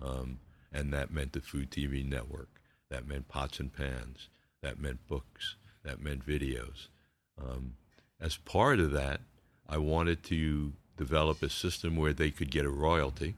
Um, 0.00 0.38
and 0.72 0.92
that 0.92 1.10
meant 1.10 1.32
the 1.32 1.40
Food 1.40 1.70
TV 1.70 2.04
network. 2.04 2.48
That 2.90 3.06
meant 3.08 3.28
pots 3.28 3.58
and 3.60 3.72
pans. 3.72 4.28
That 4.62 4.78
meant 4.78 5.06
books. 5.08 5.56
That 5.82 6.00
meant 6.00 6.26
videos. 6.26 6.88
Um, 7.42 7.74
as 8.20 8.36
part 8.36 8.78
of 8.80 8.90
that, 8.92 9.20
I 9.68 9.78
wanted 9.78 10.22
to 10.24 10.72
develop 10.96 11.42
a 11.42 11.48
system 11.48 11.96
where 11.96 12.12
they 12.12 12.30
could 12.30 12.50
get 12.50 12.64
a 12.66 12.70
royalty 12.70 13.34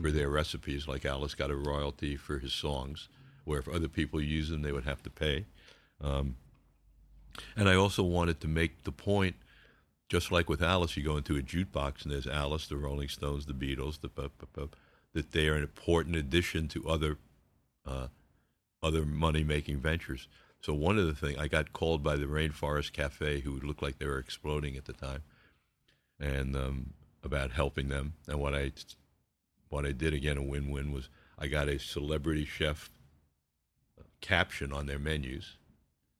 for 0.00 0.10
their 0.12 0.28
recipes, 0.28 0.86
like 0.86 1.04
Alice 1.04 1.34
got 1.34 1.50
a 1.50 1.56
royalty 1.56 2.14
for 2.16 2.38
his 2.38 2.52
songs, 2.52 3.08
where 3.50 3.58
if 3.58 3.68
other 3.68 3.88
people 3.88 4.20
use 4.20 4.48
them, 4.48 4.62
they 4.62 4.70
would 4.70 4.84
have 4.84 5.02
to 5.02 5.10
pay. 5.10 5.44
Um, 6.00 6.36
and 7.56 7.68
I 7.68 7.74
also 7.74 8.04
wanted 8.04 8.40
to 8.42 8.48
make 8.48 8.84
the 8.84 8.92
point, 8.92 9.34
just 10.08 10.30
like 10.30 10.48
with 10.48 10.62
Alice, 10.62 10.96
you 10.96 11.02
go 11.02 11.16
into 11.16 11.36
a 11.36 11.42
jukebox 11.42 12.04
and 12.04 12.12
there's 12.12 12.28
Alice, 12.28 12.68
the 12.68 12.76
Rolling 12.76 13.08
Stones, 13.08 13.46
the 13.46 13.52
Beatles, 13.52 14.00
the 14.00 14.68
that 15.12 15.32
they 15.32 15.48
are 15.48 15.56
an 15.56 15.62
important 15.62 16.14
addition 16.14 16.68
to 16.68 16.88
other 16.88 17.18
uh, 17.84 18.06
other 18.84 19.04
money 19.04 19.42
making 19.42 19.78
ventures. 19.78 20.28
So 20.60 20.72
one 20.72 20.96
of 20.96 21.06
the 21.06 21.14
things 21.14 21.36
I 21.36 21.48
got 21.48 21.72
called 21.72 22.04
by 22.04 22.14
the 22.14 22.26
Rainforest 22.26 22.92
Cafe, 22.92 23.40
who 23.40 23.58
looked 23.58 23.82
like 23.82 23.98
they 23.98 24.06
were 24.06 24.18
exploding 24.18 24.76
at 24.76 24.84
the 24.84 24.92
time, 24.92 25.24
and 26.20 26.54
um, 26.54 26.92
about 27.24 27.50
helping 27.50 27.88
them. 27.88 28.12
And 28.28 28.38
what 28.38 28.54
I 28.54 28.70
what 29.70 29.84
I 29.84 29.90
did 29.90 30.14
again 30.14 30.36
a 30.36 30.42
win 30.42 30.70
win 30.70 30.92
was 30.92 31.08
I 31.36 31.48
got 31.48 31.68
a 31.68 31.80
celebrity 31.80 32.44
chef 32.44 32.90
caption 34.20 34.72
on 34.72 34.86
their 34.86 34.98
menus, 34.98 35.56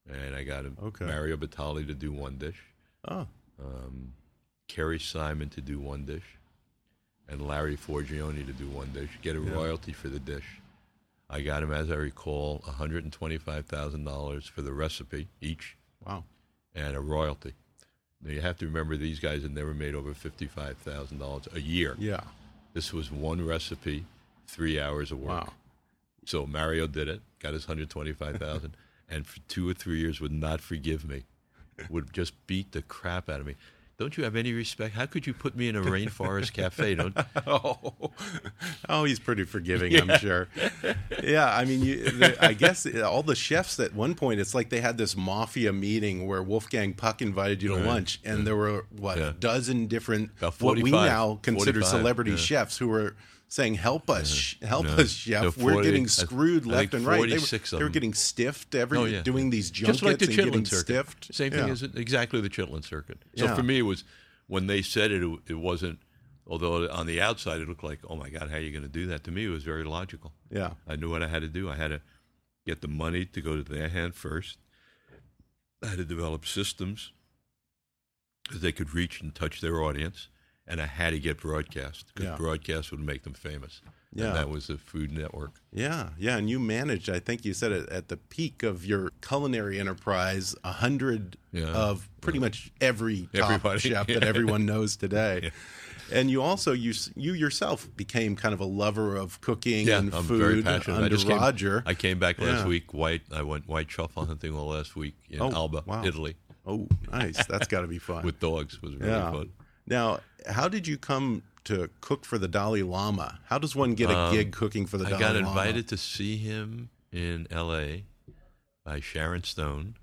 and 0.09 0.35
I 0.35 0.45
got 0.45 0.65
Okay. 0.83 1.05
Mario 1.07 1.37
Batali 1.37 1.87
to 1.87 1.95
do 1.95 2.13
one 2.13 2.37
dish, 2.39 2.59
Oh. 3.09 3.27
um, 3.63 4.15
Kerry 4.69 4.99
Simon 4.99 5.49
to 5.51 5.61
do 5.61 5.79
one 5.79 6.05
dish, 6.05 6.39
and 7.29 7.47
Larry 7.47 7.77
Forgione 7.77 8.45
to 8.47 8.53
do 8.53 8.69
one 8.69 8.93
dish. 8.93 9.11
Get 9.23 9.37
a 9.37 9.41
Yeah. 9.41 9.51
royalty 9.53 9.93
for 9.93 10.09
the 10.09 10.21
dish. 10.21 10.61
I 11.29 11.43
got 11.43 11.63
him, 11.63 11.71
as 11.73 11.91
I 11.91 11.95
recall, 11.97 12.59
one 12.65 12.75
hundred 12.75 13.05
and 13.05 13.13
twenty-five 13.13 13.67
thousand 13.67 14.05
dollars 14.05 14.47
for 14.47 14.63
the 14.63 14.73
recipe 14.73 15.29
each, 15.41 15.77
Wow. 16.05 16.25
and 16.75 16.97
a 16.97 17.01
royalty. 17.01 17.55
Now 18.23 18.31
you 18.33 18.41
have 18.43 18.59
to 18.59 18.67
remember 18.67 18.97
these 18.97 19.21
guys 19.21 19.43
had 19.43 19.55
never 19.55 19.73
made 19.73 19.95
over 19.95 20.13
fifty-five 20.13 20.77
thousand 20.79 21.19
dollars 21.19 21.47
a 21.53 21.61
year. 21.61 21.95
Yeah. 21.99 22.25
This 22.73 22.93
was 22.93 23.11
one 23.11 23.45
recipe, 23.47 24.07
three 24.47 24.79
hours 24.81 25.11
of 25.13 25.19
work. 25.21 25.47
Wow. 25.47 25.53
So 26.27 26.47
Mario 26.47 26.87
did 26.87 27.09
it, 27.09 27.23
got 27.41 27.53
his 27.55 27.65
hundred 27.65 27.91
twenty-five 27.91 28.37
thousand, 28.37 28.77
and 29.09 29.27
for 29.27 29.41
two 29.49 29.69
or 29.69 29.75
three 29.75 29.99
years 30.01 30.21
would 30.21 30.33
not 30.33 30.61
forgive 30.61 31.09
me, 31.09 31.25
would 31.89 32.13
just 32.13 32.47
beat 32.47 32.73
the 32.73 32.83
crap 32.83 33.29
out 33.29 33.41
of 33.41 33.47
me. 33.47 33.57
Don't 33.99 34.17
you 34.17 34.25
have 34.25 34.35
any 34.35 34.55
respect? 34.55 34.95
How 34.95 35.05
could 35.05 35.27
you 35.27 35.35
put 35.35 35.55
me 35.55 35.69
in 35.69 35.77
a 35.77 35.83
rainforest 35.83 36.55
cafe? 36.55 36.95
Don't 36.97 37.15
Oh, 37.47 37.93
oh, 38.89 39.05
he's 39.05 39.19
pretty 39.19 39.45
forgiving, 39.45 39.95
I'm 39.95 40.19
sure. 40.19 40.49
Yeah, 41.23 41.55
I 41.55 41.67
mean, 41.67 41.83
you, 41.83 42.05
the, 42.11 42.43
I 42.43 42.55
guess 42.55 42.87
all 43.03 43.23
the 43.23 43.35
chefs 43.35 43.79
at 43.79 43.93
one 43.95 44.15
point, 44.15 44.41
it's 44.41 44.55
like 44.55 44.71
they 44.71 44.81
had 44.81 44.97
this 44.97 45.15
mafia 45.19 45.71
meeting 45.75 46.27
where 46.27 46.43
Wolfgang 46.43 46.95
Puck 46.95 47.21
invited 47.21 47.63
you 47.63 47.69
to 47.71 47.75
Right. 47.77 47.85
lunch, 47.85 48.21
and 48.25 48.47
there 48.47 48.57
were 48.57 48.87
what 48.97 49.19
Yeah. 49.19 49.29
a 49.29 49.33
dozen 49.33 49.87
different 49.87 50.31
About 50.39 50.59
what 50.63 50.79
we 50.81 50.91
now 50.91 51.39
consider 51.43 51.81
45, 51.83 51.87
celebrity 52.01 52.31
yeah. 52.31 52.37
chefs 52.39 52.79
who 52.79 52.89
were 52.89 53.17
saying, 53.51 53.75
"Help 53.75 54.09
us, 54.09 54.55
help 54.63 54.87
Yeah. 54.87 54.95
us, 54.95 55.11
chef! 55.11 55.57
Yeah, 55.59 55.63
we're 55.65 55.83
getting 55.83 56.09
screwed 56.09 56.65
I 56.67 56.71
left 56.71 56.81
think 56.93 56.95
and 56.95 57.07
right." 57.07 57.29
They 57.29 57.37
were, 57.37 57.59
they 57.79 57.83
were 57.85 57.91
getting 57.91 58.15
stiffed 58.15 58.75
every 58.75 58.97
Oh, 58.97 59.05
yeah. 59.05 59.21
doing 59.23 59.51
these 59.51 59.71
junkets 59.71 59.99
just 59.99 60.03
like 60.03 60.19
the 60.19 60.27
and 60.27 60.35
getting 60.37 60.65
circuit. 60.65 60.87
stiffed. 60.87 61.35
Same 61.35 61.53
thing 61.53 61.69
as 61.69 61.83
exactly 61.83 62.41
the 62.41 62.49
Chitlin 62.49 62.83
circuit. 62.85 63.19
So 63.37 63.55
for 63.55 63.63
me, 63.63 63.81
it 63.81 63.83
was 63.83 64.05
when 64.47 64.67
they 64.67 64.81
said 64.81 65.11
it, 65.11 65.23
it, 65.23 65.39
it 65.49 65.55
wasn't. 65.59 65.99
Although 66.47 66.91
on 66.91 67.07
the 67.07 67.21
outside 67.21 67.61
it 67.61 67.69
looked 67.69 67.85
like, 67.85 68.01
oh 68.09 68.17
my 68.17 68.29
God, 68.31 68.51
how 68.51 68.57
are 68.57 68.61
you 68.61 68.73
going 68.73 68.83
to 68.83 68.89
do 68.89 69.07
that? 69.07 69.23
To 69.25 69.31
me, 69.31 69.45
it 69.45 69.51
was 69.51 69.63
very 69.63 69.85
logical. 69.85 70.33
Yeah, 70.51 70.71
I 70.89 70.97
knew 70.97 71.11
what 71.11 71.23
I 71.23 71.29
had 71.29 71.43
to 71.43 71.49
do. 71.49 71.71
I 71.71 71.77
had 71.77 71.89
to 71.89 72.01
get 72.67 72.81
the 72.81 72.89
money 72.89 73.25
to 73.25 73.41
go 73.41 73.57
to 73.57 73.63
their 73.63 73.89
hand 73.89 74.15
first. 74.17 74.59
I 75.83 75.87
had 75.89 75.99
to 75.99 76.05
develop 76.05 76.45
systems 76.47 77.13
that 78.51 78.59
they 78.59 78.73
could 78.73 78.95
reach 78.95 79.21
and 79.21 79.33
touch 79.35 79.61
their 79.61 79.81
audience, 79.83 80.29
and 80.71 80.81
I 80.81 80.87
had 80.87 81.11
to 81.11 81.19
get 81.19 81.39
broadcast 81.39 82.07
because 82.15 82.31
Yeah. 82.31 82.37
broadcast 82.37 82.91
would 82.93 83.01
make 83.01 83.25
them 83.25 83.35
famous. 83.35 83.83
Yeah. 84.13 84.27
and 84.29 84.37
that 84.37 84.49
was 84.49 84.67
the 84.67 84.77
Food 84.77 85.13
Network. 85.13 85.61
Yeah, 85.73 86.09
yeah, 86.19 86.37
and 86.37 86.51
you 86.51 86.59
managed. 86.59 87.09
I 87.09 87.21
think 87.21 87.45
you 87.45 87.55
said 87.55 87.71
it 87.71 87.89
at 87.91 88.09
the 88.09 88.17
peak 88.17 88.65
of 88.65 88.85
your 88.85 89.11
culinary 89.23 89.79
enterprise, 89.79 90.57
a 90.65 90.73
hundred 90.73 91.37
Yeah. 91.53 91.67
of 91.69 92.09
pretty 92.21 92.41
much 92.41 92.73
every 92.81 93.29
top 93.33 93.45
Everybody, 93.45 93.79
chef 93.91 94.09
that 94.09 94.25
everyone 94.33 94.67
knows 94.67 94.97
today. 94.97 95.41
Yeah. 95.45 95.51
and 96.19 96.29
you 96.29 96.43
also 96.43 96.73
you 96.73 96.93
you 97.15 97.35
yourself 97.35 97.89
became 97.97 98.35
kind 98.35 98.53
of 98.53 98.59
a 98.59 98.65
lover 98.65 99.15
of 99.15 99.41
cooking 99.43 99.87
Yeah, 99.87 99.99
and 100.01 100.13
I'm 100.13 100.25
food 100.25 100.39
very 100.41 100.63
passionate. 100.65 100.95
I 100.95 100.97
under 101.05 101.09
just 101.11 101.29
came- 101.29 101.37
Roger. 101.39 101.85
I 101.87 101.95
came 101.95 102.19
back 102.19 102.41
last 102.41 102.63
Yeah. 102.63 102.67
week. 102.67 102.93
White. 102.93 103.23
I 103.33 103.43
went 103.43 103.69
white 103.69 103.87
truffle 103.87 104.27
hunting 104.27 104.53
all 104.57 104.67
last 104.71 104.97
week 104.97 105.15
in 105.29 105.41
Oh, 105.41 105.53
Alba, 105.53 105.85
wow. 105.87 106.05
Italy, 106.05 106.35
oh, 106.67 106.89
nice. 107.13 107.47
That's 107.47 107.69
got 107.69 107.83
to 107.83 107.87
be 107.87 107.99
fun. 108.01 108.25
with 108.29 108.41
dogs. 108.41 108.83
Was 108.83 108.97
really 108.97 109.13
yeah. 109.13 109.31
fun. 109.31 109.51
Now, 109.87 110.19
how 110.47 110.69
did 110.69 110.87
you 110.87 110.97
come 110.99 111.43
to 111.65 111.91
cook 112.01 112.25
for 112.25 112.39
the 112.39 112.49
Dalai 112.49 112.83
Lama? 112.83 113.41
How 113.47 113.59
does 113.59 113.77
one 113.77 113.95
get 113.95 114.11
a 114.11 114.17
Um, 114.17 114.35
gig 114.35 114.53
cooking 114.53 114.87
for 114.87 114.99
the 114.99 115.07
I 115.07 115.11
Dalai 115.11 115.23
Lama? 115.25 115.37
I 115.37 115.41
got 115.43 115.49
invited 115.49 115.89
to 115.89 115.97
see 115.97 116.37
him 116.37 116.91
in 117.13 117.47
L.A. 117.51 118.05
by 118.85 119.01
Sharon 119.01 119.45
Stone, 119.45 119.97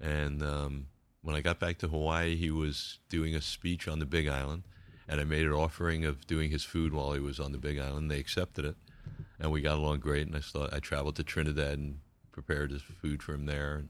and 0.00 0.42
um, 0.42 0.86
when 1.22 1.36
I 1.36 1.40
got 1.40 1.58
back 1.60 1.78
to 1.78 1.88
Hawaii, 1.88 2.36
he 2.36 2.50
was 2.50 2.98
doing 3.08 3.34
a 3.34 3.40
speech 3.40 3.86
on 3.88 3.98
the 3.98 4.06
Big 4.06 4.26
Island, 4.26 4.64
and 5.08 5.20
I 5.20 5.24
made 5.24 5.46
an 5.46 5.52
offering 5.52 6.04
of 6.04 6.26
doing 6.26 6.50
his 6.50 6.64
food 6.64 6.92
while 6.92 7.12
he 7.12 7.20
was 7.20 7.38
on 7.38 7.52
the 7.52 7.58
Big 7.58 7.78
Island. 7.78 8.10
They 8.10 8.18
accepted 8.18 8.64
it, 8.64 8.76
and 9.38 9.52
we 9.52 9.60
got 9.60 9.78
along 9.78 10.00
great. 10.00 10.26
And 10.26 10.36
I 10.36 10.40
thought 10.40 10.72
I 10.74 10.80
traveled 10.80 11.16
to 11.16 11.22
Trinidad 11.22 11.78
and 11.78 11.98
prepared 12.32 12.70
his 12.72 12.82
food 12.82 13.22
for 13.22 13.32
him 13.34 13.46
there, 13.46 13.76
and 13.76 13.88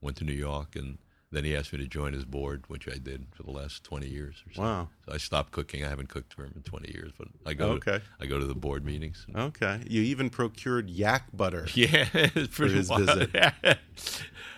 went 0.00 0.16
to 0.18 0.24
New 0.24 0.32
York, 0.32 0.74
and 0.76 0.98
then 1.34 1.44
he 1.44 1.56
asked 1.56 1.72
me 1.72 1.78
to 1.78 1.86
join 1.86 2.12
his 2.12 2.24
board, 2.24 2.64
which 2.68 2.88
I 2.88 2.98
did 2.98 3.26
for 3.34 3.42
the 3.42 3.50
last 3.50 3.84
twenty 3.84 4.08
years 4.08 4.42
or 4.46 4.54
so. 4.54 4.62
Wow. 4.62 4.88
So 5.06 5.12
I 5.14 5.16
stopped 5.18 5.52
cooking. 5.52 5.84
I 5.84 5.88
haven't 5.88 6.08
cooked 6.08 6.34
for 6.34 6.44
him 6.44 6.52
in 6.56 6.62
twenty 6.62 6.92
years, 6.92 7.12
but 7.16 7.28
I 7.46 7.54
go. 7.54 7.70
Okay. 7.72 7.98
To, 7.98 8.02
I 8.20 8.26
go 8.26 8.38
to 8.38 8.46
the 8.46 8.54
board 8.54 8.84
meetings. 8.84 9.26
Okay. 9.34 9.80
You 9.88 10.02
even 10.02 10.30
procured 10.30 10.90
yak 10.90 11.28
butter. 11.32 11.66
Yeah, 11.74 12.04
pretty 12.52 12.74
his 12.74 12.88
wild. 12.88 13.06
visit. 13.06 13.32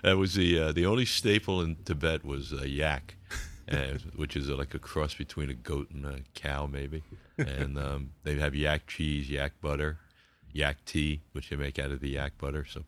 that 0.02 0.16
was 0.16 0.34
the 0.34 0.58
uh, 0.58 0.72
the 0.72 0.86
only 0.86 1.04
staple 1.04 1.62
in 1.62 1.76
Tibet 1.84 2.24
was 2.24 2.52
uh, 2.52 2.62
yak, 2.64 3.16
uh, 3.70 3.98
which 4.14 4.36
is 4.36 4.50
uh, 4.50 4.56
like 4.56 4.74
a 4.74 4.78
cross 4.78 5.14
between 5.14 5.50
a 5.50 5.54
goat 5.54 5.90
and 5.90 6.04
a 6.04 6.20
cow, 6.34 6.66
maybe. 6.66 7.02
And 7.38 7.78
um, 7.78 8.10
they 8.22 8.34
have 8.36 8.54
yak 8.54 8.86
cheese, 8.86 9.28
yak 9.28 9.52
butter, 9.60 9.98
yak 10.52 10.84
tea, 10.84 11.20
which 11.32 11.50
they 11.50 11.56
make 11.56 11.78
out 11.78 11.90
of 11.90 12.00
the 12.00 12.10
yak 12.10 12.38
butter. 12.38 12.64
So 12.64 12.84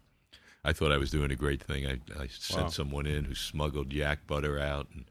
I 0.69 0.73
thought 0.75 0.93
I 0.93 0.99
was 0.99 1.11
doing 1.11 1.31
a 1.31 1.37
great 1.37 1.62
thing. 1.62 1.87
I, 1.87 1.99
I 2.21 2.27
sent 2.29 2.64
Wow. 2.64 2.69
someone 2.69 3.07
in 3.07 3.25
who 3.25 3.35
smuggled 3.35 3.93
yak 3.93 4.27
butter 4.27 4.59
out 4.59 4.87
and 4.95 5.07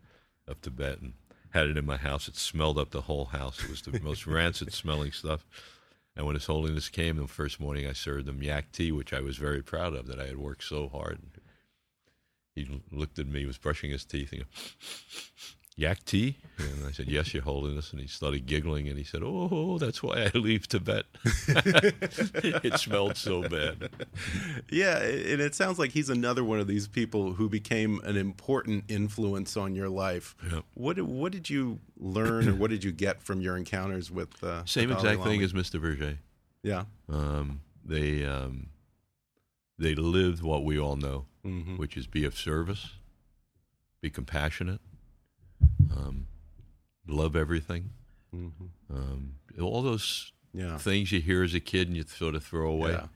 of 0.47 0.61
Tibet 0.61 0.99
and 1.01 1.13
had 1.49 1.67
it 1.67 1.77
in 1.77 1.85
my 1.85 1.97
house. 1.97 2.27
It 2.27 2.35
smelled 2.35 2.77
up 2.77 2.91
the 2.91 3.01
whole 3.01 3.25
house. 3.25 3.63
It 3.63 3.69
was 3.69 3.81
the 3.81 3.99
most 4.01 4.27
rancid 4.37 4.71
smelling 4.71 5.11
stuff. 5.11 5.45
And 6.15 6.25
when 6.27 6.35
His 6.35 6.45
Holiness 6.45 6.89
came 6.89 7.17
the 7.17 7.27
first 7.27 7.59
morning, 7.59 7.87
I 7.87 7.93
served 7.93 8.27
him 8.27 8.43
yak 8.43 8.71
tea, 8.71 8.91
which 8.91 9.13
I 9.13 9.19
was 9.21 9.37
very 9.37 9.63
proud 9.63 9.93
of 9.95 10.05
that 10.07 10.19
I 10.19 10.25
had 10.27 10.37
worked 10.37 10.63
so 10.63 10.89
hard. 10.89 11.19
He 12.55 12.81
looked 12.91 13.17
at 13.19 13.27
me, 13.27 13.39
he 13.41 13.45
was 13.45 13.57
brushing 13.57 13.89
his 13.91 14.05
teeth, 14.05 14.31
and 14.33 14.45
Yak 15.79 16.03
tea? 16.05 16.37
And 16.57 16.87
I 16.87 16.91
said, 16.91 17.07
Yes, 17.07 17.35
Your 17.35 17.43
Holiness. 17.43 17.91
And 17.91 18.01
he 18.01 18.07
started 18.07 18.47
giggling 18.47 18.87
and 18.87 18.97
he 18.97 19.03
said, 19.03 19.21
Oh, 19.23 19.77
that's 19.77 20.01
why 20.01 20.23
I 20.23 20.37
leave 20.37 20.67
Tibet. 20.67 21.05
it 21.23 22.79
smelled 22.79 23.15
so 23.15 23.47
bad. 23.47 23.89
Yeah, 24.71 24.97
and 24.97 25.39
it 25.39 25.53
sounds 25.53 25.77
like 25.77 25.91
he's 25.91 26.09
another 26.09 26.43
one 26.43 26.59
of 26.59 26.65
these 26.67 26.87
people 26.87 27.33
who 27.33 27.47
became 27.47 28.01
an 28.03 28.17
important 28.17 28.85
influence 28.87 29.55
on 29.55 29.75
your 29.75 29.87
life. 29.89 30.35
Yep. 30.51 30.63
What 30.73 30.95
did, 30.95 31.05
what 31.05 31.31
did 31.31 31.47
you 31.47 31.79
learn 31.95 32.49
or 32.49 32.55
what 32.55 32.71
did 32.71 32.83
you 32.83 32.91
get 32.91 33.21
from 33.21 33.39
your 33.39 33.55
encounters 33.55 34.09
with 34.09 34.43
uh, 34.43 34.61
the 34.61 34.65
Same 34.65 34.91
exact 34.91 35.23
thing 35.23 35.43
as 35.43 35.53
Mr. 35.53 35.79
Vergé. 35.79 36.17
yeah. 36.63 36.85
Um, 37.07 37.61
they 37.85 38.25
um, 38.25 38.67
they 39.77 39.93
lived 39.95 40.41
what 40.41 40.65
we 40.65 40.77
all 40.79 40.95
know, 40.97 41.25
Mhm. 41.45 41.77
which 41.77 41.95
is 41.95 42.07
be 42.07 42.25
of 42.25 42.35
service, 42.35 42.93
be 44.01 44.09
compassionate, 44.09 44.81
um, 45.95 46.27
love 47.07 47.35
everything. 47.35 47.91
Mhm. 48.33 48.69
Um, 48.89 49.35
all 49.59 49.81
those 49.81 50.31
Yeah. 50.53 50.77
things 50.77 51.11
you 51.11 51.21
hear 51.21 51.43
as 51.43 51.53
a 51.53 51.59
kid 51.59 51.87
and 51.87 51.95
you 51.97 52.03
sort 52.03 52.35
of 52.35 52.43
throw 52.43 52.69
away, 52.71 52.91
Yeah. 52.91 53.07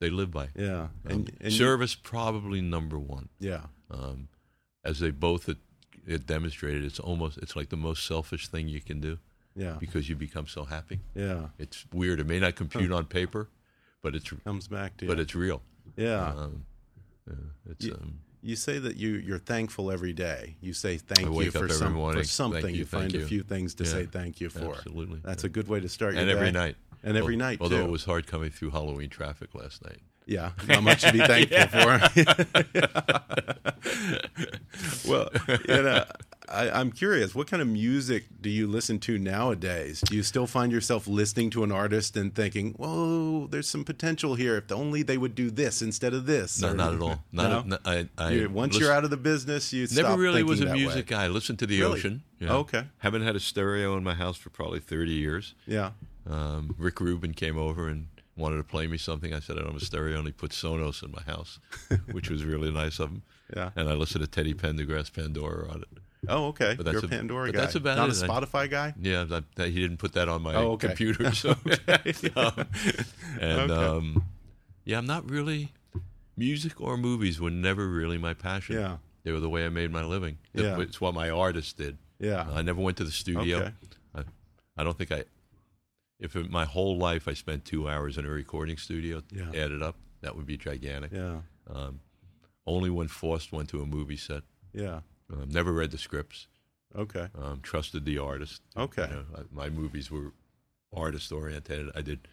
they 0.00 0.10
live 0.10 0.30
by. 0.30 0.50
Yeah. 0.54 0.82
Um, 0.84 0.90
And, 1.04 1.36
and 1.40 1.52
service 1.52 1.94
probably 1.94 2.60
number 2.60 2.98
one. 2.98 3.28
yeah. 3.38 3.66
Um, 3.90 4.28
as 4.84 4.98
they 5.00 5.10
both 5.10 5.46
had, 5.46 5.58
had 6.08 6.26
demonstrated, 6.26 6.84
it's 6.84 6.98
almost 6.98 7.38
it's 7.38 7.54
like 7.56 7.68
the 7.68 7.76
most 7.76 8.04
selfish 8.06 8.48
thing 8.48 8.68
you 8.68 8.80
can 8.80 9.00
do 9.00 9.18
Yeah. 9.54 9.76
because 9.78 10.08
you 10.08 10.16
become 10.16 10.46
so 10.46 10.64
happy. 10.64 11.00
Yeah. 11.14 11.50
It's 11.58 11.86
weird. 11.92 12.20
It 12.20 12.26
may 12.26 12.40
not 12.40 12.56
compute 12.56 12.90
on 12.90 13.06
paper, 13.06 13.48
but 14.00 14.14
it's 14.14 14.30
Comes 14.30 14.66
back 14.68 14.96
to 14.98 15.04
you. 15.04 15.08
but 15.10 15.20
it's 15.20 15.34
real. 15.34 15.62
yeah. 15.96 16.32
Um, 16.34 16.66
yeah, 17.28 17.34
it's 17.66 17.84
You- 17.84 17.94
um, 17.94 18.20
You 18.44 18.56
say 18.56 18.78
that 18.80 18.96
you 18.96 19.10
you're 19.10 19.38
thankful 19.38 19.92
every 19.92 20.12
day. 20.12 20.56
You 20.60 20.72
say 20.72 20.96
thank 20.98 21.32
you 21.32 21.50
for 21.52 21.68
some 21.68 21.94
for 21.94 22.24
something. 22.24 22.60
thank 22.62 22.74
you, 22.74 22.80
you 22.80 22.84
find 22.86 23.12
thank 23.12 23.22
a 23.24 23.26
few 23.26 23.42
things 23.42 23.74
to 23.76 23.84
Yeah, 23.84 23.90
say 23.90 24.06
thank 24.06 24.40
you 24.40 24.48
for. 24.50 24.74
absolutely. 24.74 25.20
That's 25.24 25.44
Yeah. 25.44 25.48
a 25.48 25.50
good 25.50 25.68
way 25.68 25.78
to 25.80 25.88
start 25.88 26.14
Your 26.14 26.22
and 26.22 26.30
every 26.30 26.46
day. 26.46 26.58
night. 26.58 26.76
And 27.04 27.16
every 27.16 27.34
Al- 27.34 27.38
night 27.40 27.58
Although 27.60 27.78
too. 27.82 27.84
it 27.84 27.90
was 27.90 28.04
hard 28.04 28.26
coming 28.26 28.50
through 28.50 28.70
Halloween 28.70 29.10
traffic 29.10 29.54
last 29.54 29.84
night. 29.84 30.00
Yeah, 30.26 30.52
not 30.68 30.82
much 30.82 31.02
to 31.02 31.12
be 31.12 31.18
thankful 31.20 31.66
for. 31.68 32.00
well, 35.08 35.28
you 35.68 35.82
know, 35.82 36.04
I, 36.52 36.70
I'm 36.80 36.92
curious. 36.92 37.34
What 37.34 37.46
kind 37.46 37.62
of 37.62 37.68
music 37.68 38.24
do 38.40 38.50
you 38.50 38.66
listen 38.66 38.98
to 39.00 39.18
nowadays? 39.18 40.00
Do 40.02 40.14
you 40.14 40.22
still 40.22 40.46
find 40.46 40.70
yourself 40.70 41.06
listening 41.08 41.50
to 41.50 41.64
an 41.64 41.72
artist 41.72 42.16
and 42.16 42.34
thinking, 42.34 42.72
"Whoa, 42.74 43.46
there's 43.48 43.68
some 43.68 43.84
potential 43.84 44.34
here. 44.34 44.56
If 44.58 44.70
only 44.70 45.02
they 45.02 45.16
would 45.18 45.34
do 45.34 45.50
this 45.50 45.82
instead 45.82 46.12
of 46.14 46.26
this." 46.26 46.60
No, 46.60 46.70
Or- 46.70 46.74
not 46.74 46.94
at 46.94 47.00
all. 47.00 47.22
Not. 47.32 47.50
No? 47.50 47.58
a- 47.58 47.64
no, 47.64 47.78
I, 47.84 48.08
I 48.18 48.30
You- 48.32 48.50
once 48.50 48.78
you're 48.78 48.92
out 48.92 49.04
of 49.04 49.10
the 49.10 49.16
business, 49.16 49.72
you 49.72 49.86
Never 49.92 50.16
really 50.16 50.42
was 50.42 50.60
a 50.60 50.66
music 50.72 51.06
way. 51.10 51.16
guy. 51.16 51.26
Listened 51.28 51.58
to 51.60 51.66
the 51.66 51.80
Really? 51.80 51.98
ocean. 51.98 52.22
Okay. 52.42 52.84
Haven't 52.98 53.22
had 53.22 53.36
a 53.36 53.40
stereo 53.40 53.96
in 53.96 54.04
my 54.04 54.14
house 54.14 54.36
for 54.36 54.50
probably 54.50 54.80
30 54.80 55.12
years. 55.12 55.54
Yeah. 55.66 55.92
Um, 56.28 56.74
Rick 56.78 57.00
Rubin 57.00 57.34
came 57.34 57.56
over 57.56 57.88
and 57.88 58.08
wanted 58.36 58.56
to 58.56 58.64
play 58.64 58.86
me 58.86 58.98
something. 58.98 59.32
I 59.32 59.38
said 59.40 59.56
I 59.58 59.60
don't 59.62 59.72
have 59.72 59.82
a 59.82 59.84
stereo, 59.84 60.18
and 60.18 60.26
he 60.26 60.32
put 60.32 60.50
Sonos 60.50 61.02
in 61.02 61.12
my 61.12 61.22
house, 61.22 61.58
which 62.12 62.30
was 62.30 62.44
really 62.44 62.70
nice 62.70 62.98
of 62.98 63.10
him. 63.10 63.22
Yeah. 63.54 63.70
And 63.76 63.88
I 63.88 63.92
listened 63.94 64.22
to 64.24 64.30
Teddy 64.30 64.54
Pendergrass 64.54 65.12
Pandora 65.12 65.68
on 65.70 65.82
it. 65.82 65.88
Oh, 66.28 66.46
okay. 66.48 66.74
But 66.76 66.84
that's 66.86 66.94
You're 66.94 67.02
a 67.02 67.06
a- 67.06 67.08
Pandora 67.08 67.46
but 67.48 67.54
guy. 67.54 67.60
that's 67.62 67.74
about 67.74 67.96
not 67.96 68.08
it. 68.10 68.22
a 68.22 68.24
I- 68.24 68.28
Spotify 68.28 68.70
guy. 68.70 68.94
Yeah, 69.00 69.24
that, 69.24 69.44
that, 69.56 69.68
he 69.70 69.80
didn't 69.80 69.96
put 69.98 70.12
that 70.12 70.28
on 70.28 70.42
my 70.42 70.54
Oh, 70.54 70.72
okay. 70.72 70.88
computer. 70.88 71.32
So, 71.34 71.50
Um, 72.36 72.66
and 73.40 73.70
Okay. 73.70 73.72
um, 73.74 74.24
yeah, 74.84 74.98
I'm 74.98 75.06
not 75.06 75.28
really 75.28 75.72
music 76.36 76.80
or 76.80 76.96
movies 76.96 77.40
were 77.40 77.50
never 77.50 77.88
really 77.88 78.18
my 78.18 78.34
passion. 78.34 78.76
Yeah. 78.76 78.96
they 79.24 79.32
were 79.32 79.40
the 79.40 79.48
way 79.50 79.64
I 79.66 79.68
made 79.68 79.90
my 79.90 80.04
living. 80.04 80.38
Yeah. 80.54 80.78
it's 80.80 81.00
what 81.00 81.14
my 81.14 81.28
artists 81.30 81.72
did. 81.72 81.98
Yeah. 82.18 82.46
I 82.52 82.62
never 82.62 82.80
went 82.80 82.96
to 82.98 83.04
the 83.04 83.10
studio. 83.10 83.58
Okay. 83.58 83.72
I, 84.14 84.22
I 84.76 84.84
don't 84.84 84.96
think 84.96 85.10
I. 85.12 85.24
If 86.20 86.36
in 86.36 86.50
my 86.52 86.64
whole 86.64 86.96
life 86.98 87.26
I 87.26 87.34
spent 87.34 87.64
two 87.64 87.88
hours 87.88 88.16
in 88.16 88.24
a 88.24 88.28
recording 88.30 88.76
studio, 88.76 89.22
Yeah. 89.32 89.48
added 89.50 89.82
up, 89.82 89.96
that 90.20 90.36
would 90.36 90.46
be 90.46 90.56
gigantic. 90.56 91.10
Yeah. 91.12 91.38
Um, 91.68 91.98
only 92.64 92.90
when 92.90 93.08
forced 93.08 93.50
went 93.52 93.68
to 93.70 93.82
a 93.82 93.86
movie 93.86 94.16
set. 94.16 94.42
Yeah. 94.72 95.00
Um, 95.32 95.48
never 95.50 95.72
read 95.72 95.90
the 95.90 95.98
scripts. 95.98 96.46
Okay. 96.94 97.28
Um, 97.40 97.60
trusted 97.62 98.04
the 98.04 98.18
artist. 98.18 98.60
Okay. 98.76 99.08
You 99.08 99.14
know, 99.14 99.44
my 99.50 99.70
movies 99.70 100.10
were 100.10 100.32
artist 100.94 101.32
oriented. 101.32 101.90
I 101.94 102.02
did 102.02 102.28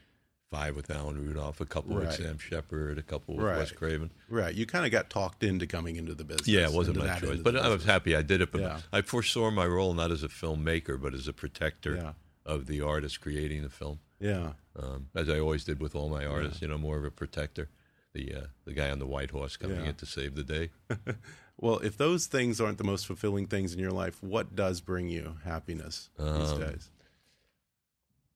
five 0.51 0.75
with 0.75 0.89
Alan 0.91 1.15
Rudolph, 1.17 1.61
a 1.61 1.65
couple 1.65 1.95
Right. 1.95 2.07
with 2.07 2.15
Sam 2.15 2.37
Shepard, 2.39 2.97
a 2.97 3.03
couple 3.03 3.35
with 3.37 3.45
Right. 3.45 3.57
Wes 3.59 3.71
Craven. 3.71 4.11
Right. 4.27 4.53
You 4.53 4.65
kind 4.65 4.85
of 4.85 4.91
got 4.91 5.09
talked 5.09 5.43
into 5.43 5.65
coming 5.67 5.95
into 5.95 6.13
the 6.15 6.23
business. 6.25 6.47
Yeah, 6.47 6.65
it 6.67 6.73
wasn't 6.73 6.97
my 6.97 7.17
choice, 7.19 7.39
but 7.39 7.55
I 7.55 7.69
was 7.69 7.85
happy 7.85 8.15
I 8.15 8.21
did 8.23 8.41
it. 8.41 8.51
But 8.51 8.61
Yeah. 8.61 8.81
I 8.91 9.01
foresaw 9.01 9.49
my 9.51 9.65
role 9.65 9.93
not 9.93 10.11
as 10.11 10.23
a 10.23 10.27
filmmaker, 10.27 10.99
but 10.99 11.13
as 11.13 11.27
a 11.27 11.33
protector 11.33 11.95
Yeah. 11.95 12.13
of 12.45 12.65
the 12.65 12.81
artist 12.81 13.21
creating 13.21 13.61
the 13.61 13.69
film, 13.69 13.99
Yeah. 14.19 14.53
um, 14.75 15.09
as 15.15 15.29
I 15.29 15.39
always 15.39 15.63
did 15.63 15.79
with 15.79 15.95
all 15.95 16.09
my 16.09 16.25
artists. 16.25 16.61
You 16.61 16.67
know, 16.67 16.77
more 16.79 16.97
of 16.97 17.05
a 17.05 17.11
protector, 17.11 17.69
the 18.13 18.33
uh, 18.35 18.45
the 18.65 18.73
guy 18.73 18.89
on 18.89 18.97
the 18.99 19.05
white 19.07 19.29
horse 19.31 19.55
coming 19.55 19.81
Yeah. 19.81 19.89
in 19.89 19.95
to 19.95 20.05
save 20.07 20.33
the 20.35 20.43
day. 20.43 20.71
Well, 21.61 21.79
if 21.79 21.97
those 21.97 22.25
things 22.27 22.61
aren't 22.61 22.77
the 22.77 22.83
most 22.85 23.05
fulfilling 23.05 23.45
things 23.47 23.73
in 23.73 23.79
your 23.79 23.91
life, 23.91 24.23
what 24.23 24.55
does 24.55 24.79
bring 24.81 25.09
you 25.09 25.37
happiness 25.43 26.09
these 26.17 26.25
Um, 26.51 26.59
days? 26.61 26.89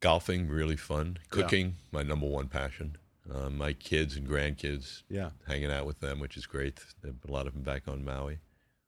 Golfing, 0.01 0.49
really 0.49 0.75
fun. 0.75 1.17
Yeah. 1.21 1.29
Cooking, 1.29 1.75
my 1.91 2.03
number 2.03 2.27
one 2.27 2.49
passion. 2.49 2.97
Um, 3.31 3.57
my 3.57 3.71
kids 3.71 4.17
and 4.17 4.27
grandkids, 4.27 5.03
Yeah. 5.09 5.29
hanging 5.47 5.71
out 5.71 5.85
with 5.85 6.01
them, 6.01 6.19
which 6.19 6.35
is 6.35 6.45
great. 6.45 6.79
A 7.03 7.31
lot 7.31 7.47
of 7.47 7.53
them 7.53 7.63
back 7.63 7.87
on 7.87 8.03
Maui. 8.03 8.39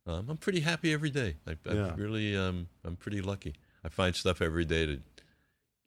Um, 0.05 0.29
I'm 0.29 0.37
pretty 0.37 0.59
happy 0.59 0.91
every 0.91 1.09
day. 1.09 1.37
I, 1.47 1.51
I 1.65 1.73
Yeah. 1.73 1.95
really, 1.95 2.35
um, 2.35 2.67
I'm 2.83 2.97
pretty 2.97 3.21
lucky. 3.21 3.55
I 3.83 3.89
find 3.89 4.13
stuff 4.15 4.41
every 4.41 4.65
day 4.65 4.85
to 4.85 5.01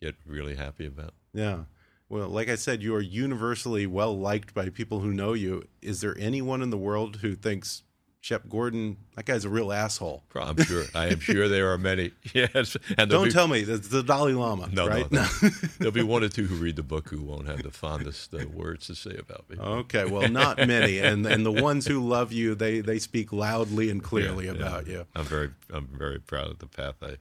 get 0.01 0.17
really 0.25 0.55
happy 0.55 0.87
about. 0.87 1.13
Yeah. 1.35 1.65
Well, 2.09 2.31
like 2.31 2.49
I 2.49 2.55
said, 2.55 2.83
you 2.83 2.95
are 2.95 3.03
universally 3.03 3.87
well 3.87 4.19
liked 4.19 4.55
by 4.55 4.71
people 4.71 5.01
who 5.01 5.13
know 5.13 5.35
you. 5.35 5.69
Is 5.83 6.01
there 6.01 6.17
anyone 6.19 6.63
in 6.63 6.71
the 6.71 6.79
world 6.79 7.17
who 7.17 7.35
thinks 7.37 7.83
Shep 8.21 8.49
Gordon, 8.49 8.97
that 9.14 9.27
guy's 9.27 9.45
a 9.45 9.49
real 9.49 9.73
asshole? 9.73 10.25
I'm 10.35 10.57
sure. 10.64 10.85
I 10.95 11.07
am 11.07 11.21
sure 11.21 11.49
there 11.49 11.73
are 11.73 11.79
many. 11.79 12.11
Yes, 12.35 12.77
and 12.99 13.09
Don't 13.11 13.27
be, 13.27 13.31
tell 13.31 13.47
me 13.49 13.61
it's 13.61 13.89
the 13.89 14.03
Dalai 14.03 14.33
Lama, 14.33 14.69
No, 14.73 14.85
no, 14.87 14.91
right? 14.91 15.11
no. 15.12 15.23
there'll 15.79 15.93
be 15.93 16.03
one 16.03 16.25
or 16.25 16.29
two 16.29 16.45
who 16.47 16.57
read 16.57 16.77
the 16.77 16.83
book 16.83 17.09
who 17.09 17.23
won't 17.23 17.47
have 17.47 17.62
the 17.62 17.71
fondest 17.71 18.35
uh, 18.35 18.45
words 18.53 18.87
to 18.89 18.95
say 18.97 19.16
about 19.16 19.49
me. 19.49 19.57
okay, 19.59 20.05
well, 20.05 20.29
not 20.29 20.59
many, 20.66 20.99
and 20.99 21.25
and 21.27 21.47
the 21.47 21.53
ones 21.53 21.87
who 21.87 22.07
love 22.07 22.33
you, 22.33 22.55
they 22.57 22.81
they 22.81 22.99
speak 22.99 23.33
loudly 23.33 23.89
and 23.89 24.03
clearly 24.03 24.47
Yeah, 24.47 24.53
yeah. 24.53 24.59
about 24.66 24.87
you. 24.89 25.07
I'm 25.14 25.25
very, 25.25 25.51
I'm 25.73 25.87
very 25.97 26.19
proud 26.19 26.51
of 26.51 26.59
the 26.59 26.66
path 26.66 26.97
I 27.03 27.16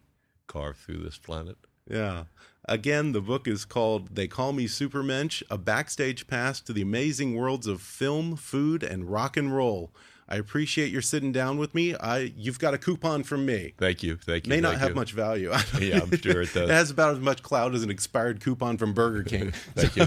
carved 0.48 0.80
through 0.80 1.04
this 1.04 1.18
planet. 1.20 1.58
Yeah. 1.89 2.24
Again, 2.66 3.14
the 3.14 3.22
book 3.22 3.48
is 3.48 3.64
called 3.66 4.16
They 4.16 4.28
Call 4.28 4.52
Me 4.52 4.66
Supermensch, 4.66 5.41
a 5.50 5.58
backstage 5.58 6.28
pass 6.28 6.60
to 6.62 6.74
the 6.74 6.82
amazing 6.82 7.36
worlds 7.36 7.66
of 7.68 7.82
film, 7.82 8.36
food, 8.36 8.84
and 8.84 9.10
rock 9.10 9.38
and 9.38 9.56
roll. 9.56 9.93
I 10.30 10.36
appreciate 10.36 10.92
your 10.92 11.02
sitting 11.02 11.32
down 11.32 11.58
with 11.58 11.74
me. 11.74 11.96
I 11.96 12.34
you've 12.36 12.60
got 12.60 12.74
a 12.74 12.78
coupon 12.78 13.24
from 13.24 13.46
me. 13.46 13.74
Thank 13.78 14.04
you. 14.04 14.18
Thank 14.18 14.46
you. 14.46 14.50
May 14.50 14.60
not 14.60 14.72
thank 14.72 14.82
have 14.82 14.90
you. 14.90 14.96
much 14.96 15.14
value. 15.14 15.54
Yeah, 15.80 16.02
I'm 16.02 16.18
sure 16.18 16.42
it 16.42 16.50
does. 16.54 16.70
it 16.70 16.74
has 16.74 16.92
about 16.92 17.14
as 17.14 17.20
much 17.20 17.42
clout 17.44 17.74
as 17.76 17.84
an 17.84 17.90
expired 17.90 18.42
coupon 18.42 18.78
from 18.78 18.94
Burger 18.94 19.24
King. 19.24 19.52
Thank 19.76 19.96
you. 19.96 20.06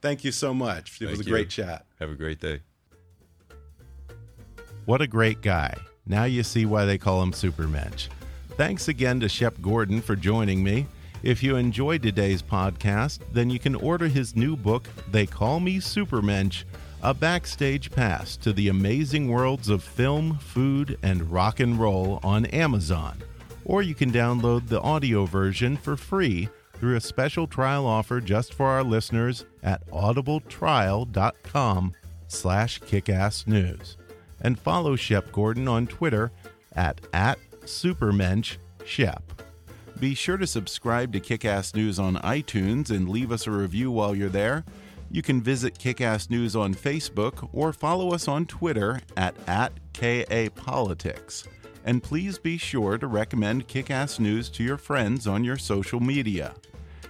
Thank 0.00 0.24
you 0.24 0.32
so 0.32 0.54
much. 0.54 1.00
It 1.02 1.06
was 1.10 1.18
Thank 1.18 1.26
a 1.26 1.30
great 1.30 1.56
you. 1.58 1.64
chat. 1.64 1.84
Have 1.98 2.10
a 2.10 2.14
great 2.14 2.40
day. 2.40 2.60
What 4.86 5.02
a 5.02 5.06
great 5.06 5.42
guy. 5.42 5.74
Now 6.06 6.24
you 6.24 6.42
see 6.42 6.64
why 6.64 6.84
they 6.86 6.96
call 6.96 7.22
him 7.22 7.32
Supermensch. 7.32 8.08
Thanks 8.56 8.88
again 8.88 9.20
to 9.20 9.28
Shep 9.28 9.60
Gordon 9.60 10.00
for 10.00 10.16
joining 10.16 10.64
me. 10.64 10.86
If 11.22 11.42
you 11.42 11.56
enjoyed 11.56 12.02
today's 12.02 12.42
podcast, 12.42 13.18
then 13.32 13.50
you 13.50 13.58
can 13.58 13.74
order 13.74 14.06
his 14.06 14.34
new 14.36 14.56
book, 14.56 14.88
They 15.10 15.26
Call 15.26 15.60
Me 15.60 15.78
Supermensch, 15.78 16.64
a 17.02 17.14
backstage 17.14 17.90
pass 17.90 18.36
to 18.36 18.52
the 18.52 18.68
amazing 18.68 19.28
worlds 19.28 19.68
of 19.68 19.82
film, 19.82 20.38
food, 20.38 20.98
and 21.02 21.30
rock 21.30 21.60
and 21.60 21.78
roll 21.78 22.18
on 22.22 22.46
Amazon. 22.46 23.22
Or 23.64 23.82
you 23.82 23.94
can 23.94 24.10
download 24.10 24.68
the 24.68 24.80
audio 24.80 25.24
version 25.24 25.76
for 25.76 25.96
free 25.96 26.48
through 26.74 26.96
a 26.96 27.00
special 27.00 27.46
trial 27.46 27.86
offer 27.86 28.20
just 28.20 28.54
for 28.54 28.66
our 28.66 28.82
listeners 28.82 29.44
at 29.62 29.86
audibletrial.com 29.90 31.94
slash 32.26 32.80
kickassnews. 32.80 33.96
And 34.40 34.58
follow 34.58 34.96
Shep 34.96 35.32
Gordon 35.32 35.68
on 35.68 35.86
Twitter 35.86 36.32
at, 36.74 37.00
at 37.12 37.38
SupermenschShep. 37.62 39.20
Be 39.98 40.14
sure 40.14 40.36
to 40.36 40.46
subscribe 40.46 41.12
to 41.12 41.20
Kickass 41.20 41.74
News 41.74 41.98
on 41.98 42.16
iTunes 42.16 42.90
and 42.90 43.08
leave 43.08 43.32
us 43.32 43.48
a 43.48 43.50
review 43.50 43.90
while 43.90 44.14
you're 44.14 44.28
there. 44.28 44.64
You 45.10 45.22
can 45.22 45.42
visit 45.42 45.78
Kickass 45.78 46.30
News 46.30 46.54
on 46.54 46.74
Facebook 46.74 47.48
or 47.52 47.72
follow 47.72 48.12
us 48.12 48.28
on 48.28 48.46
Twitter 48.46 49.00
at, 49.16 49.34
at 49.46 49.72
KAPolitics. 49.94 51.46
And 51.84 52.02
please 52.02 52.38
be 52.38 52.58
sure 52.58 52.98
to 52.98 53.06
recommend 53.06 53.68
Kickass 53.68 54.20
News 54.20 54.50
to 54.50 54.62
your 54.62 54.76
friends 54.76 55.26
on 55.26 55.44
your 55.44 55.56
social 55.56 56.00
media. 56.00 56.54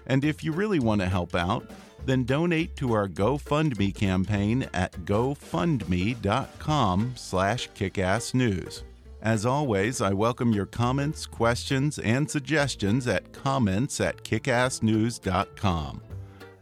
And 0.07 0.25
if 0.25 0.45
you 0.45 0.53
really 0.53 0.79
want 0.79 1.01
to 1.01 1.09
help 1.09 1.35
out, 1.35 1.69
then 2.07 2.25
donate 2.25 2.77
to 2.77 2.93
our 2.93 3.09
GoFundMe 3.09 3.95
campaign 3.95 4.69
at 4.73 4.93
gofundme.com 5.05 7.13
slash 7.17 7.69
kickassnews. 7.71 8.83
As 9.21 9.45
always, 9.45 10.01
I 10.01 10.13
welcome 10.13 10.53
your 10.53 10.67
comments, 10.67 11.27
questions, 11.27 11.99
and 11.99 12.31
suggestions 12.31 13.09
at 13.09 13.33
comments 13.33 14.01
at 14.01 14.23
kickassnews.com. 14.23 16.03